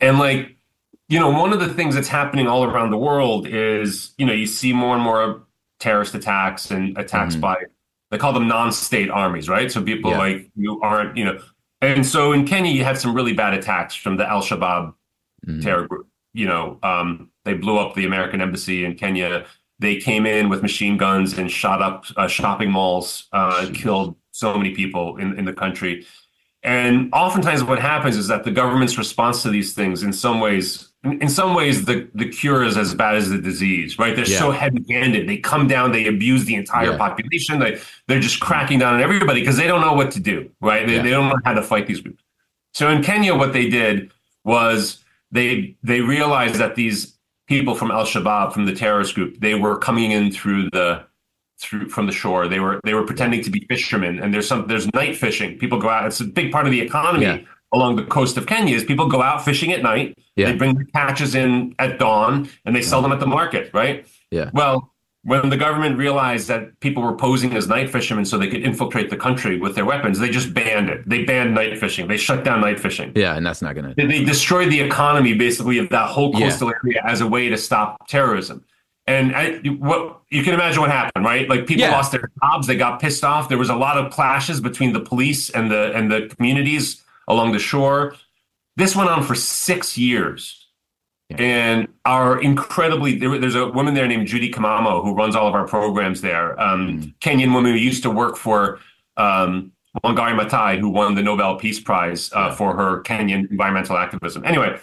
And 0.00 0.18
like, 0.18 0.56
you 1.08 1.18
know, 1.18 1.30
one 1.30 1.52
of 1.52 1.60
the 1.60 1.72
things 1.72 1.94
that's 1.94 2.08
happening 2.08 2.46
all 2.46 2.64
around 2.64 2.90
the 2.90 2.98
world 2.98 3.46
is, 3.46 4.12
you 4.18 4.26
know, 4.26 4.32
you 4.32 4.46
see 4.46 4.72
more 4.72 4.94
and 4.94 5.02
more 5.02 5.46
terrorist 5.78 6.14
attacks 6.14 6.70
and 6.70 6.96
attacks 6.98 7.34
mm-hmm. 7.34 7.42
by 7.42 7.56
they 8.10 8.18
call 8.18 8.32
them 8.32 8.46
non-state 8.46 9.10
armies, 9.10 9.48
right? 9.48 9.70
So 9.70 9.82
people 9.82 10.12
yeah. 10.12 10.18
like 10.18 10.50
you 10.54 10.80
aren't, 10.80 11.16
you 11.16 11.24
know, 11.24 11.38
and 11.80 12.06
so 12.06 12.32
in 12.32 12.46
Kenya 12.46 12.70
you 12.70 12.84
had 12.84 12.98
some 12.98 13.14
really 13.14 13.32
bad 13.32 13.54
attacks 13.54 13.94
from 13.94 14.16
the 14.16 14.28
Al 14.28 14.42
Shabaab 14.42 14.94
mm-hmm. 15.46 15.60
terror 15.60 15.86
group. 15.86 16.08
You 16.32 16.46
know, 16.46 16.78
um, 16.82 17.30
they 17.44 17.54
blew 17.54 17.78
up 17.78 17.94
the 17.94 18.04
American 18.04 18.40
embassy 18.40 18.84
in 18.84 18.94
Kenya. 18.94 19.46
They 19.78 19.96
came 19.96 20.24
in 20.26 20.48
with 20.48 20.62
machine 20.62 20.96
guns 20.96 21.36
and 21.36 21.50
shot 21.50 21.82
up 21.82 22.04
uh, 22.16 22.28
shopping 22.28 22.70
malls, 22.70 23.28
uh, 23.32 23.68
killed 23.74 24.16
so 24.32 24.56
many 24.56 24.74
people 24.74 25.16
in, 25.16 25.38
in 25.38 25.44
the 25.44 25.52
country. 25.52 26.06
And 26.66 27.10
oftentimes, 27.12 27.62
what 27.62 27.78
happens 27.78 28.16
is 28.16 28.26
that 28.28 28.44
the 28.44 28.50
government's 28.50 28.98
response 28.98 29.42
to 29.44 29.50
these 29.50 29.72
things, 29.72 30.02
in 30.02 30.12
some 30.12 30.40
ways, 30.40 30.88
in 31.04 31.28
some 31.28 31.54
ways, 31.54 31.84
the, 31.84 32.08
the 32.14 32.28
cure 32.28 32.64
is 32.64 32.76
as 32.76 32.92
bad 32.92 33.14
as 33.14 33.30
the 33.30 33.38
disease, 33.38 33.98
right? 33.98 34.16
They're 34.16 34.28
yeah. 34.28 34.38
so 34.40 34.50
heavy 34.50 34.84
handed. 34.90 35.28
They 35.28 35.38
come 35.38 35.68
down, 35.68 35.92
they 35.92 36.06
abuse 36.08 36.44
the 36.44 36.56
entire 36.56 36.90
yeah. 36.90 36.98
population. 36.98 37.60
They, 37.60 37.80
they're 38.08 38.20
just 38.20 38.40
cracking 38.40 38.80
down 38.80 38.94
on 38.94 39.00
everybody 39.00 39.40
because 39.40 39.56
they 39.56 39.68
don't 39.68 39.80
know 39.80 39.92
what 39.92 40.10
to 40.12 40.20
do, 40.20 40.50
right? 40.60 40.84
They, 40.84 40.96
yeah. 40.96 41.02
they 41.02 41.10
don't 41.10 41.28
know 41.28 41.38
how 41.44 41.54
to 41.54 41.62
fight 41.62 41.86
these 41.86 42.00
groups. 42.00 42.22
So 42.74 42.90
in 42.90 43.02
Kenya, 43.02 43.34
what 43.36 43.52
they 43.52 43.70
did 43.70 44.10
was 44.44 45.04
they 45.30 45.76
they 45.82 46.00
realized 46.00 46.56
that 46.56 46.74
these 46.74 47.16
people 47.46 47.74
from 47.74 47.90
Al 47.90 48.04
Shabaab, 48.04 48.52
from 48.52 48.66
the 48.66 48.74
terrorist 48.74 49.14
group. 49.14 49.40
They 49.40 49.54
were 49.54 49.78
coming 49.78 50.10
in 50.10 50.32
through 50.32 50.70
the 50.70 51.04
through 51.58 51.88
from 51.88 52.06
the 52.06 52.12
shore. 52.12 52.48
They 52.48 52.60
were 52.60 52.80
they 52.84 52.94
were 52.94 53.04
pretending 53.04 53.42
to 53.42 53.50
be 53.50 53.66
fishermen, 53.68 54.20
and 54.20 54.32
there's 54.32 54.48
some 54.48 54.66
there's 54.66 54.86
night 54.94 55.16
fishing. 55.16 55.58
People 55.58 55.78
go 55.78 55.88
out. 55.88 56.06
It's 56.06 56.20
a 56.20 56.24
big 56.24 56.52
part 56.52 56.66
of 56.66 56.72
the 56.72 56.80
economy 56.80 57.24
Yeah. 57.24 57.38
along 57.72 57.96
the 57.96 58.04
coast 58.04 58.36
of 58.36 58.46
Kenya. 58.46 58.74
Is 58.76 58.84
people 58.84 59.08
go 59.08 59.22
out 59.22 59.44
fishing 59.44 59.72
at 59.72 59.82
night. 59.82 60.18
Yeah. 60.36 60.50
They 60.50 60.56
bring 60.56 60.74
the 60.76 60.84
catches 60.86 61.34
in 61.34 61.74
at 61.78 61.98
dawn, 61.98 62.48
and 62.64 62.74
they 62.76 62.82
sell 62.82 63.02
them 63.02 63.12
at 63.12 63.20
the 63.20 63.26
market. 63.26 63.70
Right. 63.72 64.06
Yeah. 64.30 64.50
Well, 64.52 64.92
when 65.22 65.48
the 65.48 65.56
government 65.56 65.98
realized 65.98 66.46
that 66.48 66.78
people 66.78 67.02
were 67.02 67.16
posing 67.16 67.52
as 67.56 67.66
night 67.66 67.90
fishermen 67.90 68.24
so 68.24 68.38
they 68.38 68.46
could 68.46 68.62
infiltrate 68.62 69.10
the 69.10 69.16
country 69.16 69.58
with 69.58 69.74
their 69.74 69.84
weapons, 69.84 70.20
they 70.20 70.28
just 70.30 70.54
banned 70.54 70.88
it. 70.88 71.08
They 71.08 71.24
banned 71.24 71.52
night 71.54 71.78
fishing. 71.78 72.06
They 72.06 72.16
shut 72.16 72.44
down 72.44 72.60
night 72.60 72.78
fishing. 72.78 73.10
Yeah, 73.16 73.34
and 73.36 73.44
that's 73.44 73.60
not 73.60 73.74
gonna. 73.74 73.92
They- 73.96 74.06
They 74.06 74.24
destroyed 74.24 74.70
the 74.70 74.80
economy 74.80 75.34
basically 75.34 75.78
of 75.78 75.88
that 75.88 76.08
whole 76.10 76.30
Yeah. 76.34 76.46
coastal 76.50 76.72
area 76.84 77.00
as 77.04 77.22
a 77.22 77.26
way 77.26 77.48
to 77.48 77.56
stop 77.56 78.06
terrorism. 78.08 78.62
And 79.08 79.36
I, 79.36 79.58
what 79.78 80.20
you 80.30 80.42
can 80.42 80.52
imagine 80.54 80.80
what 80.80 80.90
happened, 80.90 81.24
right? 81.24 81.48
Like 81.48 81.66
people 81.66 81.84
Yeah. 81.84 81.92
lost 81.92 82.10
their 82.12 82.28
jobs, 82.42 82.66
they 82.66 82.76
got 82.76 83.00
pissed 83.00 83.24
off. 83.24 83.48
There 83.48 83.58
was 83.58 83.70
a 83.70 83.76
lot 83.76 83.96
of 83.98 84.12
clashes 84.12 84.60
between 84.60 84.92
the 84.92 85.00
police 85.00 85.48
and 85.50 85.70
the 85.70 85.92
and 85.94 86.10
the 86.10 86.26
communities 86.34 87.04
along 87.28 87.52
the 87.52 87.58
shore. 87.60 88.14
This 88.76 88.96
went 88.96 89.08
on 89.08 89.22
for 89.22 89.34
six 89.34 89.96
years. 89.96 90.62
And 91.30 91.88
our 92.04 92.40
incredibly, 92.40 93.18
there, 93.18 93.36
there's 93.36 93.56
a 93.56 93.66
woman 93.66 93.94
there 93.94 94.06
named 94.06 94.28
Judy 94.28 94.48
Kamamo 94.48 95.02
who 95.02 95.12
runs 95.12 95.34
all 95.34 95.48
of 95.48 95.54
our 95.54 95.66
programs 95.66 96.20
there. 96.20 96.58
Um, 96.60 97.14
Kenyan 97.20 97.52
woman 97.52 97.72
who 97.72 97.78
used 97.78 98.04
to 98.04 98.10
work 98.10 98.36
for 98.36 98.78
um, 99.16 99.72
Wangari 100.04 100.38
Maathai, 100.38 100.78
who 100.78 100.88
won 100.88 101.16
the 101.16 101.22
Nobel 101.22 101.56
Peace 101.56 101.80
Prize 101.80 102.30
uh, 102.32 102.52
for 102.54 102.76
her 102.76 103.02
Kenyan 103.02 103.50
environmental 103.50 103.96
activism. 103.96 104.44
Anyway, 104.44 104.78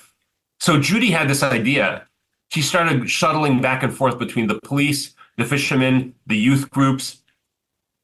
so 0.60 0.80
Judy 0.82 1.12
had 1.12 1.30
this 1.30 1.44
idea. 1.44 2.08
She 2.54 2.62
started 2.62 3.10
shuttling 3.10 3.62
back 3.62 3.82
and 3.82 3.92
forth 3.92 4.20
between 4.20 4.46
the 4.46 4.60
police, 4.64 5.16
the 5.38 5.46
fishermen, 5.46 6.14
the 6.28 6.38
youth 6.38 6.70
groups. 6.70 7.24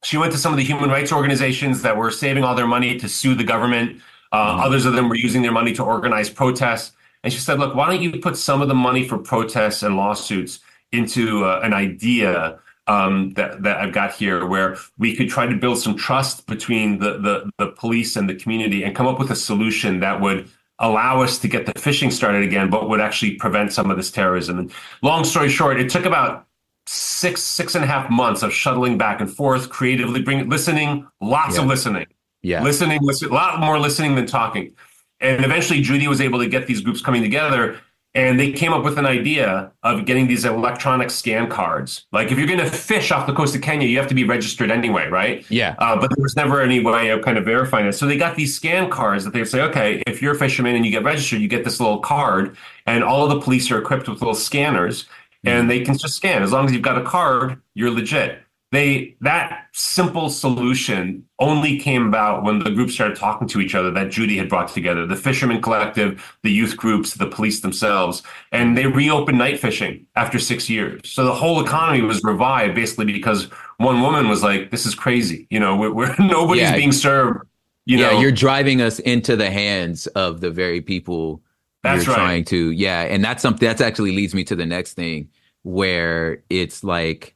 She 0.02 0.16
went 0.16 0.32
to 0.32 0.38
some 0.38 0.52
of 0.52 0.56
the 0.56 0.64
human 0.64 0.90
rights 0.90 1.12
organizations 1.12 1.82
that 1.82 1.96
were 1.96 2.10
saving 2.10 2.42
all 2.42 2.56
their 2.56 2.66
money 2.66 2.98
to 2.98 3.08
sue 3.08 3.36
the 3.36 3.44
government. 3.44 4.00
Uh, 4.32 4.58
Others 4.64 4.86
of 4.86 4.94
them 4.94 5.08
were 5.08 5.14
using 5.14 5.42
their 5.42 5.52
money 5.52 5.72
to 5.74 5.84
organize 5.84 6.28
protests. 6.28 6.90
And 7.22 7.32
she 7.32 7.38
said, 7.38 7.60
look, 7.60 7.76
why 7.76 7.86
don't 7.90 8.02
you 8.02 8.10
put 8.18 8.36
some 8.36 8.60
of 8.60 8.66
the 8.66 8.74
money 8.74 9.06
for 9.06 9.18
protests 9.18 9.84
and 9.84 9.96
lawsuits 9.96 10.58
into 10.90 11.44
uh, 11.44 11.60
an 11.62 11.72
idea 11.72 12.58
um, 12.88 13.30
that, 13.34 13.62
that 13.62 13.76
I've 13.76 13.92
got 13.92 14.14
here 14.14 14.44
where 14.46 14.76
we 14.98 15.14
could 15.14 15.28
try 15.28 15.46
to 15.46 15.54
build 15.54 15.78
some 15.78 15.96
trust 15.96 16.48
between 16.48 16.98
the, 16.98 17.18
the, 17.18 17.50
the 17.58 17.68
police 17.70 18.16
and 18.16 18.28
the 18.28 18.34
community 18.34 18.82
and 18.82 18.96
come 18.96 19.06
up 19.06 19.20
with 19.20 19.30
a 19.30 19.36
solution 19.36 20.00
that 20.00 20.20
would 20.20 20.50
allow 20.80 21.20
us 21.22 21.38
to 21.38 21.48
get 21.48 21.66
the 21.66 21.78
fishing 21.78 22.10
started 22.10 22.42
again, 22.42 22.70
but 22.70 22.88
would 22.88 23.00
actually 23.00 23.32
prevent 23.34 23.72
some 23.72 23.90
of 23.90 23.96
this 23.96 24.10
terrorism. 24.10 24.58
And 24.58 24.72
long 25.02 25.24
story 25.24 25.48
short, 25.48 25.78
it 25.78 25.90
took 25.90 26.06
about 26.06 26.46
six, 26.86 27.42
six 27.42 27.74
and 27.74 27.84
a 27.84 27.86
half 27.86 28.10
months 28.10 28.42
of 28.42 28.52
shuttling 28.52 28.98
back 28.98 29.20
and 29.20 29.30
forth, 29.30 29.68
creatively 29.68 30.22
bringing, 30.22 30.48
listening, 30.48 31.06
lots 31.20 31.58
of 31.58 31.66
listening 31.66 32.06
Yeah. 32.42 32.62
listening, 32.62 32.98
listen, 33.02 33.28
a 33.30 33.34
lot 33.34 33.60
more 33.60 33.78
listening 33.78 34.16
than 34.16 34.26
talking. 34.26 34.72
And 35.20 35.44
eventually, 35.44 35.82
Judy 35.82 36.08
was 36.08 36.20
able 36.22 36.38
to 36.38 36.48
get 36.48 36.66
these 36.66 36.80
groups 36.80 37.02
coming 37.02 37.22
together, 37.22 37.78
and 38.14 38.40
they 38.40 38.50
came 38.50 38.72
up 38.72 38.82
with 38.82 38.98
an 38.98 39.06
idea 39.06 39.70
of 39.84 40.04
getting 40.04 40.26
these 40.26 40.44
electronic 40.44 41.10
scan 41.10 41.48
cards. 41.48 42.06
Like, 42.10 42.32
if 42.32 42.38
you're 42.38 42.46
going 42.46 42.58
to 42.58 42.68
fish 42.68 43.12
off 43.12 43.26
the 43.26 43.32
coast 43.32 43.54
of 43.54 43.62
Kenya, 43.62 43.86
you 43.86 43.98
have 43.98 44.08
to 44.08 44.14
be 44.14 44.24
registered 44.24 44.70
anyway, 44.70 45.08
right? 45.08 45.48
Yeah. 45.48 45.76
Uh, 45.78 45.94
but 45.94 46.10
there 46.10 46.22
was 46.22 46.34
never 46.34 46.60
any 46.60 46.82
way 46.82 47.10
of 47.10 47.22
kind 47.22 47.38
of 47.38 47.44
verifying 47.44 47.86
it. 47.86 47.92
So 47.92 48.06
they 48.06 48.16
got 48.16 48.34
these 48.34 48.54
scan 48.54 48.90
cards 48.90 49.24
that 49.24 49.32
they 49.32 49.44
say, 49.44 49.60
okay, 49.62 50.02
if 50.06 50.20
you're 50.20 50.34
a 50.34 50.38
fisherman 50.38 50.74
and 50.74 50.84
you 50.84 50.90
get 50.90 51.04
registered, 51.04 51.40
you 51.40 51.48
get 51.48 51.62
this 51.62 51.78
little 51.78 52.00
card, 52.00 52.56
and 52.86 53.04
all 53.04 53.22
of 53.22 53.30
the 53.30 53.40
police 53.40 53.70
are 53.70 53.78
equipped 53.78 54.08
with 54.08 54.20
little 54.20 54.34
scanners, 54.34 55.06
and 55.44 55.70
they 55.70 55.80
can 55.80 55.96
just 55.96 56.16
scan. 56.16 56.42
As 56.42 56.52
long 56.52 56.66
as 56.66 56.72
you've 56.72 56.82
got 56.82 56.98
a 56.98 57.04
card, 57.04 57.60
you're 57.74 57.90
legit. 57.90 58.42
They 58.72 59.16
that 59.20 59.66
simple 59.72 60.30
solution 60.30 61.24
only 61.40 61.78
came 61.80 62.06
about 62.06 62.44
when 62.44 62.60
the 62.60 62.70
group 62.70 62.90
started 62.90 63.16
talking 63.16 63.48
to 63.48 63.60
each 63.60 63.74
other 63.74 63.90
that 63.90 64.10
Judy 64.10 64.36
had 64.36 64.48
brought 64.48 64.68
together, 64.68 65.06
the 65.06 65.16
fishermen 65.16 65.60
collective, 65.60 66.38
the 66.44 66.52
youth 66.52 66.76
groups, 66.76 67.14
the 67.14 67.26
police 67.26 67.60
themselves, 67.60 68.22
and 68.52 68.78
they 68.78 68.86
reopened 68.86 69.38
night 69.38 69.58
fishing 69.58 70.06
after 70.14 70.38
six 70.38 70.70
years. 70.70 71.00
So 71.04 71.24
the 71.24 71.34
whole 71.34 71.64
economy 71.64 72.02
was 72.02 72.22
revived 72.22 72.76
basically 72.76 73.06
because 73.12 73.46
one 73.78 74.02
woman 74.02 74.28
was 74.28 74.42
like, 74.44 74.70
"This 74.70 74.86
is 74.86 74.94
crazy. 74.94 75.48
You 75.50 75.58
know, 75.58 75.74
we're, 75.76 75.92
we're 75.92 76.14
nobody's 76.20 76.62
Yeah. 76.62 76.76
being 76.76 76.92
served. 76.92 77.40
You 77.86 77.98
yeah, 77.98 78.10
know, 78.10 78.20
you're 78.20 78.30
driving 78.30 78.80
us 78.82 79.00
into 79.00 79.34
the 79.34 79.50
hands 79.50 80.06
of 80.08 80.40
the 80.40 80.50
very 80.50 80.80
people 80.80 81.42
That's 81.82 82.06
you're 82.06 82.14
right. 82.14 82.20
trying 82.22 82.44
to. 82.46 82.70
Yeah, 82.70 83.00
and 83.02 83.24
that's 83.24 83.42
something 83.42 83.66
that's 83.66 83.80
actually 83.80 84.14
leads 84.14 84.32
me 84.32 84.44
to 84.44 84.54
the 84.54 84.66
next 84.66 84.92
thing 84.94 85.28
where 85.62 86.44
it's 86.50 86.84
like, 86.84 87.34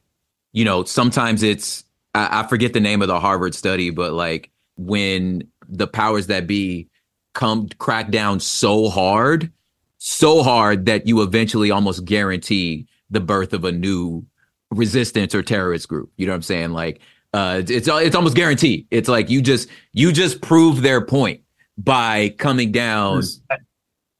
you 0.55 0.63
know, 0.63 0.85
sometimes 0.85 1.43
it's 1.43 1.83
I, 2.15 2.39
I 2.39 2.47
forget 2.47 2.71
the 2.71 2.79
name 2.79 3.01
of 3.01 3.09
the 3.09 3.19
Harvard 3.19 3.53
study, 3.53 3.89
but 3.89 4.13
like 4.13 4.49
when 4.77 5.47
the 5.67 5.85
powers 5.85 6.27
that 6.27 6.47
be 6.47 6.87
come 7.33 7.67
crack 7.77 8.09
down 8.09 8.39
so 8.39 8.89
hard, 8.89 9.51
so 9.97 10.41
hard 10.41 10.85
that 10.85 11.07
you 11.07 11.21
eventually 11.21 11.71
almost 11.71 12.05
guarantee 12.05 12.87
the 13.09 13.19
birth 13.19 13.51
of 13.51 13.65
a 13.65 13.71
new 13.71 14.25
resistance 14.71 15.35
or 15.35 15.43
terrorist 15.43 15.89
group. 15.89 16.09
You 16.15 16.25
know 16.25 16.31
what 16.31 16.37
I'm 16.37 16.41
saying? 16.43 16.71
Like 16.71 17.01
uh 17.33 17.57
it's 17.59 17.69
it's, 17.69 17.87
it's 17.89 18.15
almost 18.15 18.37
guaranteed. 18.37 18.87
It's 18.91 19.09
like 19.09 19.29
you 19.29 19.41
just 19.41 19.67
you 19.91 20.13
just 20.13 20.41
prove 20.41 20.81
their 20.81 21.05
point 21.05 21.41
by 21.77 22.29
coming 22.37 22.71
down. 22.71 23.23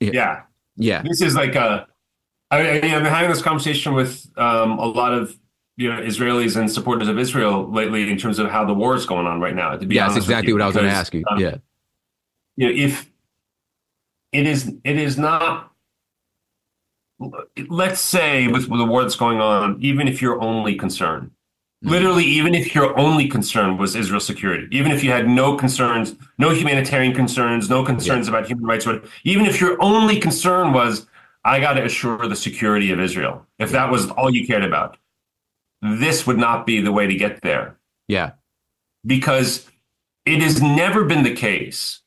yeah. 0.01 0.41
Yeah. 0.75 1.01
This 1.01 1.21
is 1.21 1.33
like 1.33 1.55
a. 1.55 1.87
I, 2.51 2.59
I, 2.59 2.95
I'm 2.95 3.05
having 3.05 3.29
this 3.29 3.41
conversation 3.41 3.93
with 3.93 4.29
um, 4.37 4.77
a 4.77 4.85
lot 4.85 5.13
of 5.13 5.35
you 5.77 5.91
know 5.91 6.01
Israelis 6.01 6.55
and 6.55 6.71
supporters 6.71 7.07
of 7.07 7.17
Israel 7.19 7.69
lately 7.71 8.09
in 8.09 8.17
terms 8.17 8.39
of 8.39 8.49
how 8.49 8.65
the 8.65 8.73
war 8.73 8.95
is 8.95 9.05
going 9.05 9.27
on 9.27 9.39
right 9.39 9.55
now. 9.55 9.75
To 9.75 9.85
be 9.85 9.95
Yeah, 9.95 10.07
that's 10.07 10.17
exactly 10.17 10.49
you, 10.49 10.55
what 10.55 10.61
I 10.61 10.67
was 10.67 10.75
going 10.75 10.87
to 10.87 10.91
ask 10.91 11.13
you. 11.13 11.23
um, 11.29 11.39
yeah. 11.39 11.57
you 12.55 12.67
know, 12.67 12.73
if 12.85 13.09
it 14.31 14.47
is, 14.47 14.73
it 14.83 14.97
is 14.97 15.17
not. 15.17 15.71
Let's 17.69 18.01
say 18.01 18.47
with, 18.47 18.67
with 18.67 18.79
the 18.79 18.85
war 18.85 19.01
that's 19.01 19.15
going 19.15 19.39
on, 19.39 19.77
even 19.81 20.09
if 20.09 20.21
your 20.21 20.41
only 20.41 20.75
concern, 20.75 21.31
Mm-hmm. 21.83 21.91
literally, 21.91 22.23
even 22.23 22.55
if 22.55 22.73
your 22.73 22.97
only 22.97 23.27
concern 23.27 23.77
was 23.77 23.95
Israel's 23.95 24.25
security, 24.25 24.67
even 24.71 24.91
if 24.91 25.03
you 25.03 25.11
had 25.11 25.27
no 25.27 25.55
concerns, 25.55 26.15
no 26.39 26.49
humanitarian 26.49 27.13
concerns, 27.13 27.69
no 27.69 27.83
concerns 27.83 28.27
about 28.27 28.47
human 28.47 28.65
rights, 28.65 28.87
even 29.23 29.45
if 29.45 29.61
your 29.61 29.79
only 29.83 30.19
concern 30.19 30.73
was, 30.73 31.05
I 31.43 31.59
got 31.59 31.73
to 31.73 31.83
assure 31.83 32.27
the 32.27 32.35
security 32.35 32.91
of 32.91 32.99
Israel, 32.99 33.45
if 33.59 33.71
that 33.71 33.91
was 33.91 34.09
all 34.11 34.33
you 34.33 34.47
cared 34.47 34.63
about, 34.63 34.97
this 35.85 36.25
would 36.27 36.37
not 36.37 36.65
be 36.65 36.81
the 36.81 36.91
way 36.91 37.07
to 37.07 37.15
get 37.15 37.41
there 37.41 37.77
Yeah. 38.07 38.31
because 39.05 39.69
it 40.25 40.41
has 40.41 40.61
never 40.61 41.05
been 41.05 41.23
the 41.23 41.33
case 41.35 42.01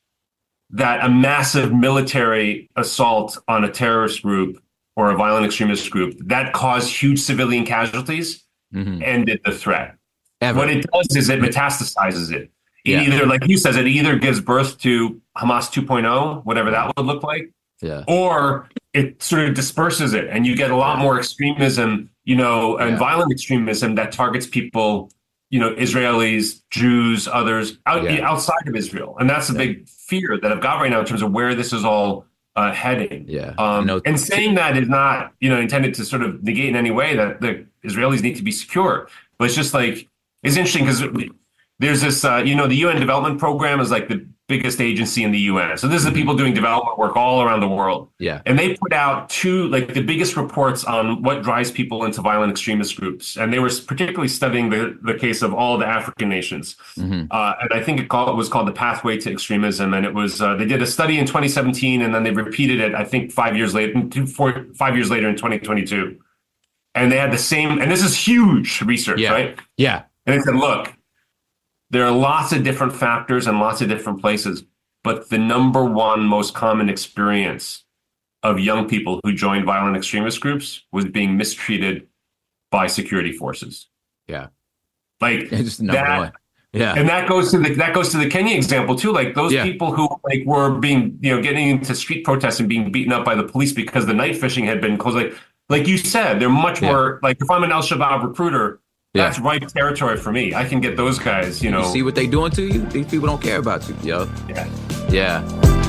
that 0.71 1.03
a 1.03 1.09
massive 1.09 1.73
military 1.73 2.69
assault 2.75 3.37
on 3.47 3.63
a 3.63 3.71
terrorist 3.71 4.21
group 4.21 4.61
or 4.95 5.09
a 5.11 5.15
violent 5.15 5.45
extremist 5.45 5.89
group 5.89 6.15
that 6.27 6.53
caused 6.53 6.93
huge 6.93 7.19
civilian 7.19 7.65
casualties 7.65 8.43
Mhm. 8.73 9.01
ended 9.03 9.39
the 9.45 9.51
threat. 9.51 9.95
Ever. 10.41 10.59
What 10.59 10.69
it 10.69 10.85
does 10.93 11.15
is 11.15 11.29
it 11.29 11.39
metastasizes 11.39 12.31
it. 12.31 12.51
It 12.85 12.91
Yeah. 12.91 13.01
either, 13.01 13.25
like 13.25 13.47
you 13.47 13.57
says, 13.57 13.75
it 13.77 13.87
either 13.87 14.15
gives 14.17 14.39
birth 14.41 14.77
to 14.81 15.19
Hamas 15.37 15.71
2.0, 15.71 16.41
whatever 16.43 16.69
that 16.71 16.91
would 16.95 17.05
look 17.05 17.23
like, 17.23 17.49
yeah. 17.81 18.03
or 18.07 18.69
it 18.93 19.21
sort 19.23 19.47
of 19.47 19.53
disperses 19.55 20.13
it 20.13 20.27
and 20.29 20.45
you 20.45 20.55
get 20.55 20.71
a 20.71 20.75
lot 20.75 20.99
more 20.99 21.17
extremism, 21.17 22.09
you 22.29 22.35
know, 22.35 22.77
and 22.77 22.91
Yeah. 22.91 22.97
violent 23.07 23.31
extremism 23.31 23.95
that 23.95 24.11
targets 24.11 24.45
people, 24.45 25.11
you 25.49 25.59
know, 25.59 25.71
Israelis, 25.85 26.61
Jews, 26.69 27.27
others 27.27 27.67
out, 27.87 28.03
Yeah. 28.03 28.29
outside 28.29 28.65
of 28.67 28.75
Israel. 28.75 29.11
And 29.19 29.27
that's 29.27 29.49
a 29.49 29.55
big 29.63 29.71
fear 30.09 30.37
that 30.41 30.51
I've 30.51 30.61
got 30.61 30.75
right 30.81 30.91
now 30.91 30.99
in 30.99 31.07
terms 31.07 31.23
of 31.23 31.31
where 31.31 31.55
this 31.55 31.73
is 31.73 31.83
all 31.83 32.09
uh, 32.55 32.71
heading. 32.73 33.23
Yeah. 33.27 33.53
Um, 33.57 33.85
know- 33.87 34.01
and 34.05 34.19
saying 34.19 34.55
that 34.55 34.75
is 34.75 34.89
not, 34.89 35.31
you 35.39 35.49
know, 35.51 35.59
intended 35.65 35.91
to 35.95 36.03
sort 36.03 36.23
of 36.23 36.43
negate 36.43 36.67
in 36.71 36.75
any 36.75 36.91
way 36.91 37.15
that 37.15 37.39
the 37.41 37.51
Israelis 37.89 38.21
need 38.21 38.35
to 38.35 38.43
be 38.43 38.51
secure. 38.51 39.07
But 39.37 39.45
it's 39.45 39.55
just 39.55 39.73
like 39.73 39.95
it's 40.43 40.57
interesting 40.57 40.83
because 40.85 41.01
there's 41.79 42.01
this, 42.01 42.25
uh, 42.25 42.41
you 42.49 42.55
know, 42.55 42.67
the 42.67 42.75
UN 42.85 42.99
Development 42.99 43.39
Program 43.39 43.79
is 43.79 43.89
like 43.95 44.07
the 44.09 44.17
biggest 44.49 44.81
agency 44.81 45.23
in 45.23 45.31
the 45.31 45.39
UN. 45.51 45.77
So 45.77 45.87
this 45.87 45.99
is 45.99 46.05
the 46.05 46.11
people 46.11 46.35
doing 46.35 46.53
development 46.53 46.97
work 46.97 47.15
all 47.15 47.41
around 47.43 47.61
the 47.61 47.67
world. 47.69 48.09
Yeah. 48.19 48.41
And 48.45 48.59
they 48.59 48.75
put 48.75 48.91
out 48.91 49.29
two, 49.29 49.67
like 49.69 49.93
the 49.93 50.01
biggest 50.01 50.35
reports 50.35 50.83
on 50.83 51.21
what 51.23 51.43
drives 51.43 51.71
people 51.71 52.03
into 52.03 52.19
violent 52.21 52.51
extremist 52.51 52.97
groups. 52.99 53.37
And 53.37 53.53
they 53.53 53.59
were 53.59 53.69
particularly 53.87 54.27
studying 54.27 54.69
the, 54.71 54.97
the 55.03 55.13
case 55.13 55.41
of 55.43 55.53
all 55.53 55.77
the 55.77 55.85
African 55.85 56.27
nations. 56.27 56.75
Mhm. 56.97 57.27
Uh, 57.31 57.53
and 57.61 57.69
I 57.71 57.81
think 57.81 57.99
it, 58.01 58.09
called, 58.09 58.27
it 58.29 58.35
was 58.35 58.49
called 58.49 58.67
the 58.67 58.73
Pathway 58.73 59.17
to 59.19 59.31
Extremism. 59.31 59.93
And 59.93 60.05
it 60.05 60.13
was, 60.13 60.41
uh, 60.41 60.55
they 60.55 60.65
did 60.65 60.81
a 60.81 60.87
study 60.87 61.19
in 61.19 61.25
2017 61.27 62.01
and 62.01 62.13
then 62.13 62.23
they 62.23 62.31
repeated 62.31 62.81
it, 62.81 62.95
I 62.95 63.05
think 63.05 63.31
five 63.31 63.55
years 63.55 63.73
later, 63.73 64.01
two, 64.09 64.25
four, 64.25 64.65
five 64.75 64.95
years 64.97 65.09
later 65.11 65.29
in 65.29 65.35
2022. 65.35 66.17
And 66.95 67.11
they 67.11 67.17
had 67.17 67.31
the 67.31 67.37
same, 67.37 67.79
and 67.79 67.89
this 67.91 68.03
is 68.03 68.15
huge 68.17 68.81
research, 68.81 69.19
Yeah. 69.19 69.31
right? 69.31 69.59
Yeah. 69.77 70.03
And 70.25 70.35
they 70.37 70.41
said, 70.43 70.55
look, 70.55 70.91
there 71.91 72.05
are 72.05 72.11
lots 72.11 72.51
of 72.51 72.63
different 72.63 72.93
factors 72.93 73.47
and 73.47 73.59
lots 73.59 73.81
of 73.81 73.87
different 73.89 74.21
places, 74.21 74.63
but 75.03 75.29
the 75.29 75.37
number 75.37 75.83
one 75.83 76.21
most 76.23 76.53
common 76.53 76.89
experience 76.89 77.83
of 78.43 78.59
young 78.59 78.87
people 78.87 79.19
who 79.23 79.33
joined 79.33 79.65
violent 79.65 79.97
extremist 79.97 80.39
groups 80.39 80.83
was 80.91 81.05
being 81.05 81.35
mistreated 81.37 82.07
by 82.71 82.87
security 82.87 83.31
forces. 83.31 83.87
Yeah. 84.27 84.47
Like 85.19 85.49
Just 85.49 85.81
number 85.81 85.93
that, 86.01 86.17
one. 86.19 86.31
Yeah. 86.71 86.93
and 86.95 87.09
that 87.09 87.27
goes 87.27 87.49
to 87.51 87.57
the 87.57 87.73
that 87.75 87.93
goes 87.93 88.09
to 88.11 88.17
the 88.17 88.29
Kenya 88.29 88.55
example 88.55 88.95
too. 88.95 89.11
Like 89.11 89.33
those 89.35 89.51
Yeah. 89.51 89.63
people 89.63 89.91
who 89.91 90.07
like 90.23 90.45
were 90.45 90.77
being 90.77 91.17
you 91.21 91.35
know 91.35 91.41
getting 91.41 91.67
into 91.69 91.95
street 91.95 92.23
protests 92.23 92.59
and 92.59 92.69
being 92.69 92.91
beaten 92.91 93.11
up 93.11 93.25
by 93.25 93.33
the 93.35 93.43
police 93.43 93.73
because 93.73 94.05
the 94.05 94.13
night 94.13 94.37
fishing 94.37 94.65
had 94.65 94.79
been 94.79 94.95
closed. 94.97 95.17
Like 95.17 95.33
like 95.67 95.87
you 95.87 95.97
said, 95.97 96.39
they're 96.39 96.47
much 96.49 96.81
Yeah. 96.81 96.91
more 96.91 97.19
like 97.23 97.41
if 97.41 97.49
I'm 97.49 97.63
an 97.63 97.71
Al 97.71 97.81
Shabaab 97.81 98.23
recruiter, 98.23 98.79
Yeah. 99.15 99.23
that's 99.23 99.39
ripe 99.39 99.67
territory 99.67 100.17
for 100.17 100.31
me. 100.31 100.53
I 100.53 100.65
can 100.65 100.79
get 100.81 100.95
those 100.95 101.17
guys. 101.17 101.63
You 101.63 101.71
know, 101.71 101.79
You 101.81 101.91
see 101.91 102.03
what 102.03 102.13
they 102.13 102.27
doing 102.27 102.51
to 102.51 102.61
you? 102.63 102.85
These 102.87 103.07
people 103.07 103.27
don't 103.27 103.41
care 103.41 103.57
about 103.57 103.87
you, 103.89 103.95
yo. 104.03 104.29
yeah. 104.47 104.67
Yeah. 105.09 105.88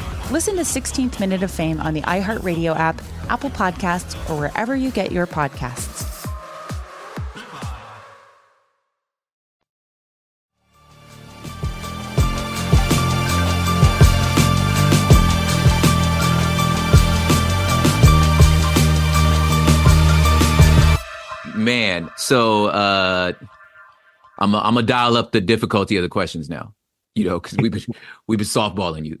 Listen 0.31 0.55
to 0.55 0.61
16th 0.61 1.19
Minute 1.19 1.43
of 1.43 1.51
Fame 1.51 1.81
on 1.81 1.93
the 1.93 2.03
iHeartRadio 2.03 2.73
app, 2.73 3.01
Apple 3.27 3.49
Podcasts, 3.49 4.15
or 4.29 4.39
wherever 4.39 4.77
you 4.77 4.89
get 4.89 5.11
your 5.11 5.27
podcasts. 5.27 6.07
Man, 21.57 22.09
so 22.15 22.67
uh 22.67 23.33
I'm 24.39 24.55
I'm 24.55 24.75
gonna 24.75 24.83
dial 24.83 25.17
up 25.17 25.33
the 25.33 25.41
difficulty 25.41 25.97
of 25.97 26.03
the 26.03 26.09
questions 26.09 26.49
now. 26.49 26.73
You 27.15 27.25
know, 27.25 27.39
because 27.39 27.57
we've 27.57 27.71
been 27.71 27.85
we've 28.27 28.39
been 28.39 28.47
softballing 28.47 29.05
you. 29.05 29.17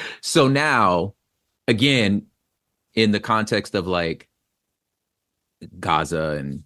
so 0.20 0.48
now, 0.48 1.14
again, 1.68 2.26
in 2.94 3.12
the 3.12 3.20
context 3.20 3.74
of 3.74 3.86
like 3.86 4.28
Gaza 5.78 6.36
and 6.38 6.64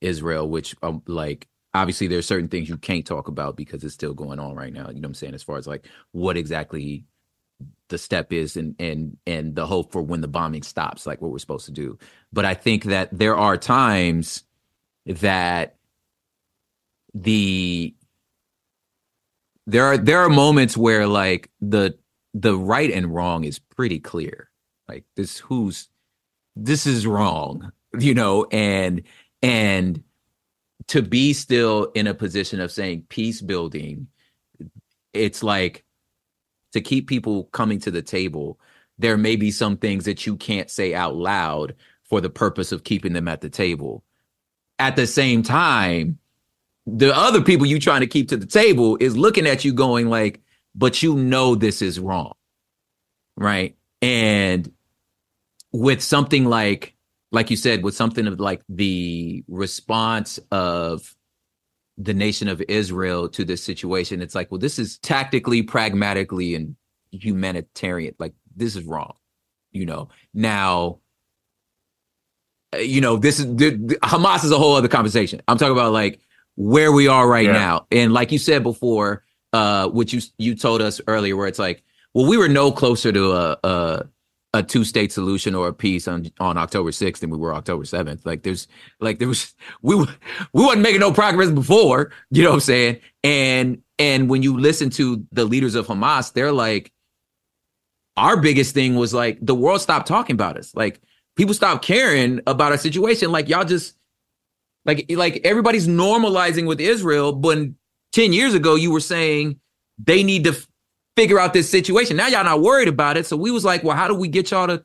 Israel, 0.00 0.48
which 0.48 0.74
um, 0.82 1.02
like 1.06 1.48
obviously 1.74 2.06
there's 2.06 2.26
certain 2.26 2.48
things 2.48 2.68
you 2.68 2.76
can't 2.76 3.06
talk 3.06 3.28
about 3.28 3.56
because 3.56 3.84
it's 3.84 3.94
still 3.94 4.14
going 4.14 4.38
on 4.38 4.54
right 4.54 4.72
now. 4.72 4.88
You 4.88 4.94
know 4.94 5.00
what 5.00 5.10
I'm 5.10 5.14
saying? 5.14 5.34
As 5.34 5.42
far 5.42 5.56
as 5.58 5.66
like 5.66 5.86
what 6.12 6.36
exactly 6.36 7.04
the 7.88 7.98
step 7.98 8.32
is 8.32 8.56
and 8.56 8.74
and 8.78 9.16
and 9.26 9.54
the 9.54 9.66
hope 9.66 9.92
for 9.92 10.02
when 10.02 10.20
the 10.20 10.28
bombing 10.28 10.62
stops, 10.62 11.06
like 11.06 11.20
what 11.20 11.30
we're 11.30 11.38
supposed 11.38 11.66
to 11.66 11.72
do. 11.72 11.98
But 12.32 12.44
I 12.44 12.54
think 12.54 12.84
that 12.84 13.08
there 13.12 13.36
are 13.36 13.56
times 13.56 14.44
that 15.06 15.76
the 17.14 17.94
there 19.66 19.84
are 19.84 19.98
there 19.98 20.20
are 20.20 20.28
moments 20.28 20.76
where 20.76 21.06
like 21.06 21.50
the 21.60 21.96
the 22.34 22.56
right 22.56 22.90
and 22.90 23.14
wrong 23.14 23.44
is 23.44 23.58
pretty 23.58 23.98
clear. 23.98 24.50
Like 24.88 25.04
this 25.16 25.38
who's 25.38 25.88
this 26.56 26.86
is 26.86 27.06
wrong, 27.06 27.72
you 27.98 28.14
know, 28.14 28.46
and 28.50 29.02
and 29.42 30.02
to 30.88 31.02
be 31.02 31.32
still 31.32 31.84
in 31.94 32.06
a 32.06 32.14
position 32.14 32.60
of 32.60 32.72
saying 32.72 33.06
peace 33.08 33.40
building, 33.40 34.08
it's 35.12 35.42
like 35.42 35.84
to 36.72 36.80
keep 36.80 37.06
people 37.06 37.44
coming 37.44 37.78
to 37.80 37.90
the 37.90 38.02
table, 38.02 38.58
there 38.98 39.16
may 39.16 39.36
be 39.36 39.50
some 39.50 39.76
things 39.76 40.04
that 40.06 40.26
you 40.26 40.36
can't 40.36 40.70
say 40.70 40.94
out 40.94 41.14
loud 41.14 41.74
for 42.04 42.20
the 42.20 42.30
purpose 42.30 42.72
of 42.72 42.84
keeping 42.84 43.12
them 43.12 43.28
at 43.28 43.40
the 43.40 43.50
table. 43.50 44.02
At 44.78 44.96
the 44.96 45.06
same 45.06 45.42
time, 45.42 46.18
the 46.86 47.16
other 47.16 47.40
people 47.40 47.66
you 47.66 47.78
trying 47.78 48.00
to 48.00 48.06
keep 48.06 48.28
to 48.28 48.36
the 48.36 48.46
table 48.46 48.96
is 49.00 49.16
looking 49.16 49.46
at 49.46 49.64
you 49.64 49.72
going 49.72 50.08
like, 50.08 50.40
but 50.74 51.02
you 51.02 51.14
know 51.14 51.54
this 51.54 51.82
is 51.82 52.00
wrong. 52.00 52.32
Right. 53.36 53.76
And 54.00 54.70
with 55.72 56.02
something 56.02 56.44
like, 56.44 56.94
like 57.30 57.50
you 57.50 57.56
said, 57.56 57.82
with 57.82 57.94
something 57.94 58.26
of 58.26 58.40
like 58.40 58.62
the 58.68 59.44
response 59.48 60.38
of 60.50 61.14
the 61.96 62.14
nation 62.14 62.48
of 62.48 62.60
Israel 62.68 63.28
to 63.30 63.44
this 63.44 63.62
situation, 63.62 64.20
it's 64.20 64.34
like, 64.34 64.50
well, 64.50 64.58
this 64.58 64.78
is 64.78 64.98
tactically, 64.98 65.62
pragmatically, 65.62 66.54
and 66.54 66.76
humanitarian. 67.10 68.14
Like, 68.18 68.34
this 68.56 68.76
is 68.76 68.84
wrong. 68.84 69.14
You 69.70 69.86
know, 69.86 70.08
now, 70.34 70.98
you 72.78 73.00
know, 73.00 73.16
this 73.16 73.38
is 73.38 73.46
the- 73.56 73.98
Hamas 74.02 74.44
is 74.44 74.50
a 74.50 74.58
whole 74.58 74.74
other 74.74 74.88
conversation. 74.88 75.40
I'm 75.48 75.56
talking 75.56 75.72
about 75.72 75.92
like 75.92 76.20
where 76.56 76.92
we 76.92 77.08
are 77.08 77.28
right 77.28 77.46
Yeah. 77.46 77.52
now. 77.52 77.86
And 77.90 78.12
like 78.12 78.32
you 78.32 78.38
said 78.38 78.62
before, 78.62 79.24
uh, 79.52 79.88
which 79.88 80.12
you 80.12 80.20
you 80.38 80.54
told 80.54 80.80
us 80.82 81.00
earlier, 81.06 81.36
where 81.36 81.46
it's 81.48 81.58
like, 81.58 81.82
well, 82.14 82.26
we 82.26 82.36
were 82.36 82.48
no 82.48 82.70
closer 82.72 83.12
to 83.12 83.32
a 83.32 83.58
a, 83.64 84.04
a 84.54 84.62
two 84.62 84.84
state 84.84 85.12
solution 85.12 85.54
or 85.54 85.68
a 85.68 85.72
peace 85.72 86.06
on 86.08 86.30
on 86.40 86.58
October 86.58 86.90
6th 86.90 87.18
than 87.20 87.30
we 87.30 87.38
were 87.38 87.54
October 87.54 87.84
7th. 87.84 88.24
Like 88.26 88.42
there's 88.42 88.68
like 89.00 89.18
there 89.18 89.28
was 89.28 89.54
we 89.82 89.94
we 89.96 90.06
wasn't 90.52 90.82
making 90.82 91.00
no 91.00 91.12
progress 91.12 91.50
before, 91.50 92.12
you 92.30 92.42
know 92.42 92.50
what 92.50 92.54
I'm 92.56 92.60
saying? 92.60 93.00
And 93.24 93.82
and 93.98 94.28
when 94.28 94.42
you 94.42 94.58
listen 94.58 94.90
to 94.90 95.24
the 95.32 95.44
leaders 95.44 95.74
of 95.74 95.86
Hamas, 95.86 96.32
they're 96.32 96.52
like, 96.52 96.92
our 98.16 98.36
biggest 98.36 98.74
thing 98.74 98.94
was 98.96 99.14
like 99.14 99.38
the 99.40 99.54
world 99.54 99.80
stopped 99.80 100.06
talking 100.06 100.34
about 100.34 100.58
us. 100.58 100.74
Like 100.74 101.00
people 101.36 101.54
stopped 101.54 101.84
caring 101.84 102.40
about 102.46 102.72
our 102.72 102.78
situation. 102.78 103.32
Like 103.32 103.48
y'all 103.48 103.64
just 103.64 103.96
like 104.84 105.06
like 105.10 105.40
everybody's 105.44 105.86
normalizing 105.86 106.66
with 106.66 106.80
Israel, 106.80 107.32
but 107.32 107.58
10 108.12 108.32
years 108.32 108.54
ago 108.54 108.74
you 108.74 108.90
were 108.90 109.00
saying 109.00 109.58
they 109.98 110.22
need 110.22 110.44
to 110.44 110.50
f- 110.50 110.66
figure 111.16 111.38
out 111.38 111.52
this 111.52 111.68
situation. 111.70 112.16
Now 112.16 112.26
y'all 112.28 112.44
not 112.44 112.60
worried 112.60 112.88
about 112.88 113.16
it. 113.16 113.26
So 113.26 113.36
we 113.36 113.50
was 113.50 113.64
like, 113.64 113.84
well, 113.84 113.96
how 113.96 114.08
do 114.08 114.14
we 114.14 114.28
get 114.28 114.50
y'all 114.50 114.66
to 114.66 114.84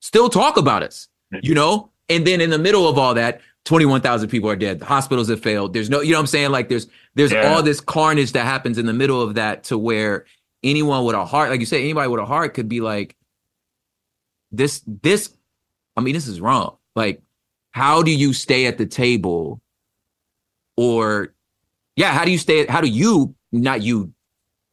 still 0.00 0.28
talk 0.28 0.56
about 0.56 0.82
us? 0.82 1.08
You 1.42 1.54
know? 1.54 1.90
And 2.08 2.26
then 2.26 2.40
in 2.40 2.50
the 2.50 2.58
middle 2.58 2.88
of 2.88 2.96
all 2.98 3.14
that, 3.14 3.40
21,000 3.66 4.28
people 4.30 4.48
are 4.48 4.56
dead. 4.56 4.78
The 4.78 4.86
hospitals 4.86 5.28
have 5.28 5.40
failed. 5.42 5.74
There's 5.74 5.90
no, 5.90 6.00
you 6.00 6.12
know 6.12 6.18
what 6.18 6.22
I'm 6.22 6.26
saying? 6.26 6.50
Like 6.50 6.68
there's 6.68 6.86
there's 7.14 7.32
Yeah. 7.32 7.52
all 7.54 7.62
this 7.62 7.80
carnage 7.80 8.32
that 8.32 8.44
happens 8.44 8.78
in 8.78 8.86
the 8.86 8.92
middle 8.94 9.20
of 9.20 9.34
that 9.34 9.64
to 9.64 9.76
where 9.78 10.24
anyone 10.62 11.04
with 11.04 11.14
a 11.14 11.24
heart, 11.24 11.50
like 11.50 11.60
you 11.60 11.66
say, 11.66 11.82
anybody 11.82 12.08
with 12.08 12.20
a 12.20 12.26
heart 12.26 12.54
could 12.54 12.68
be 12.68 12.80
like, 12.80 13.14
this, 14.50 14.82
this, 14.86 15.34
I 15.96 16.00
mean, 16.00 16.14
this 16.14 16.26
is 16.26 16.40
wrong. 16.40 16.76
Like, 16.96 17.20
how 17.72 18.02
do 18.02 18.10
you 18.10 18.32
stay 18.32 18.66
at 18.66 18.78
the 18.78 18.86
table 18.86 19.60
or 20.76 21.34
yeah, 21.96 22.12
how 22.12 22.24
do 22.24 22.30
you 22.30 22.38
stay 22.38 22.66
how 22.66 22.80
do 22.80 22.88
you, 22.88 23.34
not 23.52 23.82
you, 23.82 24.12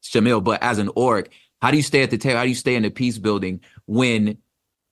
Shamil, 0.03 0.43
but 0.43 0.61
as 0.61 0.77
an 0.77 0.89
org, 0.95 1.29
how 1.61 1.71
do 1.71 1.77
you 1.77 1.83
stay 1.83 2.03
at 2.03 2.11
the 2.11 2.17
table? 2.17 2.37
How 2.37 2.43
do 2.43 2.49
you 2.49 2.55
stay 2.55 2.75
in 2.75 2.83
the 2.83 2.91
peace 2.91 3.17
building 3.17 3.61
when 3.87 4.37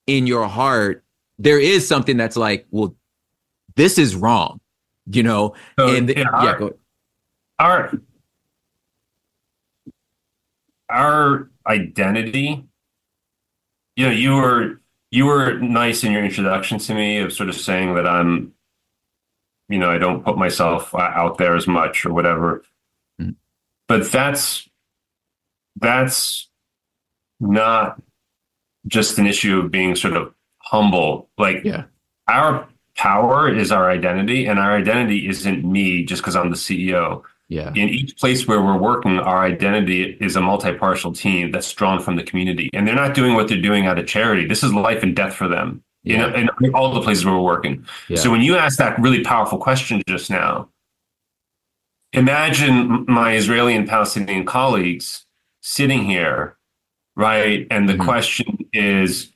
in 0.07 0.27
your 0.27 0.47
heart 0.47 1.03
there 1.39 1.59
is 1.59 1.87
something 1.87 2.17
that's 2.17 2.35
like, 2.35 2.65
well, 2.71 2.95
this 3.75 3.97
is 3.97 4.15
wrong, 4.15 4.59
you 5.05 5.23
know? 5.23 5.55
So, 5.77 5.95
and 5.95 6.09
yeah, 6.09 6.15
yeah, 6.17 6.29
our- 6.31 6.57
go, 6.59 6.77
our 7.59 7.91
our 10.89 11.49
identity 11.65 12.65
you 13.95 14.05
know 14.05 14.11
you 14.11 14.35
were 14.35 14.81
you 15.13 15.25
were 15.27 15.59
nice 15.59 16.03
in 16.03 16.11
your 16.11 16.25
introduction 16.25 16.79
to 16.79 16.93
me 16.95 17.19
of 17.19 17.31
sort 17.31 17.47
of 17.47 17.55
saying 17.55 17.93
that 17.95 18.07
i'm 18.07 18.51
you 19.69 19.77
know 19.77 19.91
i 19.91 19.97
don't 19.99 20.23
put 20.25 20.37
myself 20.37 20.93
out 20.95 21.37
there 21.37 21.55
as 21.55 21.67
much 21.67 22.05
or 22.05 22.11
whatever. 22.13 22.63
Mhm. 23.21 23.35
but 23.87 24.11
that's 24.11 24.67
that's 25.75 26.49
not 27.39 28.01
just 28.87 29.19
an 29.19 29.27
issue 29.27 29.59
of 29.59 29.71
being 29.71 29.95
sort 29.95 30.15
of 30.15 30.33
humble. 30.59 31.29
Like 31.37 31.63
yeah, 31.63 31.83
our 32.27 32.67
power 32.95 33.53
is 33.53 33.71
our 33.71 33.89
identity 33.89 34.45
and 34.45 34.59
our 34.59 34.75
identity 34.77 35.27
isn't 35.27 35.63
me 35.63 36.03
just 36.05 36.21
because 36.21 36.35
i'm 36.35 36.51
the 36.51 36.55
ceo 36.55 37.23
yeah, 37.57 37.69
in 37.81 37.87
each 37.99 38.11
place 38.21 38.41
where 38.47 38.61
we're 38.67 38.77
working, 38.91 39.15
our 39.19 39.41
identity 39.53 40.01
is 40.27 40.35
a 40.35 40.41
multi-partial 40.41 41.11
team 41.23 41.51
that's 41.51 41.71
drawn 41.79 41.99
from 42.05 42.15
the 42.19 42.23
community, 42.29 42.67
and 42.73 42.81
they're 42.87 43.01
not 43.05 43.13
doing 43.13 43.33
what 43.35 43.45
they're 43.47 43.61
doing 43.69 43.85
out 43.89 43.97
of 44.01 44.05
charity. 44.15 44.43
This 44.53 44.63
is 44.63 44.71
life 44.73 45.01
and 45.05 45.15
death 45.15 45.35
for 45.41 45.47
them. 45.47 45.67
You 46.03 46.17
know, 46.17 46.29
Yeah. 46.29 46.47
in 46.61 46.73
all 46.77 46.93
the 46.93 47.01
places 47.01 47.23
where 47.25 47.33
we're 47.35 47.41
working. 47.55 47.75
yeah. 48.09 48.17
So 48.17 48.29
when 48.33 48.41
you 48.41 48.53
asked 48.57 48.77
that 48.83 48.99
really 49.05 49.21
powerful 49.23 49.57
question 49.57 50.01
just 50.07 50.29
now, 50.29 50.51
imagine 52.11 53.05
my 53.07 53.29
Israeli 53.35 53.75
and 53.75 53.87
Palestinian 53.87 54.45
colleagues 54.45 55.25
sitting 55.61 56.03
here, 56.05 56.57
right? 57.15 57.65
And 57.71 57.87
the 57.87 57.93
Mhm. 57.93 58.03
question 58.09 58.47
is, 58.73 59.31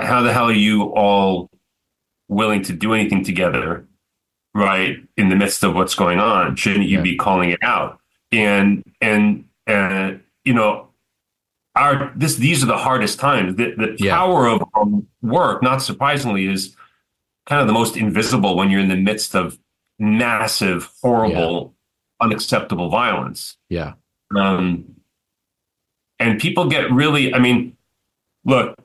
how 0.00 0.22
the 0.22 0.32
hell 0.32 0.48
are 0.48 0.52
you 0.68 0.82
all 1.04 1.48
willing 2.28 2.62
to 2.62 2.72
do 2.72 2.92
anything 2.94 3.22
together, 3.22 3.86
right? 4.54 4.98
In 5.16 5.28
the 5.28 5.36
midst 5.36 5.64
of 5.64 5.74
what's 5.74 5.94
going 5.94 6.18
on, 6.20 6.56
shouldn't 6.56 6.86
you 6.86 6.98
Yeah. 6.98 7.02
be 7.02 7.16
calling 7.16 7.50
it 7.50 7.62
out? 7.62 8.00
And 8.32 8.84
and 9.00 9.44
uh, 9.66 10.12
you 10.44 10.54
know, 10.54 10.88
our 11.74 12.12
this 12.16 12.36
these 12.36 12.62
are 12.62 12.66
the 12.66 12.76
hardest 12.78 13.18
times. 13.18 13.56
The, 13.56 13.74
the 13.76 13.96
Yeah. 13.98 14.16
power 14.16 14.46
of 14.48 14.62
um, 14.74 15.06
work, 15.22 15.62
not 15.62 15.82
surprisingly, 15.82 16.46
is 16.46 16.76
kind 17.46 17.60
of 17.60 17.66
the 17.66 17.72
most 17.72 17.96
invisible 17.96 18.56
when 18.56 18.70
you're 18.70 18.80
in 18.80 18.88
the 18.88 18.96
midst 18.96 19.34
of 19.34 19.58
massive, 19.98 20.90
horrible, 21.02 21.74
unacceptable 22.20 22.88
violence. 22.88 23.56
yeah, 23.68 23.94
Um, 24.34 24.96
and 26.18 26.40
people 26.40 26.68
get 26.68 26.90
really, 26.90 27.34
I 27.34 27.38
mean, 27.38 27.76
look, 28.44 28.76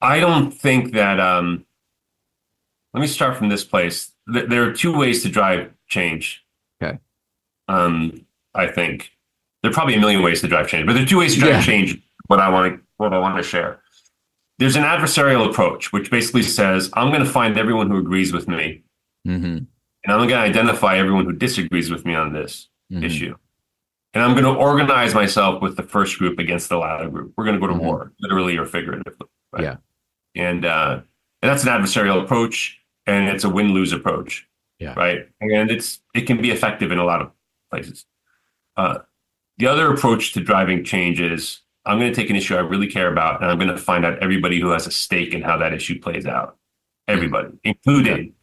I 0.00 0.20
don't 0.20 0.52
think 0.52 0.92
that, 0.92 1.18
um, 1.18 1.64
let 2.98 3.02
me 3.02 3.06
start 3.06 3.36
from 3.36 3.48
this 3.48 3.62
place. 3.62 4.12
There 4.26 4.64
are 4.68 4.72
two 4.72 4.96
ways 4.96 5.22
to 5.22 5.28
drive 5.28 5.70
change. 5.86 6.44
Okay. 6.82 6.98
Um, 7.68 8.26
I 8.56 8.66
think 8.66 9.12
there 9.62 9.70
are 9.70 9.74
probably 9.74 9.94
a 9.94 10.00
million 10.00 10.20
ways 10.20 10.40
to 10.40 10.48
drive 10.48 10.66
change, 10.66 10.84
but 10.84 10.94
there 10.94 11.04
are 11.04 11.06
two 11.06 11.18
ways 11.18 11.34
to 11.34 11.40
drive 11.40 11.52
Yeah. 11.52 11.62
change. 11.62 11.96
What 12.26 12.40
I 12.40 12.48
want 12.48 12.74
to, 12.74 12.80
what 12.96 13.14
I 13.14 13.18
want 13.18 13.36
to 13.36 13.42
share. 13.44 13.80
There's 14.58 14.74
an 14.74 14.82
adversarial 14.82 15.48
approach, 15.48 15.92
which 15.92 16.10
basically 16.10 16.42
says, 16.42 16.90
I'm 16.94 17.10
going 17.12 17.24
to 17.24 17.30
find 17.30 17.56
everyone 17.56 17.88
who 17.88 17.98
agrees 17.98 18.32
with 18.32 18.48
me, 18.48 18.82
mm-hmm. 19.26 19.44
and 19.44 19.68
I'm 20.08 20.18
going 20.18 20.30
to 20.30 20.36
identify 20.38 20.98
everyone 20.98 21.24
who 21.24 21.32
disagrees 21.32 21.88
with 21.88 22.04
me 22.04 22.16
on 22.16 22.32
this 22.32 22.68
Mhm. 22.92 23.04
issue. 23.04 23.36
And 24.12 24.24
I'm 24.24 24.32
going 24.32 24.42
to 24.44 24.50
organize 24.60 25.14
myself 25.14 25.62
with 25.62 25.76
the 25.76 25.84
first 25.84 26.18
group 26.18 26.40
against 26.40 26.68
the 26.68 26.78
latter 26.78 27.08
group. 27.08 27.32
We're 27.36 27.44
going 27.44 27.54
to 27.54 27.60
go 27.60 27.68
to 27.68 27.74
Mhm. 27.78 27.82
war, 27.84 28.12
literally 28.20 28.56
or 28.56 28.66
figuratively. 28.66 29.28
right? 29.52 29.62
Yeah. 29.62 29.76
And 30.34 30.64
uh, 30.66 31.00
and 31.40 31.50
that's 31.50 31.62
an 31.64 31.68
adversarial 31.70 32.20
approach, 32.22 32.77
and 33.08 33.28
it's 33.28 33.44
a 33.44 33.48
win 33.48 33.72
lose 33.72 33.92
approach. 33.92 34.46
Yeah. 34.78 34.94
Right. 34.94 35.28
And 35.40 35.70
it's 35.70 36.00
it 36.14 36.22
can 36.22 36.40
be 36.40 36.50
effective 36.52 36.92
in 36.92 36.98
a 36.98 37.04
lot 37.04 37.20
of 37.20 37.32
places. 37.70 38.06
Uh, 38.76 38.98
the 39.56 39.66
other 39.66 39.92
approach 39.92 40.32
to 40.34 40.40
driving 40.40 40.84
change 40.84 41.20
is 41.20 41.62
I'm 41.84 41.98
going 41.98 42.12
to 42.12 42.14
take 42.14 42.30
an 42.30 42.36
issue 42.36 42.54
I 42.54 42.60
really 42.60 42.86
care 42.86 43.10
about, 43.10 43.42
and 43.42 43.50
I'm 43.50 43.58
going 43.58 43.70
to 43.70 43.76
find 43.78 44.04
out 44.04 44.18
everybody 44.20 44.60
who 44.60 44.68
has 44.70 44.86
a 44.86 44.90
stake 44.90 45.34
in 45.34 45.42
how 45.42 45.56
that 45.58 45.72
issue 45.72 45.98
plays 46.00 46.26
out. 46.26 46.56
Everybody, 47.08 47.48
including 47.64 48.34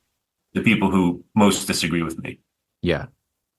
the 0.54 0.62
people 0.62 0.90
who 0.90 1.24
most 1.36 1.68
disagree 1.68 2.02
with 2.02 2.18
me. 2.24 2.40
yeah, 2.82 3.06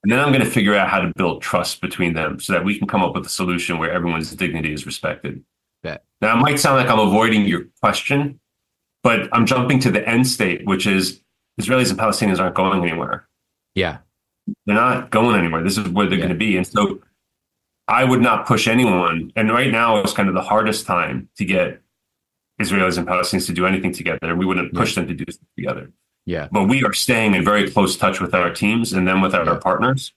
And 0.02 0.10
then 0.10 0.18
I'm 0.18 0.32
going 0.32 0.44
to 0.44 0.50
figure 0.50 0.74
out 0.74 0.88
how 0.88 1.00
to 1.00 1.12
build 1.16 1.40
trust 1.42 1.80
between 1.80 2.14
them 2.14 2.40
so 2.40 2.52
that 2.52 2.64
we 2.64 2.76
can 2.76 2.88
come 2.88 3.02
up 3.02 3.14
with 3.14 3.24
a 3.24 3.28
solution 3.28 3.78
where 3.78 3.92
everyone's 3.92 4.34
dignity 4.34 4.72
is 4.72 4.84
respected. 4.84 5.44
Bet. 5.82 6.04
Now, 6.20 6.36
it 6.36 6.40
might 6.40 6.58
sound 6.58 6.76
like 6.76 6.88
I'm 6.88 6.98
avoiding 6.98 7.44
your 7.44 7.66
question, 7.80 8.40
but 9.06 9.28
I'm 9.34 9.46
jumping 9.46 9.78
to 9.86 9.90
the 9.96 10.02
end 10.14 10.26
state, 10.26 10.66
which 10.66 10.84
is 10.96 11.20
Israelis 11.60 11.90
and 11.90 11.98
Palestinians 12.04 12.40
aren't 12.40 12.56
going 12.56 12.82
anywhere. 12.82 13.28
yeah, 13.74 13.98
They're 14.64 14.74
not 14.88 15.10
going 15.10 15.36
anywhere. 15.42 15.62
This 15.62 15.78
is 15.78 15.86
where 15.88 16.06
they're 16.06 16.18
Yeah. 16.18 16.26
going 16.26 16.38
to 16.38 16.44
be. 16.48 16.56
And 16.56 16.66
so 16.66 17.00
I 17.88 18.02
would 18.10 18.20
not 18.28 18.46
push 18.46 18.66
anyone. 18.76 19.32
And 19.36 19.44
right 19.60 19.70
now 19.70 20.02
is 20.02 20.12
kind 20.12 20.28
of 20.28 20.34
the 20.34 20.46
hardest 20.52 20.86
time 20.86 21.28
to 21.38 21.44
get 21.44 21.82
Israelis 22.60 22.96
and 22.98 23.06
Palestinians 23.06 23.46
to 23.46 23.52
do 23.60 23.64
anything 23.66 23.92
together. 23.92 24.34
We 24.34 24.46
wouldn't 24.46 24.72
push 24.80 24.94
them 24.96 25.06
to 25.08 25.14
do 25.14 25.24
this 25.24 25.38
together 25.56 25.84
yeah, 26.34 26.48
but 26.50 26.64
we 26.72 26.82
are 26.86 26.92
staying 26.92 27.34
in 27.36 27.44
very 27.44 27.70
close 27.70 27.96
touch 27.96 28.20
with 28.20 28.34
our 28.34 28.50
teams 28.62 28.92
and 28.92 29.06
then 29.08 29.20
with 29.20 29.34
our, 29.38 29.44
Yeah. 29.44 29.54
partners 29.68 30.12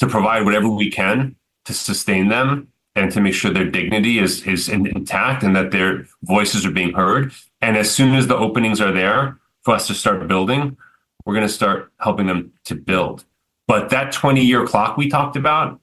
to 0.00 0.06
provide 0.08 0.44
whatever 0.46 0.68
we 0.68 0.90
can 0.90 1.36
to 1.66 1.72
sustain 1.72 2.24
them 2.28 2.48
and 2.96 3.12
to 3.12 3.20
make 3.20 3.34
sure 3.34 3.50
their 3.52 3.70
dignity 3.78 4.14
is 4.18 4.32
is 4.54 4.68
intact 4.68 5.38
and 5.44 5.54
that 5.58 5.70
their 5.76 5.90
voices 6.34 6.60
are 6.66 6.72
being 6.80 6.94
heard. 7.02 7.26
And 7.66 7.76
as 7.76 7.90
soon 7.90 8.14
as 8.14 8.28
the 8.28 8.36
openings 8.36 8.80
are 8.80 8.92
there 8.92 9.40
for 9.64 9.74
us 9.74 9.88
to 9.88 9.94
start 9.94 10.28
building, 10.28 10.76
we're 11.24 11.34
going 11.34 11.48
to 11.48 11.52
start 11.52 11.90
helping 11.98 12.28
them 12.28 12.52
to 12.66 12.76
build. 12.76 13.24
But 13.66 13.90
that 13.90 14.12
20 14.12 14.40
year 14.40 14.64
clock 14.64 14.96
we 14.96 15.08
talked 15.08 15.34
about 15.34 15.80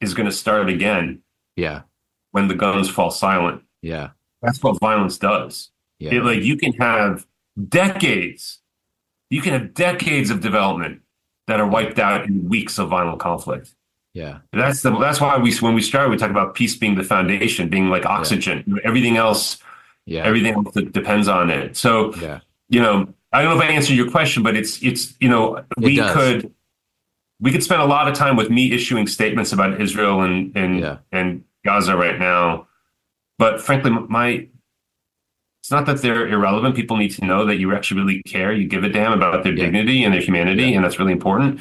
is 0.00 0.14
going 0.14 0.26
to 0.26 0.32
start 0.32 0.68
again 0.68 1.22
yeah, 1.54 1.82
when 2.32 2.48
the 2.48 2.56
guns 2.56 2.90
fall 2.90 3.12
silent. 3.12 3.62
yeah, 3.82 4.08
That's 4.42 4.60
what 4.64 4.80
violence 4.80 5.16
does. 5.16 5.70
yeah, 6.00 6.14
It, 6.14 6.24
like 6.24 6.42
you 6.42 6.56
can 6.56 6.72
have 6.72 7.24
decades, 7.68 8.58
you 9.30 9.40
can 9.42 9.52
have 9.52 9.74
decades 9.74 10.28
of 10.30 10.40
development 10.40 11.02
that 11.46 11.60
are 11.60 11.68
wiped 11.68 12.00
out 12.00 12.26
in 12.26 12.48
weeks 12.48 12.80
of 12.80 12.88
violent 12.88 13.20
conflict. 13.20 13.76
yeah, 14.12 14.38
That's 14.52 14.82
the 14.82 14.90
that's 14.98 15.20
why 15.20 15.38
we 15.38 15.54
when 15.58 15.74
we 15.74 15.82
started 15.82 16.10
we 16.10 16.16
talked 16.16 16.32
about 16.32 16.56
peace 16.56 16.74
being 16.74 16.96
the 16.96 17.04
foundation, 17.04 17.68
being 17.68 17.90
like 17.90 18.04
oxygen. 18.06 18.80
Everything 18.82 19.16
else, 19.16 19.58
yeah, 20.06 20.24
everything 20.24 20.54
else 20.54 20.74
that 20.74 20.92
depends 20.92 21.28
on 21.28 21.50
it. 21.50 21.76
So 21.76 22.14
yeah, 22.16 22.40
you 22.68 22.80
know, 22.80 23.08
I 23.32 23.42
don't 23.42 23.56
know 23.56 23.62
if 23.62 23.68
I 23.68 23.72
answered 23.72 23.94
your 23.94 24.10
question, 24.10 24.42
but 24.42 24.56
it's 24.56 24.82
it's 24.82 25.14
you 25.20 25.28
know 25.28 25.64
we 25.78 25.96
could 25.98 26.52
we 27.40 27.50
could 27.50 27.62
spend 27.62 27.82
a 27.82 27.86
lot 27.86 28.08
of 28.08 28.14
time 28.14 28.36
with 28.36 28.50
me 28.50 28.72
issuing 28.72 29.06
statements 29.06 29.52
about 29.52 29.80
Israel 29.80 30.20
and 30.22 30.56
and 30.56 30.80
Yeah. 30.80 30.98
and 31.12 31.44
Gaza 31.64 31.96
right 31.96 32.18
now, 32.18 32.66
but 33.38 33.60
frankly, 33.60 33.90
my 33.90 34.48
it's 35.62 35.70
not 35.70 35.86
that 35.86 36.02
they're 36.02 36.28
irrelevant. 36.28 36.76
People 36.76 36.98
need 36.98 37.12
to 37.12 37.24
know 37.24 37.46
that 37.46 37.56
you 37.56 37.74
actually 37.74 37.98
really 38.02 38.22
care. 38.24 38.52
You 38.52 38.68
give 38.68 38.84
a 38.84 38.88
damn 38.90 39.12
about 39.12 39.44
their 39.44 39.54
Yeah. 39.54 39.64
dignity 39.64 40.04
and 40.04 40.12
their 40.12 40.20
humanity, 40.20 40.64
Yeah. 40.64 40.76
and 40.76 40.84
that's 40.84 40.98
really 40.98 41.12
important. 41.12 41.60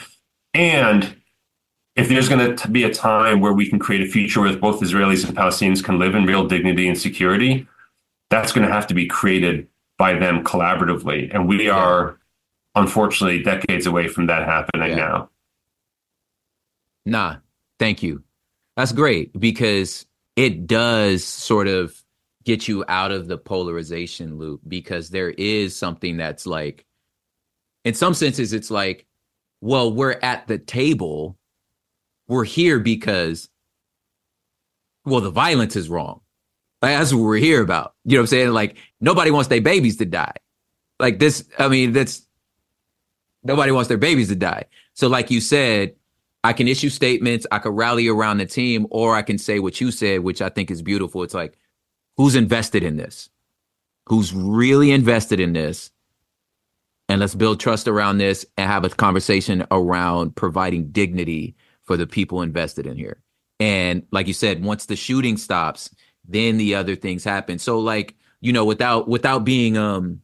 And 0.53 1.15
if 1.95 2.09
there's 2.09 2.27
going 2.27 2.55
to 2.55 2.67
be 2.69 2.83
a 2.83 2.93
time 2.93 3.39
where 3.39 3.53
we 3.53 3.69
can 3.69 3.79
create 3.79 4.01
a 4.01 4.05
future 4.11 4.41
where 4.41 4.55
both 4.57 4.81
Israelis 4.81 5.25
and 5.25 5.37
Palestinians 5.37 5.81
can 5.83 5.99
live 5.99 6.15
in 6.15 6.25
real 6.25 6.45
dignity 6.45 6.87
and 6.87 6.97
security, 6.97 7.65
that's 8.29 8.51
going 8.51 8.67
to 8.67 8.73
have 8.73 8.87
to 8.87 8.93
be 8.93 9.07
created 9.07 9.67
by 9.97 10.13
them 10.13 10.43
collaboratively. 10.43 11.33
And 11.33 11.47
we 11.47 11.67
yeah. 11.67 11.75
are, 11.75 12.19
unfortunately, 12.75 13.43
decades 13.43 13.85
away 13.85 14.07
from 14.07 14.27
that 14.27 14.45
happening 14.45 14.91
yeah. 14.91 14.95
now. 14.95 15.29
Nah, 17.05 17.35
thank 17.79 18.01
you. 18.01 18.23
That's 18.75 18.91
great 18.91 19.39
because 19.39 20.05
it 20.35 20.65
does 20.65 21.23
sort 21.23 21.67
of 21.67 21.95
get 22.43 22.67
you 22.67 22.83
out 22.87 23.11
of 23.11 23.27
the 23.27 23.37
polarization 23.37 24.37
loop 24.37 24.61
because 24.67 25.09
there 25.09 25.29
is 25.29 25.75
something 25.75 26.17
that's 26.17 26.45
like, 26.45 26.85
in 27.85 27.93
some 27.93 28.13
senses, 28.13 28.53
it's 28.53 28.71
like, 28.71 29.05
well, 29.61 29.93
we're 29.93 30.19
at 30.21 30.47
the 30.47 30.57
table 30.57 31.37
we're 32.27 32.43
here 32.45 32.79
because, 32.79 33.49
well, 35.05 35.21
the 35.21 35.29
violence 35.29 35.75
is 35.75 35.89
wrong. 35.89 36.21
Like, 36.83 36.97
that's 36.97 37.13
what 37.13 37.23
we're 37.23 37.37
here 37.37 37.61
about. 37.61 37.95
You 38.03 38.17
know 38.17 38.19
what 38.19 38.23
I'm 38.23 38.27
saying? 38.27 38.49
Like 38.49 38.75
nobody 38.99 39.31
wants 39.31 39.47
their 39.47 39.61
babies 39.61 39.95
to 39.97 40.05
die. 40.05 40.35
Like 40.99 41.17
this, 41.17 41.45
I 41.57 41.69
mean, 41.69 41.93
that's 41.93 42.27
nobody 43.41 43.71
wants 43.71 43.87
their 43.87 43.97
babies 43.97 44.27
to 44.27 44.35
die. 44.35 44.65
So, 44.93 45.07
like 45.07 45.31
you 45.31 45.39
said, 45.39 45.95
I 46.43 46.51
can 46.51 46.67
issue 46.67 46.89
statements, 46.89 47.47
I 47.53 47.59
could 47.59 47.73
rally 47.73 48.09
around 48.09 48.39
the 48.39 48.45
team, 48.45 48.85
or 48.89 49.15
I 49.15 49.21
can 49.21 49.37
say 49.37 49.59
what 49.59 49.79
you 49.79 49.91
said, 49.91 50.19
which 50.19 50.41
I 50.41 50.49
think 50.49 50.69
is 50.69 50.81
beautiful. 50.81 51.23
It's 51.23 51.33
like, 51.33 51.57
who's 52.17 52.35
invested 52.35 52.83
in 52.83 52.97
this? 52.97 53.29
Who's 54.09 54.33
really 54.33 54.91
invested 54.91 55.39
in 55.39 55.53
this? 55.53 55.89
And 57.07 57.21
let's 57.21 57.33
build 57.33 57.61
trust 57.61 57.87
around 57.87 58.17
this 58.17 58.45
and 58.57 58.69
have 58.69 58.83
a 58.83 58.89
conversation 58.89 59.65
around 59.71 60.35
providing 60.35 60.91
dignity 60.91 61.55
for 61.83 61.95
the 61.95 62.07
people 62.07 62.41
invested 62.41 62.87
in 62.87 62.97
here. 62.97 63.21
And 63.61 64.05
like 64.11 64.27
you 64.27 64.33
said, 64.33 64.65
once 64.65 64.85
the 64.85 64.97
shooting 64.97 65.37
stops, 65.37 65.89
then 66.27 66.57
the 66.57 66.75
other 66.75 66.95
things 66.95 67.23
happen. 67.23 67.59
So 67.59 67.79
like, 67.79 68.15
you 68.41 68.53
know, 68.53 68.65
without 68.65 69.07
without 69.07 69.43
being 69.43 69.77
um 69.77 70.21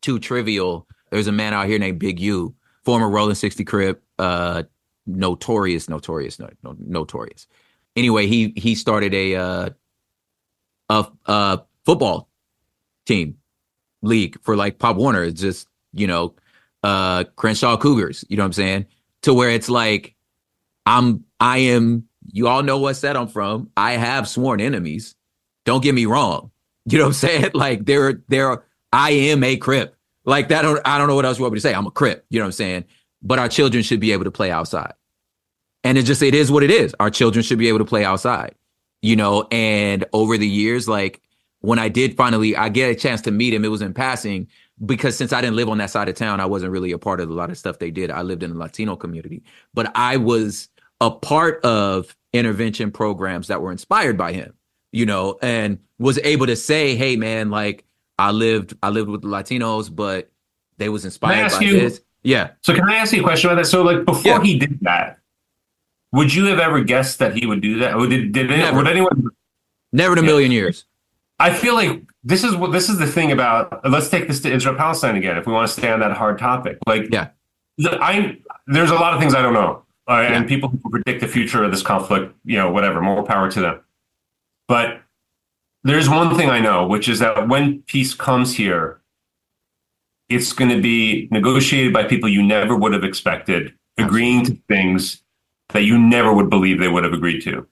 too 0.00 0.18
trivial, 0.18 0.86
there's 1.10 1.26
a 1.26 1.32
man 1.32 1.54
out 1.54 1.66
here 1.66 1.78
named 1.78 1.98
Big 1.98 2.20
U, 2.20 2.54
former 2.84 3.08
Rolling 3.08 3.34
60 3.34 3.64
Crip, 3.64 4.02
uh 4.18 4.64
notorious, 5.06 5.88
notorious, 5.88 6.38
no, 6.38 6.48
no, 6.62 6.76
notorious. 6.78 7.46
Anyway, 7.96 8.26
he 8.26 8.52
he 8.56 8.74
started 8.74 9.14
a 9.14 9.36
uh 9.36 9.70
a, 10.88 11.06
a 11.26 11.62
football 11.84 12.28
team 13.06 13.36
league 14.02 14.36
for 14.42 14.56
like 14.56 14.78
Pop 14.78 14.96
Warner. 14.96 15.24
It's 15.24 15.40
just, 15.40 15.68
you 15.92 16.06
know, 16.06 16.34
uh 16.82 17.24
Crenshaw 17.36 17.76
Cougars, 17.76 18.24
you 18.28 18.36
know 18.36 18.42
what 18.42 18.46
I'm 18.46 18.52
saying? 18.54 18.86
To 19.22 19.34
where 19.34 19.50
it's 19.50 19.68
like 19.68 20.16
I'm 20.86 21.24
I 21.38 21.58
am 21.58 22.08
you 22.30 22.48
all 22.48 22.62
know 22.62 22.78
what 22.78 22.94
set 22.94 23.16
I'm 23.16 23.28
from. 23.28 23.70
I 23.76 23.92
have 23.92 24.28
sworn 24.28 24.60
enemies. 24.60 25.14
Don't 25.64 25.82
get 25.82 25.94
me 25.94 26.06
wrong. 26.06 26.50
You 26.84 26.98
know 26.98 27.04
what 27.04 27.08
I'm 27.08 27.14
saying? 27.14 27.50
Like 27.54 27.84
there 27.86 28.22
there 28.28 28.64
I 28.92 29.10
am 29.10 29.44
a 29.44 29.56
crip. 29.56 29.96
Like 30.24 30.48
that 30.48 30.64
I 30.84 30.98
don't 30.98 31.08
know 31.08 31.14
what 31.14 31.24
else 31.24 31.38
you 31.38 31.42
want 31.42 31.54
me 31.54 31.58
to 31.58 31.62
say. 31.62 31.74
I'm 31.74 31.86
a 31.86 31.90
crip. 31.90 32.24
You 32.30 32.38
know 32.38 32.44
what 32.44 32.48
I'm 32.48 32.52
saying? 32.52 32.84
But 33.22 33.38
our 33.38 33.48
children 33.48 33.82
should 33.82 34.00
be 34.00 34.12
able 34.12 34.24
to 34.24 34.30
play 34.30 34.50
outside. 34.50 34.94
And 35.84 35.98
it 35.98 36.04
just 36.04 36.22
it 36.22 36.34
is 36.34 36.50
what 36.50 36.62
it 36.62 36.70
is. 36.70 36.94
Our 37.00 37.10
children 37.10 37.42
should 37.42 37.58
be 37.58 37.68
able 37.68 37.78
to 37.78 37.84
play 37.84 38.04
outside. 38.04 38.54
You 39.00 39.16
know, 39.16 39.48
and 39.50 40.04
over 40.12 40.38
the 40.38 40.48
years 40.48 40.88
like 40.88 41.20
when 41.60 41.78
I 41.78 41.88
did 41.88 42.16
finally 42.16 42.56
I 42.56 42.68
get 42.68 42.90
a 42.90 42.94
chance 42.94 43.20
to 43.22 43.30
meet 43.30 43.54
him, 43.54 43.64
it 43.64 43.68
was 43.68 43.82
in 43.82 43.94
passing 43.94 44.48
because 44.84 45.16
since 45.16 45.32
I 45.32 45.40
didn't 45.40 45.56
live 45.56 45.68
on 45.68 45.78
that 45.78 45.90
side 45.90 46.08
of 46.08 46.16
town, 46.16 46.40
I 46.40 46.46
wasn't 46.46 46.72
really 46.72 46.92
a 46.92 46.98
part 46.98 47.20
of 47.20 47.30
a 47.30 47.34
lot 47.34 47.50
of 47.50 47.58
stuff 47.58 47.78
they 47.78 47.90
did. 47.90 48.10
I 48.10 48.22
lived 48.22 48.42
in 48.42 48.50
the 48.50 48.58
Latino 48.58 48.96
community, 48.96 49.42
but 49.74 49.92
I 49.94 50.16
was 50.16 50.68
a 51.02 51.10
part 51.10 51.62
of 51.64 52.16
intervention 52.32 52.92
programs 52.92 53.48
that 53.48 53.60
were 53.60 53.72
inspired 53.72 54.16
by 54.16 54.32
him, 54.32 54.54
you 54.92 55.04
know, 55.04 55.36
and 55.42 55.80
was 55.98 56.16
able 56.18 56.46
to 56.46 56.54
say, 56.54 56.94
"Hey, 56.94 57.16
man, 57.16 57.50
like 57.50 57.84
I 58.20 58.30
lived, 58.30 58.74
I 58.84 58.90
lived 58.90 59.08
with 59.08 59.22
the 59.22 59.28
Latinos, 59.28 59.94
but 59.94 60.30
they 60.78 60.88
was 60.88 61.04
inspired 61.04 61.50
by 61.50 61.58
you, 61.58 61.72
this." 61.72 62.00
Yeah. 62.22 62.50
So 62.60 62.72
can 62.72 62.88
I 62.88 62.94
ask 62.94 63.12
you 63.12 63.20
a 63.20 63.24
question 63.24 63.50
about 63.50 63.60
that? 63.60 63.66
So, 63.66 63.82
like 63.82 64.04
before 64.04 64.32
yeah. 64.32 64.42
he 64.42 64.58
did 64.60 64.78
that, 64.82 65.18
would 66.12 66.32
you 66.32 66.44
have 66.46 66.60
ever 66.60 66.84
guessed 66.84 67.18
that 67.18 67.36
he 67.36 67.46
would 67.46 67.60
do 67.60 67.80
that? 67.80 67.94
Or 67.94 68.06
did 68.06 68.30
did 68.30 68.48
Never. 68.48 68.76
would 68.76 68.86
anyone? 68.86 69.30
Never 69.92 70.12
in 70.12 70.20
a 70.20 70.22
million 70.22 70.52
years. 70.52 70.84
I 71.40 71.52
feel 71.52 71.74
like 71.74 72.00
this 72.22 72.44
is 72.44 72.54
what 72.54 72.70
this 72.70 72.88
is 72.88 72.98
the 72.98 73.08
thing 73.08 73.32
about. 73.32 73.90
Let's 73.90 74.08
take 74.08 74.28
this 74.28 74.40
to 74.42 74.52
Israel 74.52 74.76
Palestine 74.76 75.16
again, 75.16 75.36
if 75.36 75.46
we 75.46 75.52
want 75.52 75.66
to 75.66 75.72
stay 75.72 75.90
on 75.90 75.98
that 75.98 76.16
hard 76.16 76.38
topic. 76.38 76.78
Like, 76.86 77.08
yeah, 77.10 77.30
I 77.84 78.38
there's 78.68 78.92
a 78.92 78.94
lot 78.94 79.14
of 79.14 79.20
things 79.20 79.34
I 79.34 79.42
don't 79.42 79.52
know 79.52 79.81
uh, 80.08 80.20
yeah. 80.20 80.36
and 80.36 80.48
people 80.48 80.68
who 80.68 80.90
predict 80.90 81.20
the 81.20 81.28
future 81.28 81.62
of 81.62 81.70
this 81.70 81.82
conflict, 81.82 82.34
you 82.44 82.56
know, 82.56 82.70
whatever, 82.70 83.00
more 83.00 83.22
power 83.22 83.50
to 83.50 83.60
them. 83.60 83.80
But 84.68 85.02
there's 85.84 86.08
one 86.08 86.36
thing 86.36 86.48
I 86.48 86.60
know, 86.60 86.86
which 86.86 87.08
is 87.08 87.18
that 87.18 87.48
when 87.48 87.82
peace 87.82 88.14
comes 88.14 88.54
here, 88.54 89.00
it's 90.28 90.52
going 90.52 90.70
to 90.70 90.80
be 90.80 91.28
negotiated 91.30 91.92
by 91.92 92.04
people 92.04 92.28
you 92.28 92.42
never 92.42 92.76
would 92.76 92.92
have 92.92 93.04
expected, 93.04 93.74
agreeing 93.98 94.44
to 94.46 94.58
things 94.68 95.22
that 95.70 95.82
you 95.82 95.98
never 95.98 96.32
would 96.32 96.50
believe 96.50 96.78
they 96.78 96.88
would 96.88 97.04
have 97.04 97.12
agreed 97.12 97.40
to. 97.42 97.66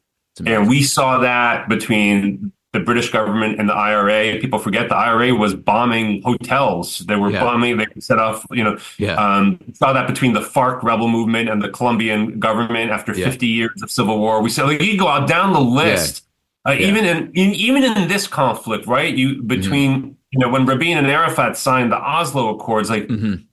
And 0.45 0.69
we 0.69 0.83
saw 0.83 1.19
that 1.19 1.69
between 1.69 2.53
the 2.73 2.81
British 2.81 3.11
government 3.11 3.59
and 3.59 3.69
the 3.69 3.75
IRA. 3.75 4.39
People 4.39 4.59
forget 4.59 4.89
the 4.89 4.97
IRA 4.97 5.35
was 5.35 5.55
bombing 5.55 6.23
hotels. 6.23 7.01
They 7.01 7.17
were 7.17 7.31
yeah. 7.31 7.41
bombing. 7.41 7.79
They 7.79 7.87
set 7.99 8.19
off. 8.19 8.47
You 8.51 8.65
know, 8.65 8.79
yeah. 8.99 9.15
um, 9.15 9.59
saw 9.75 9.93
that 9.93 10.07
between 10.07 10.35
the 10.35 10.41
FARC 10.41 10.83
rebel 10.83 11.09
movement 11.09 11.49
and 11.49 11.61
the 11.61 11.69
Colombian 11.69 12.39
government 12.39 12.91
after 12.91 13.13
yeah. 13.13 13.27
50 13.27 13.47
years 13.47 13.83
of 13.83 13.91
civil 13.91 14.19
war. 14.19 14.41
We 14.41 14.51
said 14.51 14.65
like 14.65 14.81
you 14.83 14.99
go 14.99 15.09
out 15.09 15.29
down 15.29 15.53
the 15.53 15.61
list. 15.61 16.27
Uh, 16.67 16.77
even 16.79 17.07
in, 17.07 17.33
in, 17.33 17.55
even 17.55 17.83
in 17.83 18.07
this 18.07 18.27
conflict, 18.27 18.87
right? 18.87 19.17
You 19.17 19.31
mm-hmm. 19.31 19.47
between 19.47 19.97
mm-hmm. 19.97 20.13
you 20.31 20.39
know 20.39 20.51
when 20.51 20.67
Rabin 20.67 20.99
and 20.99 21.07
Arafat 21.07 21.57
signed 21.57 21.91
the 21.93 21.99
Oslo 21.99 22.55
Accords, 22.55 22.91
like. 22.91 23.09
Mm-hmm. 23.09 23.45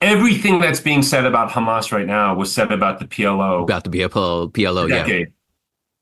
Everything 0.00 0.60
that's 0.60 0.80
being 0.80 1.00
said 1.00 1.26
about 1.26 1.50
Hamas 1.50 1.92
right 1.92 2.08
now 2.08 2.34
was 2.34 2.52
said 2.52 2.72
about 2.72 2.98
the 2.98 3.04
PLO. 3.04 3.62
About 3.62 3.84
the 3.84 3.90
PLO, 3.90 4.50
PLO, 4.50 4.88
yeah. 4.88 5.26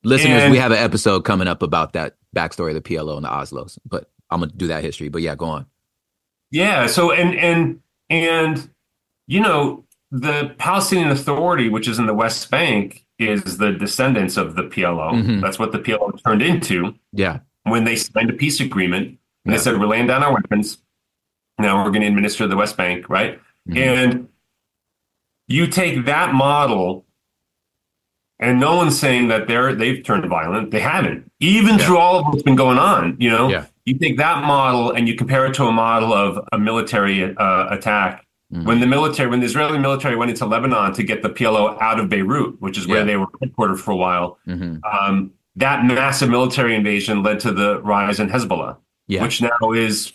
Listeners, 0.03 0.43
and, 0.43 0.51
we 0.51 0.57
have 0.57 0.71
an 0.71 0.79
episode 0.79 1.21
coming 1.21 1.47
up 1.47 1.61
about 1.61 1.93
that 1.93 2.15
backstory 2.35 2.75
of 2.75 2.75
the 2.75 2.81
PLO 2.81 3.17
and 3.17 3.25
the 3.25 3.29
Oslos, 3.29 3.77
but 3.85 4.11
I'm 4.29 4.39
gonna 4.39 4.51
do 4.51 4.67
that 4.67 4.83
history. 4.83 5.09
But 5.09 5.21
yeah, 5.21 5.35
go 5.35 5.45
on. 5.45 5.67
Yeah. 6.49 6.87
So 6.87 7.11
and 7.11 7.35
and 7.35 7.81
and 8.09 8.69
you 9.27 9.39
know 9.39 9.85
the 10.11 10.53
Palestinian 10.57 11.09
Authority, 11.09 11.69
which 11.69 11.87
is 11.87 11.99
in 11.99 12.05
the 12.05 12.13
West 12.13 12.49
Bank, 12.49 13.05
is 13.19 13.57
the 13.57 13.71
descendants 13.71 14.37
of 14.37 14.55
the 14.55 14.63
PLO. 14.63 15.13
Mm-hmm. 15.13 15.39
That's 15.41 15.59
what 15.59 15.71
the 15.71 15.79
PLO 15.79 16.21
turned 16.23 16.41
into. 16.41 16.95
Yeah. 17.13 17.39
When 17.63 17.83
they 17.83 17.95
signed 17.95 18.29
a 18.29 18.33
peace 18.33 18.59
agreement, 18.59 19.07
and 19.07 19.19
yeah. 19.45 19.51
they 19.53 19.57
said 19.57 19.79
we're 19.79 19.87
laying 19.87 20.07
down 20.07 20.23
our 20.23 20.33
weapons. 20.33 20.79
Now 21.59 21.83
we're 21.83 21.91
going 21.91 22.01
to 22.01 22.07
administer 22.07 22.47
the 22.47 22.57
West 22.57 22.75
Bank, 22.75 23.07
right? 23.07 23.39
Mm-hmm. 23.69 23.77
And 23.77 24.27
you 25.47 25.67
take 25.67 26.05
that 26.05 26.33
model 26.33 27.05
and 28.41 28.59
no 28.59 28.75
one's 28.75 28.99
saying 28.99 29.27
that 29.27 29.47
they're 29.47 29.73
they've 29.73 30.03
turned 30.03 30.25
violent. 30.25 30.71
They 30.71 30.79
haven't, 30.79 31.31
even 31.39 31.77
yeah. 31.77 31.85
through 31.85 31.99
all 31.99 32.19
of 32.19 32.25
what's 32.25 32.43
been 32.43 32.55
going 32.55 32.79
on. 32.79 33.15
You 33.19 33.29
know, 33.29 33.49
yeah. 33.49 33.65
you 33.85 33.97
take 33.97 34.17
that 34.17 34.43
model 34.43 34.91
and 34.91 35.07
you 35.07 35.15
compare 35.15 35.45
it 35.45 35.53
to 35.55 35.65
a 35.65 35.71
model 35.71 36.11
of 36.11 36.45
a 36.51 36.57
military 36.57 37.35
uh, 37.37 37.67
attack. 37.69 38.25
Mm-hmm. 38.51 38.65
When 38.65 38.79
the 38.81 38.87
military, 38.87 39.29
when 39.29 39.39
the 39.39 39.45
Israeli 39.45 39.77
military 39.77 40.17
went 40.17 40.31
into 40.31 40.45
Lebanon 40.45 40.93
to 40.93 41.03
get 41.03 41.21
the 41.21 41.29
PLO 41.29 41.79
out 41.79 41.99
of 41.99 42.09
Beirut, 42.09 42.59
which 42.59 42.77
is 42.77 42.85
where 42.85 42.99
yeah. 42.99 43.05
they 43.05 43.15
were 43.15 43.27
headquartered 43.41 43.79
for 43.79 43.91
a 43.91 43.95
while, 43.95 44.39
mm-hmm. 44.45 44.83
um, 44.83 45.31
that 45.55 45.85
massive 45.85 46.29
military 46.29 46.75
invasion 46.75 47.23
led 47.23 47.39
to 47.41 47.53
the 47.53 47.81
rise 47.81 48.19
in 48.19 48.27
Hezbollah, 48.29 48.77
which 49.07 49.41
now 49.41 49.71
is 49.71 50.11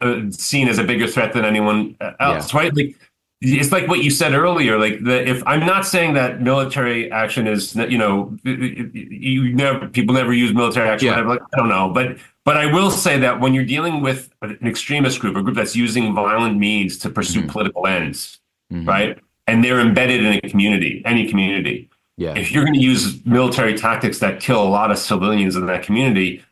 uh, 0.00 0.30
seen 0.30 0.68
as 0.68 0.78
a 0.78 0.84
bigger 0.84 1.06
threat 1.06 1.32
than 1.34 1.44
anyone 1.44 1.96
else. 2.20 2.54
Right? 2.54 2.74
Like 2.74 2.96
it's 3.40 3.70
like 3.70 3.86
what 3.86 4.02
you 4.02 4.10
said 4.10 4.34
earlier 4.34 4.78
like 4.78 5.02
the, 5.04 5.26
if 5.28 5.42
i'm 5.46 5.64
not 5.64 5.86
saying 5.86 6.14
that 6.14 6.40
military 6.40 7.10
action 7.12 7.46
is 7.46 7.74
you 7.76 7.98
know 7.98 8.36
you 8.44 9.54
never 9.54 9.88
people 9.88 10.14
never 10.14 10.32
use 10.32 10.52
military 10.52 10.88
action 10.88 11.08
yeah. 11.08 11.20
like, 11.20 11.40
i 11.52 11.56
don't 11.56 11.68
know 11.68 11.90
but 11.92 12.16
but 12.44 12.56
i 12.56 12.66
will 12.72 12.90
say 12.90 13.18
that 13.18 13.40
when 13.40 13.54
you're 13.54 13.64
dealing 13.64 14.00
with 14.00 14.30
an 14.42 14.58
extremist 14.66 15.20
group 15.20 15.36
a 15.36 15.42
group 15.42 15.54
that's 15.54 15.76
using 15.76 16.14
violent 16.14 16.58
means 16.58 16.98
to 16.98 17.08
pursue 17.08 17.40
mm-hmm. 17.40 17.50
political 17.50 17.86
ends 17.86 18.40
mm-hmm. 18.72 18.88
right 18.88 19.18
and 19.46 19.62
they're 19.62 19.80
embedded 19.80 20.24
in 20.24 20.32
a 20.32 20.40
community 20.48 21.02
any 21.04 21.28
community 21.28 21.88
yeah 22.16 22.34
if 22.36 22.50
you're 22.50 22.64
going 22.64 22.74
to 22.74 22.80
use 22.80 23.24
military 23.24 23.76
tactics 23.76 24.18
that 24.18 24.40
kill 24.40 24.62
a 24.62 24.68
lot 24.68 24.90
of 24.90 24.98
civilians 24.98 25.54
in 25.54 25.66
that 25.66 25.84
community 25.84 26.42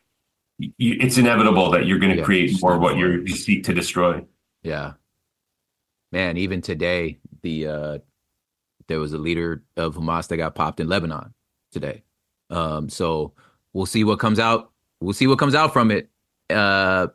you, 0.57 0.97
it's 1.01 1.17
inevitable 1.17 1.69
that 1.69 1.85
you're 1.85 1.99
going 1.99 2.13
to 2.13 2.19
yeah, 2.19 2.23
create 2.23 2.61
more 2.61 2.79
what 2.79 2.95
you 2.95 3.27
seek 3.27 3.65
to 3.65 3.73
destroy 3.73 4.23
yeah 4.63 4.93
man, 6.11 6.37
even 6.37 6.61
today, 6.61 7.17
the 7.41 7.67
uh, 7.67 7.97
there 8.87 8.99
was 8.99 9.13
a 9.13 9.17
leader 9.17 9.63
of 9.75 9.95
Hamas 9.95 10.27
that 10.29 10.37
got 10.37 10.55
popped 10.55 10.79
in 10.79 10.87
Lebanon 10.87 11.33
today. 11.71 12.03
Um, 12.49 12.89
so 12.89 13.33
we'll 13.73 13.85
see 13.85 14.03
what 14.03 14.19
comes 14.19 14.39
out. 14.39 14.71
We'll 15.01 15.13
see 15.13 15.27
what 15.27 15.39
comes 15.39 15.55
out 15.55 15.73
from 15.73 15.91
it. 15.91 16.09
Uh, 16.49 17.07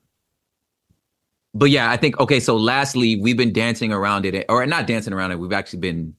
but 1.55 1.71
yeah, 1.71 1.91
I 1.91 1.97
think 1.97 2.19
okay. 2.21 2.41
So 2.41 2.57
lastly, 2.57 3.17
we've 3.17 3.37
been 3.37 3.53
dancing 3.53 3.93
around 3.93 4.25
it, 4.27 4.45
or 4.49 4.65
not 4.67 4.87
dancing 4.87 5.13
around 5.13 5.33
it. 5.33 5.39
We've 5.39 5.53
actually 5.53 5.81
been 5.81 6.15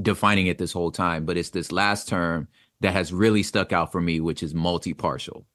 defining 0.00 0.46
it 0.46 0.58
this 0.58 0.72
whole 0.72 0.90
time, 0.90 1.24
but 1.24 1.36
it's 1.36 1.50
this 1.50 1.70
last 1.70 2.08
term 2.08 2.48
that 2.80 2.92
has 2.92 3.12
really 3.12 3.42
stuck 3.42 3.72
out 3.72 3.92
for 3.92 4.00
me, 4.00 4.20
which 4.20 4.42
is 4.42 4.54
multi-partial. 4.54 5.46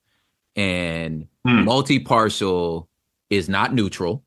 And 0.55 1.27
multi-partial 1.43 2.87
is 3.29 3.49
not 3.49 3.73
neutral, 3.73 4.23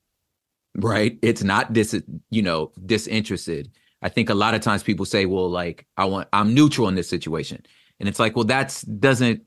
right? 0.77 1.19
It's 1.23 1.43
not 1.43 1.73
dis, 1.73 2.01
you 2.31 2.43
know, 2.43 2.73
disinterested. 2.87 3.71
I 4.03 4.09
think 4.09 4.31
a 4.31 4.35
lot 4.35 4.55
of 4.55 4.61
times 4.61 4.83
people 4.83 5.05
say, 5.05 5.27
well, 5.27 5.51
like, 5.51 5.87
I 5.97 6.05
want, 6.07 6.29
I'm 6.33 6.55
neutral 6.55 6.89
in 6.89 6.95
this 6.95 7.09
situation. 7.09 7.65
And 7.99 8.09
it's 8.09 8.19
like, 8.19 8.35
well, 8.35 8.47
that's 8.47 8.83
doesn't, 8.83 9.43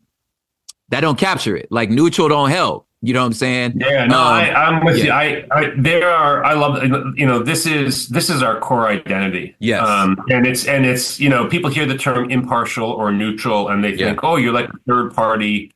that 0.89 0.99
don't 1.01 1.17
capture 1.17 1.55
it. 1.57 1.67
Like 1.71 1.89
neutral 1.89 2.28
don't 2.30 2.49
help. 2.51 2.88
You 3.01 3.13
know 3.13 3.19
what 3.19 3.26
I'm 3.28 3.34
saying? 3.34 3.74
Yeah, 3.82 4.05
no, 4.05 4.17
Um, 4.17 4.24
I, 4.24 4.53
I'm 4.53 4.86
with 4.86 4.97
yeah. 4.97 5.03
you. 5.03 5.11
I, 5.11 5.59
I, 5.59 5.71
there 5.78 6.09
are. 6.09 6.41
I 6.45 6.53
love. 6.53 6.82
You 7.17 7.26
know, 7.26 7.39
this 7.43 7.65
is 7.65 8.07
this 8.07 8.30
is 8.30 8.41
our 8.41 8.61
core 8.61 8.88
identity. 8.88 9.57
Yes. 9.59 9.86
Um, 9.86 10.15
and 10.30 10.47
it's 10.47 10.65
and 10.67 10.86
it's 10.86 11.19
you 11.19 11.28
know 11.28 11.45
people 11.49 11.69
hear 11.69 11.86
the 11.86 11.97
term 11.97 12.32
impartial 12.32 12.89
or 12.89 13.11
neutral 13.11 13.67
and 13.67 13.84
they 13.84 13.93
Yeah. 13.93 14.05
think, 14.07 14.24
oh, 14.24 14.38
you're 14.38 14.53
like 14.53 14.69
a 14.69 14.78
third 14.88 15.13
party 15.13 15.71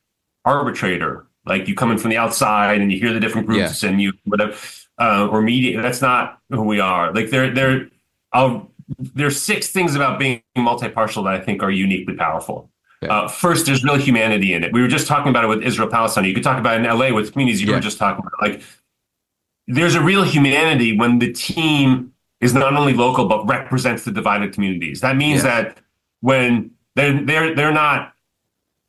arbitrator. 0.46 1.26
Like 1.44 1.68
you 1.68 1.74
come 1.74 1.90
in 1.90 1.98
from 1.98 2.10
the 2.10 2.16
outside 2.16 2.80
and 2.80 2.90
you 2.90 2.98
hear 2.98 3.12
the 3.12 3.20
different 3.20 3.46
groups 3.46 3.82
and 3.82 4.00
you 4.00 4.12
whatever 4.24 4.54
uh, 4.98 5.28
or 5.30 5.42
media. 5.42 5.80
That's 5.80 6.00
not 6.02 6.40
who 6.50 6.62
we 6.62 6.80
are. 6.80 7.12
Like 7.12 7.30
there 7.30 7.52
there. 7.52 7.88
I'll, 8.32 8.70
there's 8.98 9.40
six 9.40 9.68
things 9.68 9.94
about 9.94 10.18
being 10.18 10.42
multi-partial 10.56 11.22
that 11.24 11.34
I 11.34 11.40
think 11.40 11.62
are 11.62 11.70
uniquely 11.70 12.14
powerful. 12.14 12.70
Yeah. 13.00 13.12
Uh, 13.20 13.28
first, 13.28 13.66
there's 13.66 13.84
real 13.84 13.96
humanity 13.96 14.52
in 14.52 14.64
it. 14.64 14.72
We 14.72 14.80
were 14.82 14.88
just 14.88 15.06
talking 15.06 15.30
about 15.30 15.44
it 15.44 15.48
with 15.48 15.62
Israel 15.62 15.88
Palestine. 15.88 16.24
You 16.24 16.34
could 16.34 16.42
talk 16.42 16.58
about 16.58 16.80
it 16.80 16.84
in 16.84 16.98
LA 16.98 17.12
with 17.12 17.32
communities 17.32 17.62
you 17.62 17.68
Yeah. 17.68 17.76
were 17.76 17.80
just 17.80 17.98
talking 17.98 18.24
about. 18.26 18.32
Like, 18.42 18.62
there's 19.66 19.94
a 19.94 20.02
real 20.02 20.24
humanity 20.24 20.96
when 20.96 21.18
the 21.20 21.32
team 21.32 22.12
is 22.40 22.54
not 22.54 22.74
only 22.74 22.94
local 22.94 23.26
but 23.26 23.46
represents 23.46 24.04
the 24.04 24.10
divided 24.12 24.52
communities. 24.52 25.00
That 25.00 25.16
means 25.16 25.42
Yeah. 25.44 25.62
that 25.62 25.78
when 26.20 26.72
they're 26.96 27.22
they're 27.22 27.54
they're 27.54 27.72
not 27.72 28.12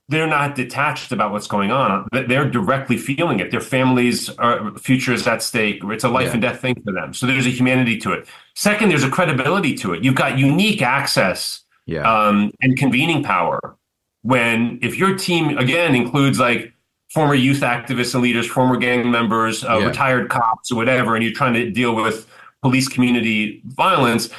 they're 0.09 0.27
not 0.27 0.55
detached 0.55 1.11
about 1.11 1.31
what's 1.31 1.47
going 1.47 1.71
on. 1.71 2.07
They're 2.11 2.49
directly 2.49 2.97
feeling 2.97 3.39
it. 3.39 3.51
Their 3.51 3.61
families' 3.61 4.29
are, 4.39 4.71
future 4.77 5.13
is 5.13 5.25
at 5.27 5.41
stake. 5.43 5.81
It's 5.83 6.03
a 6.03 6.09
life 6.09 6.27
Yeah. 6.27 6.33
and 6.33 6.41
death 6.41 6.59
thing 6.61 6.81
for 6.83 6.91
them. 6.91 7.13
So 7.13 7.27
there's 7.27 7.45
a 7.45 7.51
humanity 7.51 7.97
to 7.99 8.11
it. 8.13 8.27
Second, 8.55 8.89
there's 8.89 9.03
a 9.03 9.09
credibility 9.09 9.75
to 9.75 9.93
it. 9.93 10.03
You've 10.03 10.15
got 10.15 10.37
unique 10.37 10.81
access 10.81 11.61
Yeah. 11.85 12.01
um, 12.11 12.51
and 12.61 12.75
convening 12.77 13.23
power. 13.23 13.75
When 14.23 14.79
if 14.81 14.97
your 14.97 15.15
team 15.17 15.57
again 15.57 15.95
includes 15.95 16.39
like 16.39 16.73
former 17.13 17.35
youth 17.35 17.61
activists 17.61 18.13
and 18.13 18.23
leaders, 18.23 18.47
former 18.47 18.77
gang 18.77 19.09
members, 19.09 19.63
uh, 19.63 19.77
Yeah. 19.79 19.85
retired 19.87 20.29
cops, 20.29 20.71
or 20.71 20.75
whatever, 20.75 21.15
and 21.15 21.23
you're 21.23 21.33
trying 21.33 21.53
to 21.53 21.69
deal 21.69 21.95
with 21.95 22.27
police 22.61 22.87
community 22.89 23.61
violence, 23.65 24.29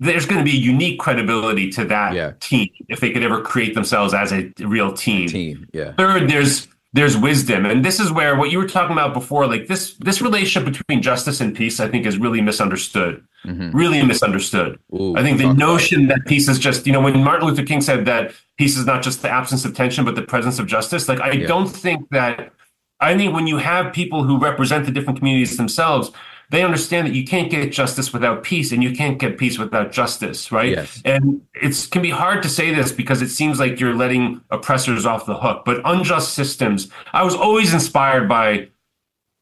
there's 0.00 0.26
going 0.26 0.38
to 0.44 0.44
be 0.50 0.56
unique 0.56 0.98
credibility 1.00 1.70
to 1.70 1.84
that 1.86 2.14
Yeah. 2.14 2.32
team 2.40 2.68
if 2.88 3.00
they 3.00 3.10
could 3.10 3.22
ever 3.22 3.40
create 3.42 3.74
themselves 3.74 4.14
as 4.14 4.32
a 4.32 4.50
real 4.60 4.92
team. 4.92 5.28
Team. 5.28 5.66
Yeah. 5.72 5.92
Third, 5.98 6.28
there's 6.28 6.68
there's 6.94 7.18
wisdom, 7.18 7.66
and 7.66 7.84
this 7.84 8.00
is 8.00 8.10
where 8.10 8.34
what 8.34 8.50
you 8.50 8.56
were 8.56 8.66
talking 8.66 8.92
about 8.92 9.12
before, 9.12 9.46
like 9.46 9.66
this 9.66 9.94
this 10.00 10.22
relationship 10.22 10.72
between 10.72 11.02
justice 11.02 11.40
and 11.40 11.54
peace, 11.54 11.80
I 11.80 11.88
think 11.88 12.06
is 12.06 12.16
really 12.16 12.40
misunderstood. 12.40 13.22
Mhm. 13.46 13.70
Really 13.74 14.02
misunderstood. 14.02 14.78
Ooh, 14.94 15.14
I 15.16 15.22
think 15.22 15.36
the 15.36 15.44
talk 15.44 15.52
about 15.54 15.62
it. 15.62 15.66
notion 15.72 16.06
that 16.08 16.24
peace 16.26 16.48
is 16.48 16.58
just, 16.58 16.86
you 16.86 16.92
know, 16.94 17.00
when 17.00 17.22
Martin 17.22 17.46
Luther 17.46 17.62
King 17.62 17.82
said 17.82 18.06
that 18.06 18.32
peace 18.56 18.76
is 18.78 18.86
not 18.86 19.02
just 19.02 19.20
the 19.20 19.30
absence 19.30 19.64
of 19.66 19.74
tension, 19.74 20.04
but 20.06 20.14
the 20.14 20.22
presence 20.22 20.58
of 20.58 20.66
justice, 20.66 21.08
like 21.10 21.20
I 21.20 21.32
Yeah. 21.32 21.46
don't 21.46 21.68
think 21.68 22.08
that, 22.10 22.52
I 23.00 23.14
think 23.16 23.34
when 23.34 23.46
you 23.46 23.58
have 23.58 23.92
people 23.92 24.24
who 24.24 24.38
represent 24.38 24.86
the 24.86 24.90
different 24.90 25.18
communities 25.18 25.56
themselves, 25.58 26.10
they 26.50 26.62
understand 26.62 27.06
that 27.06 27.14
you 27.14 27.24
can't 27.24 27.50
get 27.50 27.70
justice 27.70 28.12
without 28.12 28.42
peace 28.42 28.72
and 28.72 28.82
you 28.82 28.94
can't 28.94 29.18
get 29.18 29.36
peace 29.36 29.58
without 29.58 29.92
justice, 29.92 30.50
right? 30.50 30.70
Yes. 30.70 31.02
And 31.04 31.42
it's 31.54 31.86
can 31.86 32.00
be 32.00 32.10
hard 32.10 32.42
to 32.42 32.48
say 32.48 32.72
this 32.74 32.90
because 32.90 33.20
it 33.20 33.28
seems 33.28 33.60
like 33.60 33.78
you're 33.78 33.94
letting 33.94 34.40
oppressors 34.50 35.04
off 35.04 35.26
the 35.26 35.36
hook, 35.36 35.64
but 35.66 35.82
unjust 35.84 36.32
systems, 36.34 36.88
I 37.12 37.22
was 37.22 37.34
always 37.34 37.74
inspired 37.74 38.28
by 38.28 38.68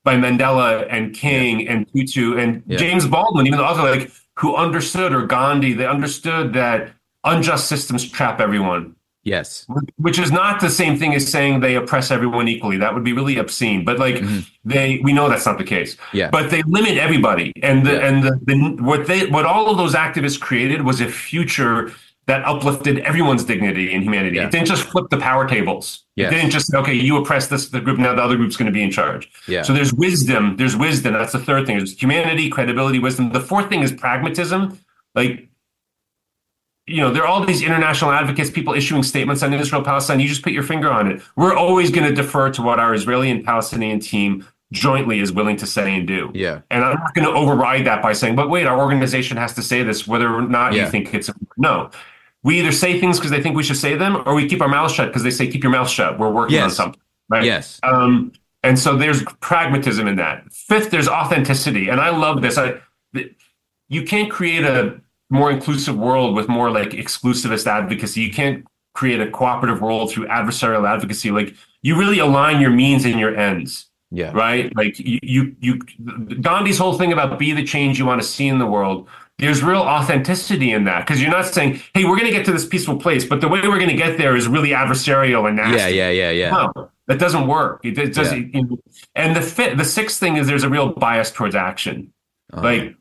by 0.02 0.16
Mandela 0.16 0.86
and 0.90 1.14
King 1.14 1.68
and 1.68 1.86
Tutu 1.92 2.36
and 2.36 2.62
Yeah. 2.66 2.78
James 2.78 3.06
Baldwin, 3.06 3.46
even 3.46 3.58
the 3.58 3.64
author, 3.64 3.82
like 3.82 4.10
who 4.38 4.54
understood 4.54 5.12
or 5.12 5.26
Gandhi, 5.26 5.72
they 5.74 5.86
understood 5.86 6.52
that 6.54 6.90
unjust 7.24 7.68
systems 7.68 8.08
trap 8.08 8.40
everyone, 8.40 8.95
Yes. 9.26 9.66
which 9.96 10.18
is 10.18 10.30
not 10.30 10.60
the 10.60 10.70
same 10.70 10.96
thing 11.00 11.12
as 11.14 11.28
saying 11.30 11.60
they 11.60 11.74
oppress 11.74 12.10
everyone 12.10 12.46
equally. 12.48 12.76
That 12.78 12.94
would 12.94 13.02
be 13.04 13.12
really 13.12 13.36
obscene. 13.38 13.84
But 13.84 13.98
like 13.98 14.22
they, 14.64 15.00
we 15.02 15.12
know 15.12 15.28
that's 15.28 15.44
not 15.44 15.58
the 15.58 15.64
case. 15.64 15.96
Mm-hmm. 15.96 16.16
Yeah. 16.16 16.30
But 16.30 16.50
they 16.52 16.62
limit 16.62 16.96
everybody, 16.96 17.52
and 17.62 17.84
the 17.84 17.94
Yeah. 17.94 18.06
and 18.08 18.22
the, 18.24 18.32
the 18.46 18.56
what 18.82 19.06
they 19.06 19.26
what 19.26 19.44
all 19.44 19.68
of 19.68 19.76
those 19.76 19.94
activists 19.94 20.38
created 20.40 20.82
was 20.82 21.00
a 21.00 21.08
future 21.08 21.92
that 22.26 22.44
uplifted 22.44 22.98
everyone's 23.00 23.44
dignity 23.44 23.92
and 23.94 24.02
humanity. 24.02 24.36
Yeah. 24.36 24.46
It 24.46 24.50
didn't 24.50 24.66
just 24.66 24.82
flip 24.84 25.06
the 25.10 25.16
power 25.16 25.46
tables. 25.48 26.04
Yes. 26.16 26.32
It 26.32 26.34
didn't 26.36 26.50
just 26.50 26.66
say, 26.70 26.78
okay, 26.78 26.94
you 26.94 27.16
oppress 27.18 27.46
this 27.46 27.68
the 27.68 27.80
group, 27.80 27.98
now 27.98 28.14
the 28.16 28.22
other 28.22 28.36
group's 28.36 28.56
going 28.56 28.66
to 28.66 28.72
be 28.72 28.82
in 28.82 28.90
charge. 28.90 29.30
Yeah. 29.46 29.62
So 29.62 29.72
there's 29.72 29.92
wisdom. 29.94 30.56
There's 30.56 30.76
wisdom. 30.76 31.12
That's 31.14 31.32
the 31.32 31.38
third 31.38 31.66
thing. 31.66 31.76
There's 31.78 31.96
humanity, 32.00 32.48
credibility, 32.50 32.98
wisdom. 32.98 33.30
The 33.30 33.40
fourth 33.40 33.68
thing 33.68 33.82
is 33.82 33.92
pragmatism. 33.92 34.76
Like, 35.14 35.48
you 36.86 37.00
know, 37.00 37.10
there 37.12 37.22
are 37.24 37.26
all 37.26 37.44
these 37.44 37.62
international 37.62 38.12
advocates, 38.12 38.50
people 38.50 38.74
issuing 38.74 39.02
statements 39.02 39.42
on 39.42 39.52
Israel 39.52 39.82
Palestine. 39.82 40.20
You 40.20 40.28
just 40.28 40.42
put 40.42 40.52
your 40.52 40.62
finger 40.62 40.90
on 40.90 41.10
it. 41.10 41.20
We're 41.34 41.54
always 41.54 41.90
going 41.90 42.08
to 42.08 42.14
defer 42.14 42.50
to 42.50 42.62
what 42.62 42.78
our 42.78 42.94
Israeli 42.94 43.30
and 43.30 43.44
Palestinian 43.44 43.98
team 44.00 44.46
jointly 44.72 45.20
is 45.20 45.32
willing 45.32 45.56
to 45.56 45.66
say 45.66 45.94
and 45.96 46.06
do. 46.06 46.30
Yeah. 46.34 46.60
And 46.70 46.84
I'm 46.84 46.98
not 46.98 47.14
going 47.14 47.26
to 47.26 47.32
override 47.34 47.86
that 47.86 48.02
by 48.02 48.12
saying, 48.12 48.36
but 48.36 48.50
wait, 48.50 48.66
our 48.66 48.78
organization 48.78 49.36
has 49.36 49.54
to 49.54 49.62
say 49.62 49.82
this, 49.82 50.06
whether 50.06 50.32
or 50.32 50.42
not 50.42 50.74
Yeah. 50.74 50.84
you 50.84 50.90
think 50.90 51.12
it's 51.14 51.30
no. 51.56 51.90
We 52.42 52.60
either 52.60 52.72
say 52.72 53.00
things 53.00 53.18
because 53.18 53.30
they 53.32 53.42
think 53.42 53.56
we 53.56 53.64
should 53.64 53.76
say 53.76 53.96
them, 53.96 54.22
or 54.24 54.34
we 54.34 54.48
keep 54.48 54.60
our 54.62 54.68
mouths 54.68 54.92
shut 54.94 55.08
because 55.08 55.24
they 55.24 55.30
say 55.30 55.48
keep 55.48 55.64
your 55.64 55.72
mouth 55.72 55.88
shut. 55.88 56.18
We're 56.18 56.30
working 56.30 56.60
on 56.60 56.70
something. 56.70 57.00
Right. 57.28 57.42
Yes. 57.44 57.80
Um, 57.82 58.32
and 58.62 58.78
so 58.78 58.96
there's 58.96 59.24
pragmatism 59.40 60.06
in 60.06 60.16
that. 60.16 60.52
Fifth, 60.52 60.90
there's 60.90 61.08
authenticity, 61.08 61.88
and 61.88 62.00
I 62.00 62.10
love 62.10 62.42
this. 62.42 62.56
I, 62.58 62.74
you 63.88 64.02
can't 64.04 64.30
create 64.30 64.64
a 64.64 65.00
more 65.30 65.50
inclusive 65.50 65.96
world 65.96 66.34
with 66.36 66.48
more 66.48 66.70
like 66.70 66.90
exclusivist 66.90 67.66
advocacy. 67.66 68.20
You 68.22 68.32
can't 68.32 68.64
create 68.94 69.20
a 69.20 69.30
cooperative 69.30 69.80
world 69.82 70.10
through 70.10 70.26
adversarial 70.28 70.88
advocacy. 70.88 71.30
Like 71.30 71.54
you 71.82 71.98
really 71.98 72.18
align 72.18 72.60
your 72.60 72.70
means 72.70 73.04
and 73.04 73.18
your 73.20 73.36
ends 73.36 73.90
Yeah. 74.10 74.30
right? 74.32 74.74
Like 74.76 74.98
you, 74.98 75.18
you, 75.22 75.56
you, 75.60 75.78
Gandhi's 76.40 76.78
whole 76.78 76.96
thing 76.96 77.12
about 77.12 77.38
be 77.38 77.52
the 77.52 77.64
change 77.64 77.98
you 77.98 78.06
want 78.06 78.22
to 78.22 78.26
see 78.26 78.48
in 78.48 78.58
the 78.58 78.66
world. 78.66 79.08
There's 79.38 79.62
real 79.62 79.82
authenticity 79.82 80.72
in 80.72 80.84
that 80.84 81.06
because 81.06 81.20
you're 81.20 81.30
not 81.30 81.44
saying, 81.44 81.82
"Hey, 81.92 82.04
we're 82.06 82.16
going 82.16 82.24
to 82.24 82.32
get 82.32 82.46
to 82.46 82.52
this 82.52 82.64
peaceful 82.66 82.96
place," 82.96 83.22
but 83.26 83.42
the 83.42 83.48
way 83.48 83.60
we're 83.60 83.76
going 83.76 83.90
to 83.90 83.96
get 83.96 84.16
there 84.16 84.34
is 84.34 84.48
really 84.48 84.70
adversarial 84.70 85.46
and 85.46 85.56
nasty. 85.56 85.94
Yeah. 85.96 86.08
Yeah. 86.08 86.30
Yeah. 86.30 86.30
Yeah. 86.30 86.50
No, 86.74 86.90
that 87.08 87.18
doesn't 87.18 87.46
work. 87.46 87.84
It, 87.84 87.98
it 87.98 88.14
doesn't. 88.14 88.54
And 89.14 89.36
the 89.36 89.42
fit, 89.42 89.76
the 89.76 89.84
sixth 89.84 90.18
thing 90.18 90.38
is 90.38 90.46
there's 90.46 90.64
a 90.64 90.70
real 90.70 90.88
bias 90.94 91.30
towards 91.30 91.54
action. 91.54 92.14
Uh-huh. 92.50 92.62
Like 92.62 92.96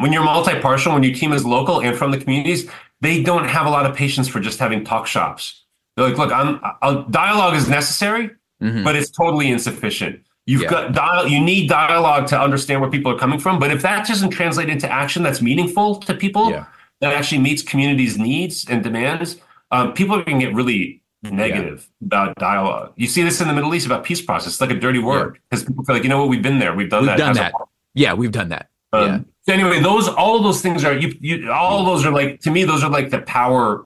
when 0.00 0.12
you're 0.12 0.24
multi-partial, 0.24 0.92
when 0.94 1.02
your 1.02 1.14
team 1.14 1.32
is 1.32 1.44
local 1.44 1.80
and 1.80 1.96
from 1.96 2.10
the 2.10 2.18
communities, 2.18 2.68
they 3.00 3.22
don't 3.22 3.48
have 3.48 3.66
a 3.66 3.70
lot 3.70 3.86
of 3.86 3.94
patience 3.96 4.28
for 4.28 4.40
just 4.40 4.58
having 4.58 4.84
talk 4.84 5.06
shops. 5.06 5.64
They're 5.96 6.08
like, 6.08 6.18
look, 6.18 6.32
I'm, 6.32 6.60
i 6.82 7.04
dialogue 7.10 7.54
is 7.54 7.68
necessary, 7.68 8.30
Mhm. 8.62 8.84
but 8.84 8.94
it's 8.96 9.10
totally 9.10 9.50
insufficient. 9.50 10.20
You've 10.46 10.62
Yeah. 10.62 10.70
got 10.70 10.92
dial, 10.92 11.26
you 11.28 11.40
need 11.40 11.68
dialogue 11.68 12.26
to 12.28 12.40
understand 12.40 12.80
where 12.80 12.90
people 12.90 13.12
are 13.12 13.18
coming 13.18 13.38
from. 13.38 13.58
But 13.58 13.70
if 13.70 13.82
that 13.82 14.06
doesn't 14.06 14.30
translate 14.30 14.68
into 14.68 14.90
action 14.90 15.22
that's 15.22 15.40
meaningful 15.40 15.96
to 15.96 16.14
people, 16.14 16.50
Yeah. 16.50 16.64
that 17.00 17.12
actually 17.14 17.38
meets 17.38 17.62
communities' 17.62 18.18
needs 18.18 18.66
and 18.68 18.82
demands, 18.82 19.36
um, 19.70 19.92
people 19.92 20.22
can 20.22 20.38
get 20.38 20.54
really 20.54 21.02
negative 21.22 21.88
about 22.04 22.34
dialogue. 22.36 22.92
You 22.96 23.06
see 23.06 23.22
this 23.22 23.40
in 23.40 23.48
the 23.48 23.54
Middle 23.54 23.74
East 23.74 23.86
about 23.86 24.04
peace 24.04 24.22
process. 24.22 24.52
It's 24.54 24.60
like 24.60 24.70
a 24.70 24.74
dirty 24.74 24.98
word 24.98 25.38
because 25.48 25.64
people 25.64 25.84
feel 25.84 25.94
like, 25.96 26.02
you 26.02 26.08
know 26.08 26.18
what, 26.18 26.28
we've 26.28 26.42
been 26.42 26.58
there, 26.58 26.74
we've 26.74 26.88
done 26.90 27.02
We've 27.02 27.08
that. 27.08 27.18
done 27.18 27.34
that. 27.34 27.52
Yeah. 27.94 28.14
We've 28.14 28.32
done 28.32 28.48
that. 28.50 28.68
um, 28.92 29.06
yeah. 29.06 29.18
So 29.46 29.54
anyway, 29.54 29.80
those 29.80 30.08
all 30.08 30.36
of 30.36 30.42
those 30.42 30.60
things 30.60 30.84
are 30.84 30.92
you, 30.92 31.14
you 31.20 31.50
all 31.50 31.80
of 31.80 31.86
those 31.86 32.04
are 32.04 32.12
like 32.12 32.40
to 32.40 32.50
me 32.50 32.64
those 32.64 32.82
are 32.84 32.90
like 32.90 33.10
the 33.10 33.20
power 33.22 33.84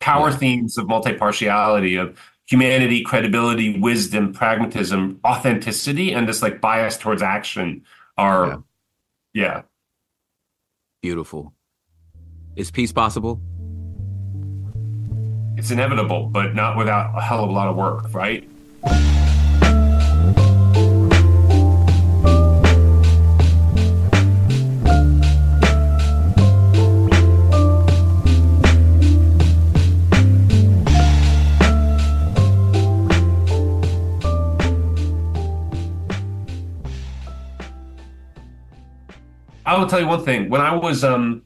power 0.00 0.30
Yeah. 0.30 0.36
themes 0.36 0.78
of 0.78 0.88
multi-partiality 0.88 1.96
of 1.96 2.18
humanity, 2.46 3.02
credibility, 3.02 3.78
wisdom, 3.78 4.32
pragmatism, 4.32 5.18
authenticity, 5.24 6.12
and 6.12 6.28
this 6.28 6.42
like 6.42 6.60
bias 6.60 6.96
towards 6.96 7.22
action 7.22 7.82
are 8.16 8.62
yeah. 9.32 9.62
Beautiful. 11.02 11.52
Is 12.56 12.70
peace 12.70 12.92
possible? 12.92 13.40
It's 15.56 15.70
inevitable, 15.70 16.26
but 16.26 16.54
not 16.54 16.76
without 16.76 17.16
a 17.16 17.20
hell 17.20 17.44
of 17.44 17.50
a 17.50 17.52
lot 17.52 17.68
of 17.68 17.76
work, 17.76 18.12
right? 18.12 18.48
I 39.66 39.76
will 39.76 39.86
tell 39.86 40.00
you 40.00 40.06
one 40.06 40.24
thing. 40.24 40.48
When 40.48 40.60
I 40.60 40.74
was 40.74 41.04
um 41.04 41.42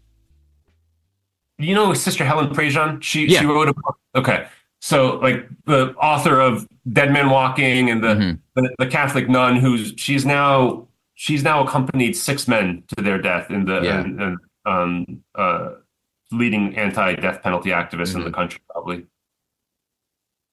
you 1.58 1.74
know 1.74 1.92
Sister 1.94 2.24
Helen 2.24 2.50
Prejean? 2.54 3.02
She 3.02 3.26
Yeah. 3.26 3.40
she 3.40 3.46
wrote 3.46 3.68
a 3.68 3.74
book. 3.74 3.98
Okay, 4.14 4.46
so 4.80 5.16
like 5.18 5.48
the 5.66 5.94
author 5.96 6.40
of 6.40 6.66
Dead 6.92 7.12
Men 7.12 7.30
Walking 7.30 7.90
and 7.90 8.02
the, 8.02 8.14
Mhm. 8.14 8.38
the 8.54 8.74
the 8.78 8.86
Catholic 8.86 9.28
nun 9.28 9.56
who's 9.56 9.94
she's 9.96 10.24
now 10.26 10.86
she's 11.14 11.42
now 11.42 11.62
accompanied 11.64 12.14
six 12.16 12.46
men 12.48 12.82
to 12.96 13.02
their 13.02 13.20
death 13.20 13.50
in 13.50 13.64
the 13.64 13.80
Yeah. 13.82 14.00
in- 14.00 14.20
in, 14.20 14.38
um 14.66 15.22
uh 15.34 15.70
leading 16.32 16.76
anti-death 16.76 17.42
penalty 17.42 17.70
activist 17.70 18.14
in 18.14 18.20
Mhm. 18.20 18.24
the 18.26 18.30
country 18.30 18.60
probably. 18.70 19.06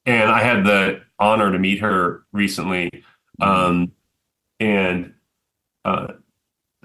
And 0.08 0.32
I 0.32 0.42
had 0.42 0.66
the 0.66 1.02
honor 1.20 1.52
to 1.52 1.60
meet 1.60 1.80
her 1.82 2.24
recently, 2.32 3.04
um, 3.42 3.92
and 4.60 5.14
uh, 5.86 6.14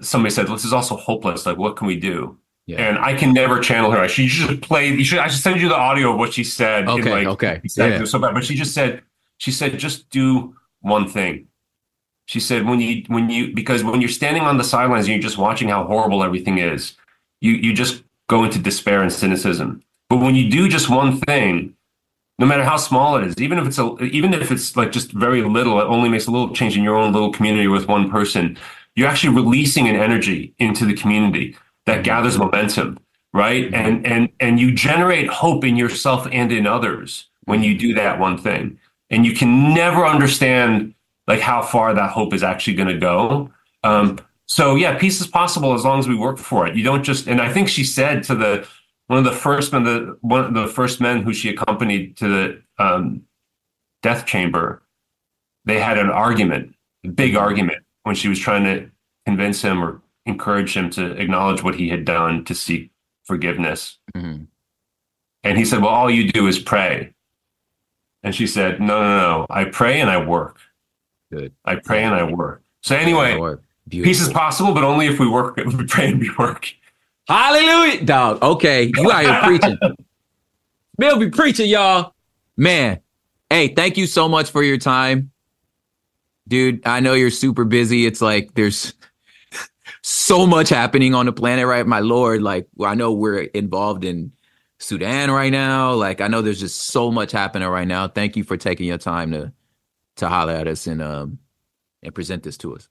somebody 0.01 0.33
said, 0.33 0.47
"This 0.47 0.65
is 0.65 0.73
also 0.73 0.95
hopeless. 0.95 1.45
Like, 1.45 1.57
what 1.57 1.75
can 1.75 1.87
we 1.87 1.95
do?" 1.99 2.37
Yeah. 2.65 2.77
And 2.77 2.97
I 2.97 3.13
can 3.13 3.33
never 3.33 3.59
channel 3.59 3.91
her. 3.91 4.07
She 4.07 4.27
should 4.27 4.61
play. 4.61 4.87
You 4.87 5.03
should. 5.03 5.19
I 5.19 5.27
should 5.27 5.41
send 5.41 5.59
you 5.59 5.67
the 5.69 5.75
audio 5.75 6.13
of 6.13 6.17
what 6.17 6.33
she 6.33 6.43
said. 6.43 6.83
in, 6.83 6.89
Okay, 6.89 7.11
like, 7.11 7.27
okay. 7.27 7.61
Yeah. 7.75 8.03
so 8.05 8.19
bad. 8.19 8.33
But 8.33 8.45
she 8.45 8.55
just 8.55 8.73
said, 8.73 9.01
she 9.37 9.51
said, 9.51 9.77
just 9.77 10.09
do 10.09 10.55
one 10.81 11.07
thing. 11.09 11.47
She 12.25 12.39
said, 12.39 12.65
when 12.65 12.79
you 12.79 13.03
when 13.07 13.29
you 13.29 13.53
because 13.53 13.83
when 13.83 13.99
you're 13.99 14.09
standing 14.09 14.43
on 14.43 14.57
the 14.57 14.63
sidelines 14.63 15.05
and 15.05 15.13
you're 15.13 15.21
just 15.21 15.37
watching 15.37 15.67
how 15.67 15.83
horrible 15.83 16.23
everything 16.23 16.57
is, 16.57 16.93
you 17.41 17.51
you 17.51 17.73
just 17.73 18.03
go 18.27 18.45
into 18.45 18.59
despair 18.59 19.01
and 19.01 19.11
cynicism. 19.11 19.83
But 20.09 20.17
when 20.17 20.35
you 20.35 20.49
do 20.49 20.69
just 20.69 20.89
one 20.89 21.19
thing, 21.19 21.75
no 22.39 22.45
matter 22.45 22.63
how 22.63 22.77
small 22.77 23.17
it 23.17 23.27
is, 23.27 23.37
even 23.39 23.57
if 23.59 23.67
it's 23.67 23.77
a 23.77 23.97
even 24.03 24.33
if 24.33 24.51
it's 24.51 24.77
like 24.77 24.93
just 24.93 25.11
very 25.11 25.41
little, 25.41 25.81
it 25.81 25.85
only 25.85 26.07
makes 26.07 26.27
a 26.27 26.31
little 26.31 26.55
change 26.55 26.77
in 26.77 26.83
your 26.83 26.95
own 26.95 27.11
little 27.11 27.31
community 27.31 27.67
with 27.67 27.89
one 27.89 28.09
person. 28.09 28.57
You're 28.95 29.07
actually 29.07 29.35
releasing 29.35 29.87
an 29.87 29.95
energy 29.95 30.53
into 30.59 30.85
the 30.85 30.93
community 30.93 31.57
that 31.85 32.03
gathers 32.03 32.37
momentum, 32.37 32.99
right? 33.33 33.73
And 33.73 34.05
and 34.05 34.29
and 34.39 34.59
you 34.59 34.71
generate 34.73 35.27
hope 35.27 35.63
in 35.63 35.75
yourself 35.75 36.27
and 36.31 36.51
in 36.51 36.67
others 36.67 37.27
when 37.45 37.63
you 37.63 37.77
do 37.77 37.93
that 37.95 38.19
one 38.19 38.37
thing. 38.37 38.79
And 39.09 39.25
you 39.25 39.33
can 39.33 39.73
never 39.73 40.05
understand 40.05 40.93
like 41.27 41.39
how 41.39 41.61
far 41.61 41.93
that 41.93 42.11
hope 42.11 42.33
is 42.33 42.43
actually 42.43 42.75
going 42.75 42.89
to 42.89 42.97
go. 42.97 43.51
Um, 43.83 44.19
so 44.45 44.75
yeah, 44.75 44.97
peace 44.97 45.21
is 45.21 45.27
possible 45.27 45.73
as 45.73 45.83
long 45.83 45.99
as 45.99 46.07
we 46.07 46.15
work 46.15 46.37
for 46.37 46.67
it. 46.67 46.75
You 46.75 46.83
don't 46.83 47.03
just. 47.03 47.27
And 47.27 47.41
I 47.41 47.51
think 47.51 47.69
she 47.69 47.83
said 47.83 48.23
to 48.23 48.35
the 48.35 48.67
one 49.07 49.19
of 49.19 49.25
the 49.25 49.31
first 49.31 49.71
men, 49.71 49.83
the 49.83 50.17
one 50.21 50.43
of 50.45 50.53
the 50.53 50.67
first 50.67 51.01
men 51.01 51.21
who 51.21 51.33
she 51.33 51.49
accompanied 51.49 52.17
to 52.17 52.27
the 52.27 52.61
um, 52.83 53.23
death 54.01 54.25
chamber, 54.25 54.83
they 55.65 55.79
had 55.79 55.97
an 55.97 56.09
argument, 56.09 56.75
a 57.03 57.09
big 57.09 57.35
argument, 57.35 57.83
when 58.03 58.15
she 58.15 58.27
was 58.27 58.39
trying 58.39 58.63
to 58.63 58.89
convince 59.25 59.61
him 59.61 59.83
or 59.83 60.01
encourage 60.25 60.75
him 60.75 60.89
to 60.91 61.11
acknowledge 61.13 61.63
what 61.63 61.75
he 61.75 61.89
had 61.89 62.05
done 62.05 62.45
to 62.45 62.55
seek 62.55 62.91
forgiveness. 63.25 63.97
Mhm. 64.15 64.47
And 65.43 65.57
he 65.57 65.65
said, 65.65 65.81
"Well, 65.81 65.91
all 65.91 66.09
you 66.09 66.31
do 66.31 66.47
is 66.47 66.59
pray." 66.59 67.13
And 68.23 68.33
she 68.33 68.47
said, 68.47 68.79
"No, 68.79 69.01
no, 69.01 69.17
no. 69.17 69.45
I 69.49 69.65
pray 69.65 69.99
and 69.99 70.09
I 70.09 70.23
work. 70.25 70.59
Good. 71.31 71.51
I 71.65 71.75
pray 71.75 72.03
and 72.03 72.15
I 72.15 72.23
work." 72.23 72.61
So 72.81 72.95
anyway, 72.95 73.57
peace 73.89 74.21
is 74.21 74.29
possible, 74.29 74.73
but 74.73 74.83
only 74.83 75.07
if 75.07 75.19
we 75.19 75.27
work. 75.27 75.57
If 75.57 75.73
we 75.73 75.85
pray 75.85 76.09
and 76.09 76.19
we 76.19 76.29
work. 76.37 76.73
Hallelujah, 77.27 78.05
dog. 78.05 78.41
Okay, 78.41 78.91
you 78.95 79.11
out 79.11 79.23
here 79.23 79.41
preaching. 79.43 79.77
Bill 80.97 81.17
be 81.17 81.29
preaching, 81.29 81.69
y'all. 81.69 82.13
Man, 82.55 82.99
hey, 83.49 83.69
thank 83.69 83.97
you 83.97 84.05
so 84.05 84.29
much 84.29 84.51
for 84.51 84.63
your 84.63 84.77
time, 84.77 85.31
dude. 86.47 86.85
I 86.85 86.99
know 86.99 87.13
you're 87.13 87.31
super 87.31 87.65
busy. 87.65 88.05
It's 88.05 88.21
like 88.21 88.53
there's 88.53 88.93
so 90.01 90.45
much 90.45 90.69
happening 90.69 91.15
on 91.15 91.25
the 91.25 91.33
planet, 91.33 91.65
right? 91.65 91.85
My 91.85 91.99
lord, 91.99 92.41
like 92.41 92.67
I 92.83 92.95
know 92.95 93.13
we're 93.13 93.39
involved 93.41 94.03
in 94.03 94.31
Sudan 94.79 95.31
right 95.31 95.51
now. 95.51 95.93
Like 95.93 96.21
I 96.21 96.27
know 96.27 96.41
there's 96.41 96.59
just 96.59 96.85
so 96.85 97.11
much 97.11 97.31
happening 97.31 97.67
right 97.67 97.87
now. 97.87 98.07
Thank 98.07 98.35
you 98.35 98.43
for 98.43 98.57
taking 98.57 98.87
your 98.87 98.97
time 98.97 99.31
to 99.31 99.53
to 100.17 100.29
holler 100.29 100.53
at 100.53 100.67
us 100.67 100.85
and 100.87 101.01
um 101.01 101.39
and 102.03 102.13
present 102.13 102.43
this 102.43 102.57
to 102.57 102.75
us. 102.75 102.89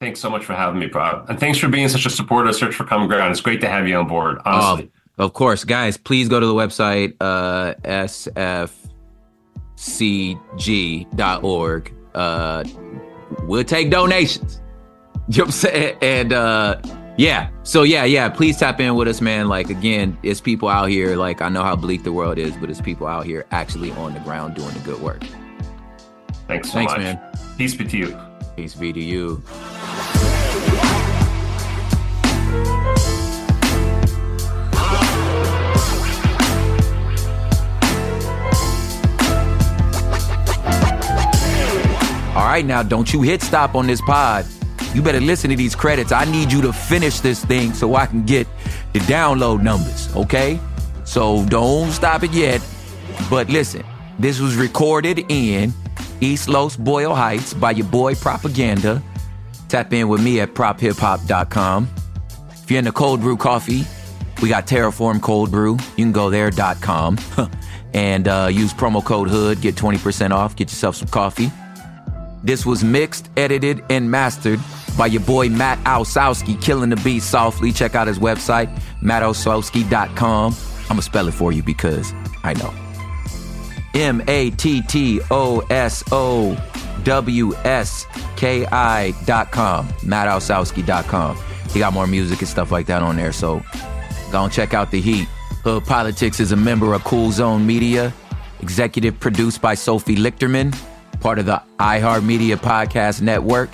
Thanks 0.00 0.20
so 0.20 0.30
much 0.30 0.44
for 0.44 0.54
having 0.54 0.78
me, 0.78 0.86
bro. 0.86 1.24
And 1.28 1.40
thanks 1.40 1.58
for 1.58 1.68
being 1.68 1.88
such 1.88 2.06
a 2.06 2.10
supporter 2.10 2.50
of 2.50 2.54
Search 2.54 2.76
for 2.76 2.84
Common 2.84 3.08
Ground. 3.08 3.32
It's 3.32 3.40
great 3.40 3.60
to 3.62 3.68
have 3.68 3.88
you 3.88 3.96
on 3.96 4.06
board, 4.06 4.38
honestly. 4.44 4.92
Oh, 5.18 5.24
of 5.24 5.32
course, 5.32 5.64
guys, 5.64 5.96
please 5.96 6.28
go 6.28 6.38
to 6.38 6.46
the 6.46 6.54
website 6.54 7.14
uh, 7.20 7.74
sfcg.org. 7.82 8.78
Uh, 12.18 12.64
we'll 13.44 13.64
take 13.64 13.90
donations. 13.90 14.60
You 15.30 15.38
know 15.40 15.44
what 15.44 15.46
I'm 15.48 15.52
saying? 15.52 15.98
And 16.00 16.32
uh, 16.32 16.80
yeah, 17.18 17.50
so 17.62 17.82
yeah, 17.82 18.04
yeah, 18.04 18.30
please 18.30 18.56
tap 18.56 18.80
in 18.80 18.94
with 18.94 19.08
us, 19.08 19.20
man. 19.20 19.46
Like, 19.46 19.68
again, 19.68 20.16
it's 20.22 20.40
people 20.40 20.70
out 20.70 20.88
here. 20.88 21.16
Like, 21.16 21.42
I 21.42 21.50
know 21.50 21.62
how 21.62 21.76
bleak 21.76 22.02
the 22.02 22.14
world 22.14 22.38
is, 22.38 22.56
but 22.56 22.70
it's 22.70 22.80
people 22.80 23.06
out 23.06 23.26
here 23.26 23.44
actually 23.50 23.90
on 23.92 24.14
the 24.14 24.20
ground 24.20 24.54
doing 24.54 24.72
the 24.72 24.80
good 24.80 25.02
work. 25.02 25.22
Thanks 26.46 26.68
so 26.68 26.74
Thanks, 26.74 26.92
much. 26.92 27.00
man. 27.00 27.20
Peace 27.58 27.74
be 27.74 27.84
to 27.84 27.98
you. 27.98 28.18
Peace 28.56 28.74
be 28.74 28.90
to 28.90 29.00
you. 29.00 29.42
Right, 42.48 42.64
now 42.64 42.82
don't 42.82 43.12
you 43.12 43.22
hit 43.22 43.42
stop 43.42 43.74
on 43.74 43.86
this 43.86 44.00
pod. 44.00 44.46
You 44.94 45.02
better 45.02 45.20
listen 45.20 45.50
to 45.50 45.56
these 45.56 45.74
credits. 45.74 46.12
I 46.12 46.24
need 46.24 46.52
you 46.52 46.62
to 46.62 46.72
finish 46.72 47.20
this 47.20 47.44
thing 47.44 47.74
so 47.74 47.94
I 47.94 48.06
can 48.06 48.24
get 48.24 48.46
the 48.92 49.00
download 49.00 49.62
numbers, 49.62 50.14
okay? 50.16 50.58
So 51.04 51.44
don't 51.46 51.90
stop 51.90 52.22
it 52.22 52.32
yet. 52.32 52.62
But 53.28 53.48
listen, 53.48 53.84
this 54.18 54.40
was 54.40 54.56
recorded 54.56 55.24
in 55.28 55.72
East 56.20 56.48
Los 56.48 56.76
Boyle 56.76 57.14
Heights 57.14 57.54
by 57.54 57.72
your 57.72 57.86
boy 57.86 58.14
Propaganda. 58.14 59.02
Tap 59.68 59.92
in 59.92 60.08
with 60.08 60.22
me 60.22 60.40
at 60.40 60.54
prophiphop.com. 60.54 61.88
If 62.50 62.70
you're 62.70 62.78
into 62.78 62.92
cold 62.92 63.20
brew 63.20 63.36
coffee, 63.36 63.84
we 64.42 64.48
got 64.48 64.66
Terraform 64.66 65.20
Cold 65.20 65.50
Brew. 65.50 65.72
You 65.96 66.04
can 66.04 66.12
go 66.12 66.30
there.com 66.30 67.18
and 67.94 68.28
uh, 68.28 68.48
use 68.50 68.72
promo 68.72 69.04
code 69.04 69.28
HOOD, 69.28 69.60
get 69.60 69.74
20% 69.74 70.30
off, 70.30 70.56
get 70.56 70.70
yourself 70.70 70.96
some 70.96 71.08
coffee. 71.08 71.50
This 72.48 72.64
was 72.64 72.82
mixed, 72.82 73.28
edited, 73.36 73.84
and 73.90 74.10
mastered 74.10 74.58
by 74.96 75.04
your 75.04 75.20
boy 75.20 75.50
Matt 75.50 75.78
Osowski, 75.84 76.58
killing 76.62 76.88
the 76.88 76.96
beat 76.96 77.22
softly. 77.22 77.72
Check 77.72 77.94
out 77.94 78.06
his 78.06 78.18
website, 78.18 78.74
mattosowski.com. 79.02 80.54
I'm 80.54 80.88
going 80.88 80.96
to 80.96 81.02
spell 81.02 81.28
it 81.28 81.34
for 81.34 81.52
you 81.52 81.62
because 81.62 82.14
I 82.44 82.54
know. 82.54 82.72
M 83.92 84.22
A 84.28 84.48
T 84.52 84.80
T 84.80 85.20
O 85.30 85.60
S 85.68 86.02
O 86.10 86.56
W 87.04 87.54
S 87.64 88.06
K 88.36 88.64
I 88.64 89.12
dot 89.26 89.50
com, 89.50 89.86
mattosowski.com. 90.00 91.36
He 91.74 91.80
got 91.80 91.92
more 91.92 92.06
music 92.06 92.38
and 92.38 92.48
stuff 92.48 92.72
like 92.72 92.86
that 92.86 93.02
on 93.02 93.16
there, 93.16 93.32
so 93.32 93.62
go 94.32 94.44
and 94.44 94.50
check 94.50 94.72
out 94.72 94.90
the 94.90 95.02
heat. 95.02 95.28
Hood 95.64 95.84
Politics 95.84 96.40
is 96.40 96.52
a 96.52 96.56
member 96.56 96.94
of 96.94 97.04
Cool 97.04 97.30
Zone 97.30 97.66
Media, 97.66 98.10
executive 98.60 99.20
produced 99.20 99.60
by 99.60 99.74
Sophie 99.74 100.16
Lichterman, 100.16 100.74
part 101.20 101.38
of 101.38 101.46
the 101.46 101.62
iHeartMedia 101.78 102.56
Podcast 102.56 103.20
Network. 103.20 103.70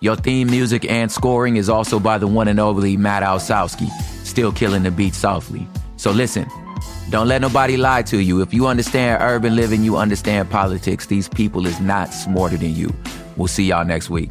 Your 0.00 0.16
theme 0.16 0.48
music 0.48 0.90
and 0.90 1.10
scoring 1.10 1.56
is 1.56 1.68
also 1.68 1.98
by 1.98 2.18
the 2.18 2.26
one 2.26 2.48
and 2.48 2.60
only 2.60 2.96
Matt 2.96 3.22
Osowski, 3.22 3.88
still 4.24 4.52
killing 4.52 4.82
the 4.82 4.90
beat 4.90 5.14
softly. 5.14 5.66
So 5.96 6.10
listen, 6.10 6.46
don't 7.10 7.28
let 7.28 7.40
nobody 7.40 7.76
lie 7.76 8.02
to 8.02 8.18
you. 8.18 8.42
If 8.42 8.52
you 8.52 8.66
understand 8.66 9.22
urban 9.22 9.56
living, 9.56 9.82
you 9.82 9.96
understand 9.96 10.50
politics. 10.50 11.06
These 11.06 11.28
people 11.28 11.66
is 11.66 11.80
not 11.80 12.12
smarter 12.12 12.56
than 12.56 12.74
you. 12.74 12.92
We'll 13.36 13.48
see 13.48 13.64
y'all 13.64 13.84
next 13.84 14.10
week. 14.10 14.30